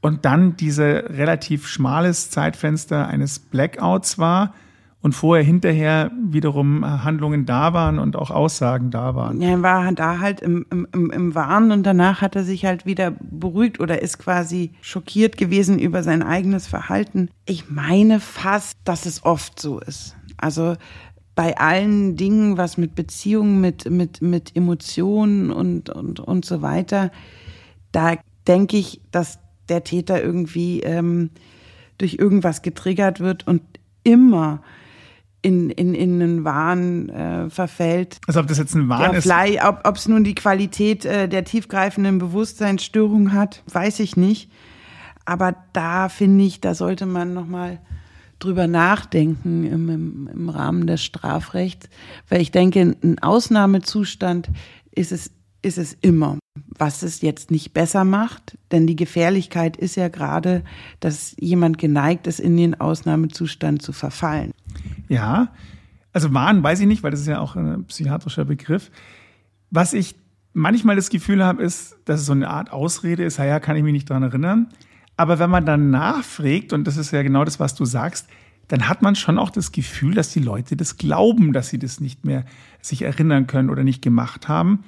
Und 0.00 0.24
dann 0.24 0.56
diese 0.56 1.04
relativ 1.08 1.68
schmales 1.68 2.30
Zeitfenster 2.30 3.06
eines 3.06 3.38
Blackouts 3.38 4.18
war, 4.18 4.54
und 5.02 5.14
vorher, 5.14 5.44
hinterher 5.44 6.10
wiederum 6.20 6.82
äh, 6.82 6.86
Handlungen 6.86 7.46
da 7.46 7.72
waren 7.72 7.98
und 7.98 8.16
auch 8.16 8.30
Aussagen 8.30 8.90
da 8.90 9.14
waren. 9.14 9.40
Ja, 9.40 9.50
er 9.50 9.62
war 9.62 9.92
da 9.92 10.18
halt 10.18 10.40
im, 10.40 10.66
im, 10.70 11.10
im 11.10 11.34
Wahn 11.34 11.72
und 11.72 11.84
danach 11.84 12.20
hat 12.20 12.36
er 12.36 12.44
sich 12.44 12.66
halt 12.66 12.84
wieder 12.84 13.12
beruhigt 13.18 13.80
oder 13.80 14.02
ist 14.02 14.18
quasi 14.18 14.72
schockiert 14.82 15.36
gewesen 15.36 15.78
über 15.78 16.02
sein 16.02 16.22
eigenes 16.22 16.66
Verhalten. 16.66 17.30
Ich 17.46 17.70
meine 17.70 18.20
fast, 18.20 18.78
dass 18.84 19.06
es 19.06 19.24
oft 19.24 19.58
so 19.58 19.80
ist. 19.80 20.16
Also 20.36 20.76
bei 21.40 21.56
allen 21.56 22.16
Dingen, 22.16 22.58
was 22.58 22.76
mit 22.76 22.94
Beziehungen, 22.94 23.62
mit, 23.62 23.88
mit, 23.88 24.20
mit 24.20 24.54
Emotionen 24.54 25.50
und, 25.50 25.88
und, 25.88 26.20
und 26.20 26.44
so 26.44 26.60
weiter, 26.60 27.10
da 27.92 28.16
denke 28.46 28.76
ich, 28.76 29.00
dass 29.10 29.38
der 29.70 29.82
Täter 29.82 30.22
irgendwie 30.22 30.80
ähm, 30.80 31.30
durch 31.96 32.16
irgendwas 32.16 32.60
getriggert 32.60 33.20
wird 33.20 33.46
und 33.46 33.62
immer 34.02 34.60
in, 35.40 35.70
in, 35.70 35.94
in 35.94 36.20
einen 36.20 36.44
Wahn 36.44 37.08
äh, 37.08 37.48
verfällt. 37.48 38.18
Also 38.26 38.40
ob 38.40 38.46
das 38.46 38.58
jetzt 38.58 38.74
ein 38.74 38.90
Wahn 38.90 39.14
ist? 39.14 39.22
Vielleicht, 39.22 39.64
ob 39.64 39.96
es 39.96 40.08
nun 40.08 40.24
die 40.24 40.34
Qualität 40.34 41.06
äh, 41.06 41.26
der 41.26 41.46
tiefgreifenden 41.46 42.18
Bewusstseinsstörung 42.18 43.32
hat, 43.32 43.62
weiß 43.72 44.00
ich 44.00 44.14
nicht. 44.14 44.50
Aber 45.24 45.56
da 45.72 46.10
finde 46.10 46.44
ich, 46.44 46.60
da 46.60 46.74
sollte 46.74 47.06
man 47.06 47.32
nochmal 47.32 47.80
drüber 48.40 48.66
nachdenken 48.66 49.64
im, 49.64 49.88
im, 49.88 50.30
im 50.32 50.48
Rahmen 50.48 50.86
des 50.86 51.04
Strafrechts. 51.04 51.88
Weil 52.28 52.40
ich 52.40 52.50
denke, 52.50 52.96
ein 53.02 53.18
Ausnahmezustand 53.20 54.50
ist 54.90 55.12
es, 55.12 55.30
ist 55.62 55.78
es 55.78 55.96
immer. 56.00 56.38
Was 56.78 57.02
es 57.02 57.20
jetzt 57.20 57.50
nicht 57.50 57.72
besser 57.72 58.04
macht, 58.04 58.58
denn 58.72 58.86
die 58.86 58.96
Gefährlichkeit 58.96 59.76
ist 59.76 59.94
ja 59.94 60.08
gerade, 60.08 60.64
dass 60.98 61.36
jemand 61.38 61.78
geneigt 61.78 62.26
ist, 62.26 62.40
in 62.40 62.56
den 62.56 62.80
Ausnahmezustand 62.80 63.82
zu 63.82 63.92
verfallen. 63.92 64.52
Ja, 65.08 65.52
also 66.12 66.34
Wahn 66.34 66.62
weiß 66.62 66.80
ich 66.80 66.86
nicht, 66.86 67.02
weil 67.02 67.12
das 67.12 67.20
ist 67.20 67.28
ja 67.28 67.38
auch 67.38 67.54
ein 67.54 67.84
psychiatrischer 67.84 68.44
Begriff. 68.44 68.90
Was 69.70 69.92
ich 69.92 70.16
manchmal 70.52 70.96
das 70.96 71.10
Gefühl 71.10 71.44
habe, 71.44 71.62
ist, 71.62 71.96
dass 72.04 72.20
es 72.20 72.26
so 72.26 72.32
eine 72.32 72.48
Art 72.48 72.72
Ausrede 72.72 73.24
ist, 73.24 73.38
ja, 73.38 73.60
kann 73.60 73.76
ich 73.76 73.82
mich 73.82 73.92
nicht 73.92 74.10
dran 74.10 74.22
erinnern. 74.22 74.68
Aber 75.20 75.38
wenn 75.38 75.50
man 75.50 75.66
dann 75.66 75.90
nachfragt, 75.90 76.72
und 76.72 76.86
das 76.86 76.96
ist 76.96 77.10
ja 77.10 77.22
genau 77.22 77.44
das, 77.44 77.60
was 77.60 77.74
du 77.74 77.84
sagst, 77.84 78.26
dann 78.68 78.88
hat 78.88 79.02
man 79.02 79.16
schon 79.16 79.38
auch 79.38 79.50
das 79.50 79.70
Gefühl, 79.70 80.14
dass 80.14 80.32
die 80.32 80.40
Leute 80.40 80.76
das 80.76 80.96
glauben, 80.96 81.52
dass 81.52 81.68
sie 81.68 81.78
das 81.78 82.00
nicht 82.00 82.24
mehr 82.24 82.46
sich 82.80 83.02
erinnern 83.02 83.46
können 83.46 83.68
oder 83.68 83.84
nicht 83.84 84.00
gemacht 84.00 84.48
haben. 84.48 84.82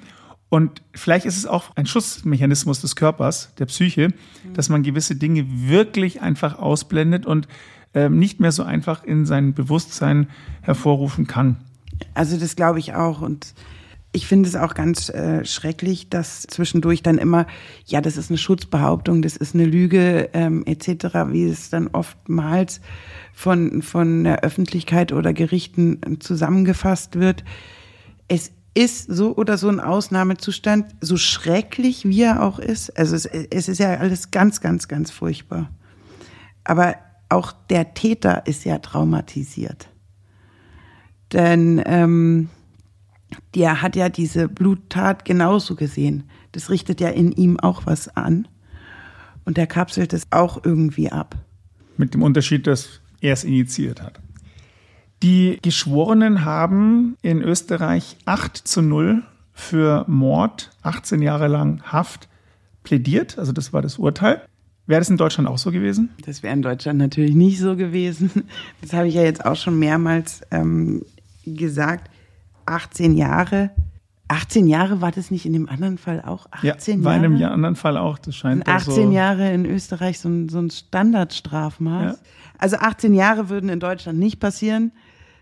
Und 0.49 0.81
vielleicht 0.95 1.27
ist 1.27 1.37
es 1.37 1.45
auch 1.45 1.75
ein 1.75 1.85
Schutzmechanismus 1.85 2.81
des 2.81 2.95
Körpers, 2.95 3.53
der 3.59 3.67
Psyche, 3.67 4.11
dass 4.55 4.69
man 4.69 4.81
gewisse 4.81 5.15
Dinge 5.15 5.45
wirklich 5.47 6.23
einfach 6.23 6.57
ausblendet 6.57 7.27
und 7.27 7.47
äh, 7.93 8.09
nicht 8.09 8.39
mehr 8.39 8.51
so 8.51 8.63
einfach 8.63 9.03
in 9.03 9.27
sein 9.27 9.53
Bewusstsein 9.53 10.29
hervorrufen 10.63 11.27
kann. 11.27 11.57
Also 12.15 12.39
das 12.39 12.55
glaube 12.55 12.79
ich 12.79 12.95
auch. 12.95 13.21
Und 13.21 13.53
ich 14.13 14.27
finde 14.27 14.47
es 14.47 14.55
auch 14.55 14.75
ganz 14.75 15.09
äh, 15.09 15.43
schrecklich, 15.43 16.07
dass 16.07 16.43
zwischendurch 16.43 17.01
dann 17.01 17.17
immer, 17.17 17.47
ja, 17.85 17.99
das 17.99 18.15
ist 18.15 18.29
eine 18.29 18.37
Schutzbehauptung, 18.37 19.23
das 19.23 19.35
ist 19.35 19.55
eine 19.55 19.65
Lüge 19.65 20.29
ähm, 20.33 20.63
etc., 20.65 21.29
wie 21.29 21.45
es 21.45 21.71
dann 21.71 21.87
oftmals 21.87 22.79
von, 23.33 23.81
von 23.81 24.23
der 24.23 24.41
Öffentlichkeit 24.41 25.11
oder 25.11 25.33
Gerichten 25.33 26.19
zusammengefasst 26.19 27.19
wird. 27.19 27.43
Es 28.27 28.51
ist 28.75 29.11
so 29.11 29.35
oder 29.35 29.57
so 29.57 29.69
ein 29.69 29.79
Ausnahmezustand, 29.79 30.93
so 31.01 31.17
schrecklich 31.17 32.07
wie 32.07 32.21
er 32.21 32.43
auch 32.43 32.59
ist. 32.59 32.95
Also 32.97 33.15
es, 33.15 33.25
es 33.25 33.67
ist 33.67 33.79
ja 33.79 33.97
alles 33.97 34.29
ganz, 34.29 34.61
ganz, 34.61 34.87
ganz 34.87 35.09
furchtbar. 35.09 35.71
Aber 36.63 36.95
auch 37.29 37.51
der 37.69 37.95
Täter 37.95 38.45
ist 38.45 38.63
ja 38.63 38.77
traumatisiert. 38.77 39.89
Denn 41.31 41.81
ähm, 41.85 42.49
der 43.55 43.81
hat 43.81 43.95
ja 43.95 44.09
diese 44.09 44.47
Bluttat 44.47 45.25
genauso 45.25 45.75
gesehen. 45.75 46.23
Das 46.51 46.69
richtet 46.69 47.01
ja 47.01 47.09
in 47.09 47.31
ihm 47.31 47.59
auch 47.59 47.85
was 47.85 48.15
an. 48.15 48.47
Und 49.45 49.57
der 49.57 49.67
kapselt 49.67 50.13
es 50.13 50.27
auch 50.31 50.63
irgendwie 50.63 51.11
ab. 51.11 51.35
Mit 51.97 52.13
dem 52.13 52.23
Unterschied, 52.23 52.67
dass 52.67 53.01
er 53.21 53.33
es 53.33 53.43
initiiert 53.43 54.01
hat. 54.01 54.19
Die 55.21 55.59
Geschworenen 55.61 56.43
haben 56.43 57.17
in 57.21 57.41
Österreich 57.41 58.17
8 58.25 58.57
zu 58.57 58.81
0 58.81 59.23
für 59.53 60.05
Mord, 60.07 60.71
18 60.81 61.21
Jahre 61.21 61.47
lang 61.47 61.81
Haft 61.83 62.27
plädiert. 62.83 63.39
Also 63.39 63.51
das 63.51 63.71
war 63.71 63.81
das 63.81 63.97
Urteil. 63.97 64.41
Wäre 64.85 64.99
das 64.99 65.09
in 65.09 65.17
Deutschland 65.17 65.47
auch 65.47 65.57
so 65.57 65.71
gewesen? 65.71 66.09
Das 66.25 66.43
wäre 66.43 66.53
in 66.53 66.61
Deutschland 66.61 66.99
natürlich 66.99 67.35
nicht 67.35 67.59
so 67.59 67.75
gewesen. 67.77 68.31
Das 68.81 68.91
habe 68.91 69.07
ich 69.07 69.15
ja 69.15 69.23
jetzt 69.23 69.45
auch 69.45 69.55
schon 69.55 69.79
mehrmals 69.79 70.41
ähm, 70.51 71.05
gesagt. 71.45 72.09
18 72.65 73.15
Jahre. 73.15 73.71
18 74.29 74.67
Jahre 74.67 75.01
war 75.01 75.11
das 75.11 75.31
nicht 75.31 75.45
in 75.45 75.53
dem 75.53 75.69
anderen 75.69 75.97
Fall 75.97 76.21
auch? 76.21 76.47
18 76.51 76.99
ja, 76.99 77.05
war 77.05 77.13
Jahre? 77.13 77.25
in 77.25 77.37
dem 77.37 77.49
anderen 77.49 77.75
Fall 77.75 77.97
auch. 77.97 78.17
Das 78.17 78.35
scheint 78.35 78.67
18 78.67 78.93
so 78.93 79.11
Jahre 79.11 79.51
in 79.53 79.65
Österreich 79.65 80.19
so 80.19 80.29
ein, 80.29 80.49
so 80.49 80.59
ein 80.59 80.69
Standardstrafmaß. 80.69 82.17
Ja. 82.17 82.27
Also 82.57 82.77
18 82.77 83.13
Jahre 83.13 83.49
würden 83.49 83.69
in 83.69 83.79
Deutschland 83.79 84.19
nicht 84.19 84.39
passieren. 84.39 84.91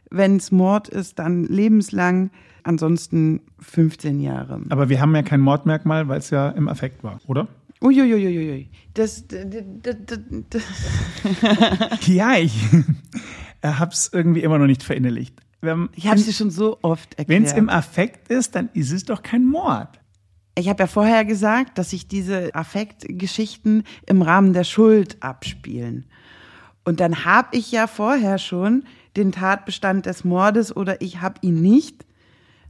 Wenn 0.09 0.37
es 0.37 0.51
Mord 0.51 0.89
ist, 0.89 1.19
dann 1.19 1.45
lebenslang. 1.45 2.31
Ansonsten 2.63 3.41
15 3.59 4.19
Jahre. 4.19 4.61
Aber 4.69 4.89
wir 4.89 5.01
haben 5.01 5.15
ja 5.15 5.23
kein 5.23 5.41
Mordmerkmal, 5.41 6.07
weil 6.07 6.19
es 6.19 6.29
ja 6.29 6.49
im 6.49 6.67
Affekt 6.67 7.03
war, 7.03 7.19
oder? 7.27 7.47
Uiuiuiui. 7.81 8.69
Das, 8.93 9.27
das, 9.27 9.45
das, 9.81 10.19
das. 10.49 12.07
ja, 12.07 12.35
ich 12.35 12.53
habe 13.63 13.91
es 13.91 14.11
irgendwie 14.13 14.41
immer 14.41 14.59
noch 14.59 14.67
nicht 14.67 14.83
verinnerlicht. 14.83 15.41
Wenn, 15.61 15.89
ich 15.95 16.07
habe 16.07 16.19
dir 16.19 16.33
schon 16.33 16.49
so 16.49 16.79
oft 16.81 17.17
erklärt. 17.17 17.29
Wenn 17.29 17.45
es 17.45 17.53
im 17.53 17.69
Affekt 17.69 18.29
ist, 18.29 18.55
dann 18.55 18.69
ist 18.73 18.91
es 18.91 19.05
doch 19.05 19.21
kein 19.21 19.45
Mord. 19.45 19.99
Ich 20.55 20.67
habe 20.67 20.83
ja 20.83 20.87
vorher 20.87 21.23
gesagt, 21.23 21.77
dass 21.77 21.91
sich 21.91 22.07
diese 22.07 22.53
Affektgeschichten 22.53 23.83
im 24.05 24.21
Rahmen 24.21 24.53
der 24.53 24.63
Schuld 24.63 25.21
abspielen. 25.21 26.05
Und 26.83 26.99
dann 26.99 27.25
habe 27.25 27.55
ich 27.55 27.71
ja 27.71 27.87
vorher 27.87 28.37
schon 28.37 28.83
den 29.15 29.31
Tatbestand 29.31 30.07
des 30.07 30.23
Mordes 30.23 30.75
oder 30.75 31.01
ich 31.01 31.21
habe 31.21 31.35
ihn 31.41 31.61
nicht, 31.61 32.05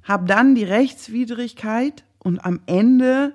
habe 0.03 0.25
dann 0.25 0.53
die 0.53 0.63
Rechtswidrigkeit 0.63 2.03
und 2.19 2.43
am 2.45 2.59
Ende 2.65 3.33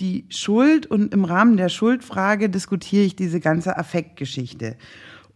die 0.00 0.26
Schuld 0.28 0.86
und 0.86 1.12
im 1.12 1.24
Rahmen 1.24 1.56
der 1.56 1.68
Schuldfrage 1.68 2.48
diskutiere 2.48 3.04
ich 3.04 3.16
diese 3.16 3.40
ganze 3.40 3.76
Affektgeschichte. 3.76 4.76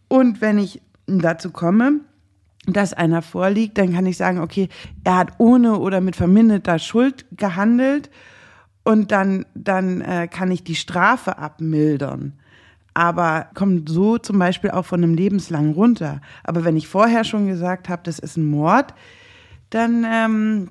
Und 0.07 0.41
wenn 0.41 0.57
ich 0.57 0.81
dazu 1.05 1.51
komme, 1.51 1.99
dass 2.65 2.93
einer 2.93 3.21
vorliegt, 3.21 3.77
dann 3.77 3.93
kann 3.93 4.05
ich 4.05 4.17
sagen, 4.17 4.39
okay, 4.39 4.69
er 5.03 5.17
hat 5.17 5.33
ohne 5.37 5.79
oder 5.79 5.99
mit 6.01 6.15
verminderter 6.15 6.79
Schuld 6.79 7.25
gehandelt 7.35 8.09
und 8.83 9.11
dann, 9.11 9.45
dann 9.53 10.01
äh, 10.01 10.27
kann 10.27 10.51
ich 10.51 10.63
die 10.63 10.75
Strafe 10.75 11.37
abmildern. 11.37 12.33
aber 12.93 13.47
kommt 13.53 13.89
so 13.89 14.17
zum 14.17 14.39
Beispiel 14.39 14.71
auch 14.71 14.85
von 14.85 15.03
einem 15.03 15.15
lebenslang 15.15 15.71
runter. 15.71 16.21
Aber 16.43 16.63
wenn 16.63 16.77
ich 16.77 16.87
vorher 16.87 17.23
schon 17.23 17.47
gesagt 17.47 17.89
habe, 17.89 18.01
das 18.03 18.19
ist 18.19 18.37
ein 18.37 18.45
Mord, 18.45 18.93
dann 19.69 20.05
ähm, 20.07 20.69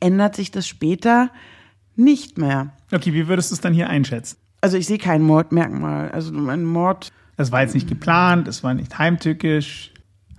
ändert 0.00 0.34
sich 0.34 0.50
das 0.50 0.66
später 0.66 1.30
nicht 1.94 2.36
mehr. 2.38 2.72
Okay, 2.92 3.12
wie 3.12 3.28
würdest 3.28 3.50
du 3.50 3.54
es 3.54 3.60
dann 3.60 3.72
hier 3.72 3.88
einschätzen? 3.88 4.38
Also 4.60 4.76
ich 4.76 4.86
sehe 4.86 4.98
kein 4.98 5.22
Mordmerkmal. 5.22 6.10
Also 6.10 6.34
ein 6.34 6.64
Mord. 6.64 7.12
Es 7.36 7.52
war 7.52 7.62
jetzt 7.62 7.74
nicht 7.74 7.88
geplant, 7.88 8.48
es 8.48 8.64
war 8.64 8.74
nicht 8.74 8.98
heimtückisch, 8.98 9.92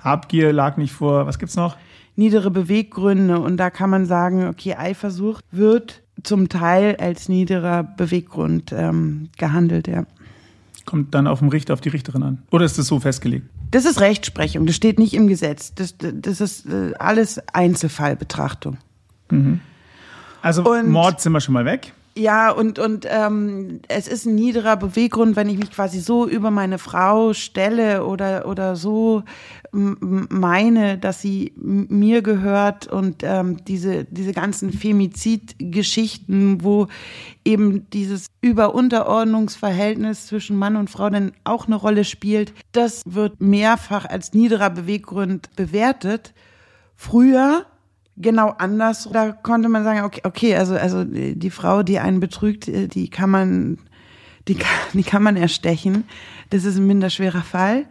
Habgier 0.08 0.53
lag 0.53 0.78
nicht 0.78 0.93
vor. 0.93 1.26
Was 1.28 1.39
gibt's 1.39 1.55
noch? 1.55 1.78
Niedere 2.16 2.49
Beweggründe 2.49 3.39
und 3.39 3.58
da 3.58 3.70
kann 3.70 3.89
man 3.91 4.05
sagen, 4.05 4.47
okay, 4.47 4.74
Eifersucht 4.76 5.43
wird 5.51 6.01
zum 6.24 6.49
Teil 6.49 6.95
als 6.99 7.30
niederer 7.30 7.84
Beweggrund 7.84 8.72
ähm, 8.76 9.30
gehandelt, 9.38 9.88
ja. 9.88 10.05
Kommt 10.86 11.14
dann 11.14 11.28
auf 11.28 11.39
dem 11.39 11.49
Richter, 11.49 11.74
auf 11.74 11.82
die 11.82 11.89
Richterin 11.89 12.24
an. 12.24 12.41
Oder 12.49 12.66
ist 12.66 12.78
das 12.80 12.88
so 12.88 12.99
festgelegt? 12.99 13.45
Das 13.72 13.86
ist 13.86 13.99
Rechtsprechung, 13.99 14.66
das 14.66 14.76
steht 14.76 14.97
nicht 14.97 15.14
im 15.14 15.28
Gesetz. 15.28 15.74
Das, 15.76 15.95
das 15.97 16.41
ist 16.41 16.66
äh, 16.66 16.93
alles 16.97 17.39
Einzelfallbetrachtung. 17.53 18.78
Mhm. 19.30 19.60
Also 20.41 20.64
Und- 20.64 20.89
Mord 20.89 21.20
sind 21.22 21.34
wir 21.34 21.41
schon 21.41 21.53
mal 21.53 21.66
weg. 21.66 21.93
Ja, 22.18 22.49
und, 22.49 22.80
und 22.80 23.05
ähm, 23.07 23.80
es 23.88 24.07
ist 24.07 24.26
ein 24.26 24.34
niederer 24.34 24.76
Beweggrund, 24.76 25.36
wenn 25.36 25.49
ich 25.49 25.59
mich 25.59 25.70
quasi 25.70 25.99
so 25.99 26.28
über 26.28 26.49
meine 26.49 26.80
Frau 26.80 27.34
stelle 27.34 28.05
oder, 28.05 28.47
oder 28.47 28.76
so 28.76 29.24
meine, 29.72 30.97
dass 30.97 31.22
sie 31.22 31.53
mir 31.57 32.24
gehört 32.24 32.88
und 32.88 33.18
ähm, 33.22 33.63
diese, 33.65 34.05
diese 34.05 34.32
ganzen 34.34 34.72
Femizid-Geschichten, 34.72 36.63
wo 36.63 36.88
eben 37.45 37.88
dieses 37.91 38.28
Über-Unterordnungsverhältnis 38.41 40.26
zwischen 40.26 40.57
Mann 40.57 40.76
und 40.76 40.89
Frau 40.89 41.11
dann 41.11 41.34
auch 41.43 41.68
eine 41.68 41.76
Rolle 41.76 42.03
spielt, 42.03 42.51
das 42.72 43.03
wird 43.05 43.39
mehrfach 43.39 44.05
als 44.05 44.34
niederer 44.34 44.72
Beweggrund 44.72 45.55
bewertet. 45.55 46.34
Früher 46.95 47.68
genau 48.18 48.49
anders. 48.57 49.09
Da 49.11 49.32
konnte 49.32 49.70
man 49.70 49.84
sagen, 49.84 50.03
okay, 50.03 50.22
okay, 50.24 50.55
also, 50.55 50.76
also 50.76 51.03
die 51.05 51.49
Frau, 51.49 51.84
die 51.84 51.99
einen 51.99 52.20
betrügt, 52.20 52.68
die 52.68 53.09
kann 53.09 53.30
man, 53.30 53.78
die 54.47 54.55
kann, 54.55 54.78
die 54.93 55.03
kann 55.03 55.24
man 55.24 55.38
erstechen. 55.38 56.03
Das 56.49 56.65
ist 56.65 56.78
ein 56.78 56.88
minder 56.88 57.09
schwerer 57.09 57.41
Fall. 57.43 57.86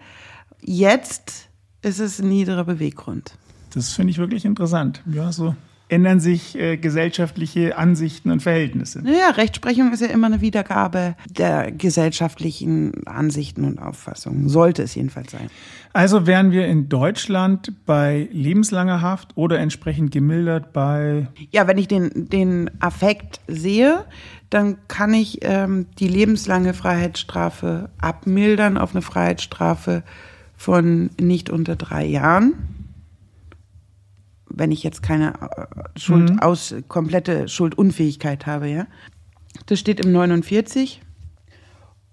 Jetzt 0.61 1.49
ist 1.83 2.01
es 2.01 2.21
ein 2.21 2.29
niederer 2.29 2.65
Beweggrund. 2.65 3.33
Das 3.73 3.93
finde 3.93 4.11
ich 4.11 4.19
wirklich 4.19 4.45
interessant. 4.45 5.03
Ja, 5.07 5.33
so 5.33 5.55
ändern 5.89 6.19
sich 6.19 6.59
äh, 6.59 6.77
gesellschaftliche 6.77 7.79
Ansichten 7.79 8.31
und 8.31 8.43
Verhältnisse. 8.43 9.03
Naja, 9.03 9.31
Rechtsprechung 9.31 9.93
ist 9.93 10.01
ja 10.03 10.09
immer 10.09 10.27
eine 10.27 10.41
Wiedergabe 10.41 11.15
der 11.31 11.71
gesellschaftlichen 11.71 13.07
Ansichten 13.07 13.65
und 13.65 13.79
Auffassungen. 13.79 14.49
Sollte 14.49 14.83
es 14.83 14.95
jedenfalls 14.95 15.31
sein. 15.31 15.49
Also 15.93 16.27
wären 16.27 16.51
wir 16.51 16.67
in 16.67 16.89
Deutschland 16.89 17.73
bei 17.87 18.29
lebenslanger 18.33 19.01
Haft 19.01 19.37
oder 19.37 19.59
entsprechend 19.61 20.11
gemildert 20.11 20.73
bei 20.73 21.29
Ja, 21.53 21.69
wenn 21.69 21.79
ich 21.79 21.89
den, 21.89 22.29
den 22.29 22.71
Affekt 22.81 23.41
sehe, 23.47 24.05
dann 24.51 24.77
kann 24.89 25.15
ich 25.15 25.39
ähm, 25.43 25.87
die 25.99 26.09
lebenslange 26.09 26.75
Freiheitsstrafe 26.75 27.91
abmildern 27.99 28.77
auf 28.77 28.95
eine 28.95 29.03
Freiheitsstrafe 29.03 30.03
von 30.57 31.11
nicht 31.21 31.51
unter 31.51 31.77
drei 31.77 32.05
Jahren. 32.05 32.55
Wenn 34.57 34.73
ich 34.73 34.83
jetzt 34.83 35.03
keine 35.03 35.35
äh, 35.35 35.99
Schuld 35.99 36.31
Mhm. 36.31 36.39
aus, 36.41 36.75
komplette 36.89 37.47
Schuldunfähigkeit 37.49 38.47
habe, 38.47 38.69
ja. 38.69 38.87
Das 39.67 39.79
steht 39.79 40.05
im 40.05 40.11
49. 40.13 41.01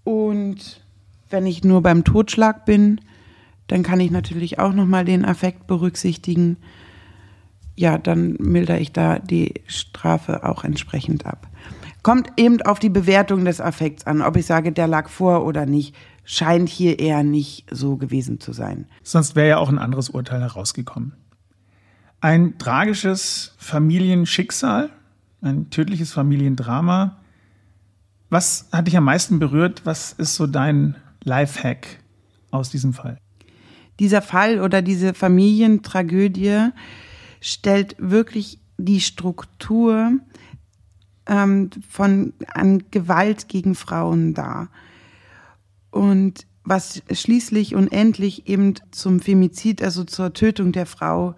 Und 0.04 0.82
wenn 1.30 1.46
ich 1.48 1.64
nur 1.64 1.82
beim 1.82 2.04
Totschlag 2.04 2.66
bin, 2.66 3.02
dann 3.68 3.82
kann 3.82 4.00
ich 4.00 4.12
natürlich 4.12 4.60
auch 4.60 4.74
nochmal 4.74 5.06
den 5.06 5.26
Affekt 5.26 5.66
berücksichtigen 5.68 6.58
ja, 7.76 7.98
dann 7.98 8.34
mildere 8.39 8.80
ich 8.80 8.91
da 8.91 9.20
die 9.20 9.56
Strafe 9.68 10.44
auch 10.48 10.64
entsprechend 10.64 11.26
ab. 11.26 11.48
Kommt 12.04 12.30
eben 12.38 12.62
auf 12.62 12.80
die 12.80 12.89
Bewertung 12.89 13.46
des 13.46 13.62
Affekts 13.62 14.06
an, 14.06 14.22
ob 14.22 14.36
ich 14.36 14.46
sage, 14.46 14.72
der 14.72 14.88
lag 14.88 15.10
vor 15.10 15.46
oder 15.46 15.66
nicht, 15.66 15.96
scheint 16.26 16.70
hier 16.70 17.00
eher 17.00 17.24
nicht 17.24 17.66
so 17.72 17.98
gewesen 17.98 18.39
zu 18.39 18.54
sein. 18.54 18.88
Sonst 19.04 19.36
wäre 19.36 19.48
ja 19.50 19.58
auch 19.58 19.70
ein 19.70 19.80
anderes 19.80 20.10
Urteil 20.10 20.41
herausgekommen. 20.41 21.14
Ein 22.24 22.57
tragisches 22.57 23.51
Familienschicksal, 23.57 24.89
ein 25.41 25.69
tödliches 25.71 26.13
Familiendrama. 26.13 27.17
Was 28.30 28.69
hat 28.71 28.88
dich 28.88 28.95
am 28.95 29.03
meisten 29.03 29.39
berührt? 29.39 29.82
Was 29.84 30.13
ist 30.13 30.36
so 30.36 30.47
dein 30.47 30.95
Lifehack 31.26 31.99
aus 32.49 32.69
diesem 32.69 32.93
Fall? 32.93 33.17
Dieser 33.99 34.21
Fall 34.21 34.61
oder 34.61 34.82
diese 34.82 35.13
Familientragödie 35.13 36.69
stellt 37.41 37.97
wirklich 37.99 38.57
die 38.78 39.01
Struktur 39.01 40.13
ähm, 41.26 41.71
von 41.89 42.32
an 42.53 42.86
Gewalt 42.89 43.49
gegen 43.49 43.76
Frauen 43.76 44.34
dar. 44.34 44.69
Und 45.91 46.47
was 46.63 47.03
schließlich 47.11 47.76
und 47.76 47.91
endlich 47.91 48.47
eben 48.47 48.76
zum 48.91 49.19
Femizid, 49.19 49.84
also 49.84 50.05
zur 50.05 50.32
Tötung 50.32 50.71
der 50.71 50.86
Frau, 50.86 51.36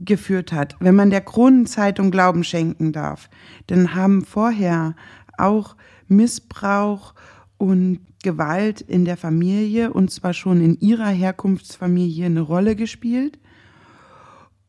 geführt 0.00 0.52
hat. 0.52 0.76
Wenn 0.80 0.94
man 0.94 1.10
der 1.10 1.20
Kronenzeitung 1.20 2.10
Glauben 2.10 2.44
schenken 2.44 2.92
darf, 2.92 3.28
dann 3.66 3.94
haben 3.94 4.24
vorher 4.24 4.94
auch 5.38 5.76
Missbrauch 6.08 7.14
und 7.58 8.00
Gewalt 8.22 8.80
in 8.80 9.04
der 9.04 9.16
Familie, 9.16 9.92
und 9.92 10.10
zwar 10.10 10.32
schon 10.32 10.60
in 10.60 10.80
ihrer 10.80 11.08
Herkunftsfamilie, 11.08 12.26
eine 12.26 12.40
Rolle 12.40 12.74
gespielt. 12.74 13.38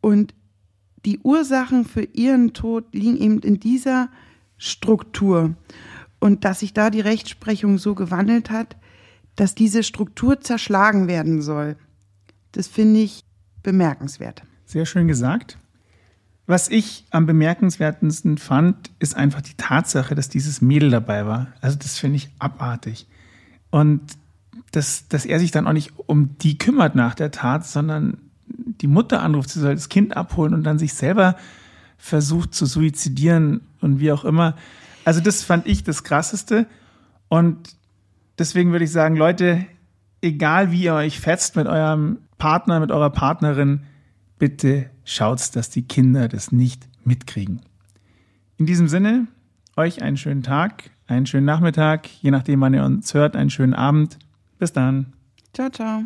Und 0.02 0.34
die 1.06 1.20
Ursachen 1.20 1.86
für 1.86 2.04
ihren 2.04 2.54
Tod 2.54 2.94
liegen 2.94 3.18
eben 3.18 3.40
in 3.40 3.60
dieser 3.60 4.10
Struktur. 4.58 5.56
Und 6.20 6.44
dass 6.44 6.60
sich 6.60 6.74
da 6.74 6.90
die 6.90 7.02
Rechtsprechung 7.02 7.78
so 7.78 7.96
gewandelt 7.96 8.50
hat, 8.50 8.76
dass 9.36 9.56
diese 9.56 9.84
Struktur 9.84 10.42
zerschlagen 10.42 11.08
werden 11.08 11.42
soll, 11.42 11.78
das 12.52 12.68
finde 12.68 13.02
ich 13.02 13.26
bemerkenswert. 13.64 14.44
Sehr 14.66 14.86
schön 14.86 15.08
gesagt. 15.08 15.58
Was 16.48 16.70
ich 16.70 17.06
am 17.10 17.26
bemerkenswertesten 17.26 18.38
fand, 18.38 18.92
ist 19.00 19.16
einfach 19.16 19.42
die 19.42 19.56
Tatsache, 19.58 20.14
dass 20.14 20.30
dieses 20.30 20.62
Mädel 20.62 20.92
dabei 20.92 21.26
war. 21.26 21.48
Also 21.62 21.78
das 21.78 21.98
finde 21.98 22.18
ich 22.18 22.30
abartig. 22.38 23.08
Und 23.72 24.02
dass, 24.72 25.08
dass 25.08 25.26
er 25.26 25.40
sich 25.40 25.52
dann 25.52 25.68
auch 25.68 25.74
nicht 25.74 25.94
um 25.98 26.38
die 26.38 26.58
kümmert 26.58 26.96
nach 26.96 27.16
der 27.16 27.32
Tat, 27.32 27.66
sondern 27.66 28.18
die 28.48 28.88
Mutter 28.88 29.22
anruft, 29.24 29.50
sie 29.50 29.60
soll 29.60 29.74
das 29.74 29.90
Kind 29.90 30.16
abholen 30.16 30.54
und 30.54 30.64
dann 30.64 30.78
sich 30.78 30.94
selber 30.94 31.36
versucht 31.98 32.54
zu 32.54 32.66
suizidieren 32.66 33.62
und 33.82 34.00
wie 34.00 34.12
auch 34.12 34.26
immer. 34.26 34.56
Also 35.04 35.22
das 35.22 35.44
fand 35.44 35.66
ich 35.66 35.84
das 35.84 36.04
Krasseste. 36.04 36.68
Und 37.28 37.76
deswegen 38.38 38.72
würde 38.72 38.86
ich 38.86 38.92
sagen, 38.92 39.16
Leute, 39.16 39.66
egal 40.22 40.72
wie 40.72 40.84
ihr 40.84 40.94
euch 40.94 41.20
fetzt 41.20 41.56
mit 41.56 41.68
eurem 41.68 42.20
Partner, 42.38 42.80
mit 42.80 42.92
eurer 42.92 43.10
Partnerin, 43.10 43.82
bitte 44.38 44.90
schaut, 45.04 45.56
dass 45.56 45.70
die 45.70 45.84
Kinder 45.84 46.28
das 46.28 46.52
nicht 46.52 46.88
mitkriegen. 47.04 47.62
In 48.58 48.66
diesem 48.66 48.88
Sinne, 48.88 49.28
euch 49.76 50.02
einen 50.02 50.18
schönen 50.18 50.44
Tag, 50.44 50.90
einen 51.08 51.26
schönen 51.26 51.46
Nachmittag, 51.46 52.08
je 52.22 52.32
nachdem, 52.32 52.62
wann 52.62 52.74
ihr 52.74 52.84
uns 52.84 53.14
hört, 53.14 53.36
einen 53.36 53.50
schönen 53.50 53.74
Abend. 53.74 54.18
Bis 54.58 54.74
dann. 54.74 55.14
Ciao, 55.54 55.70
ciao. 55.70 56.04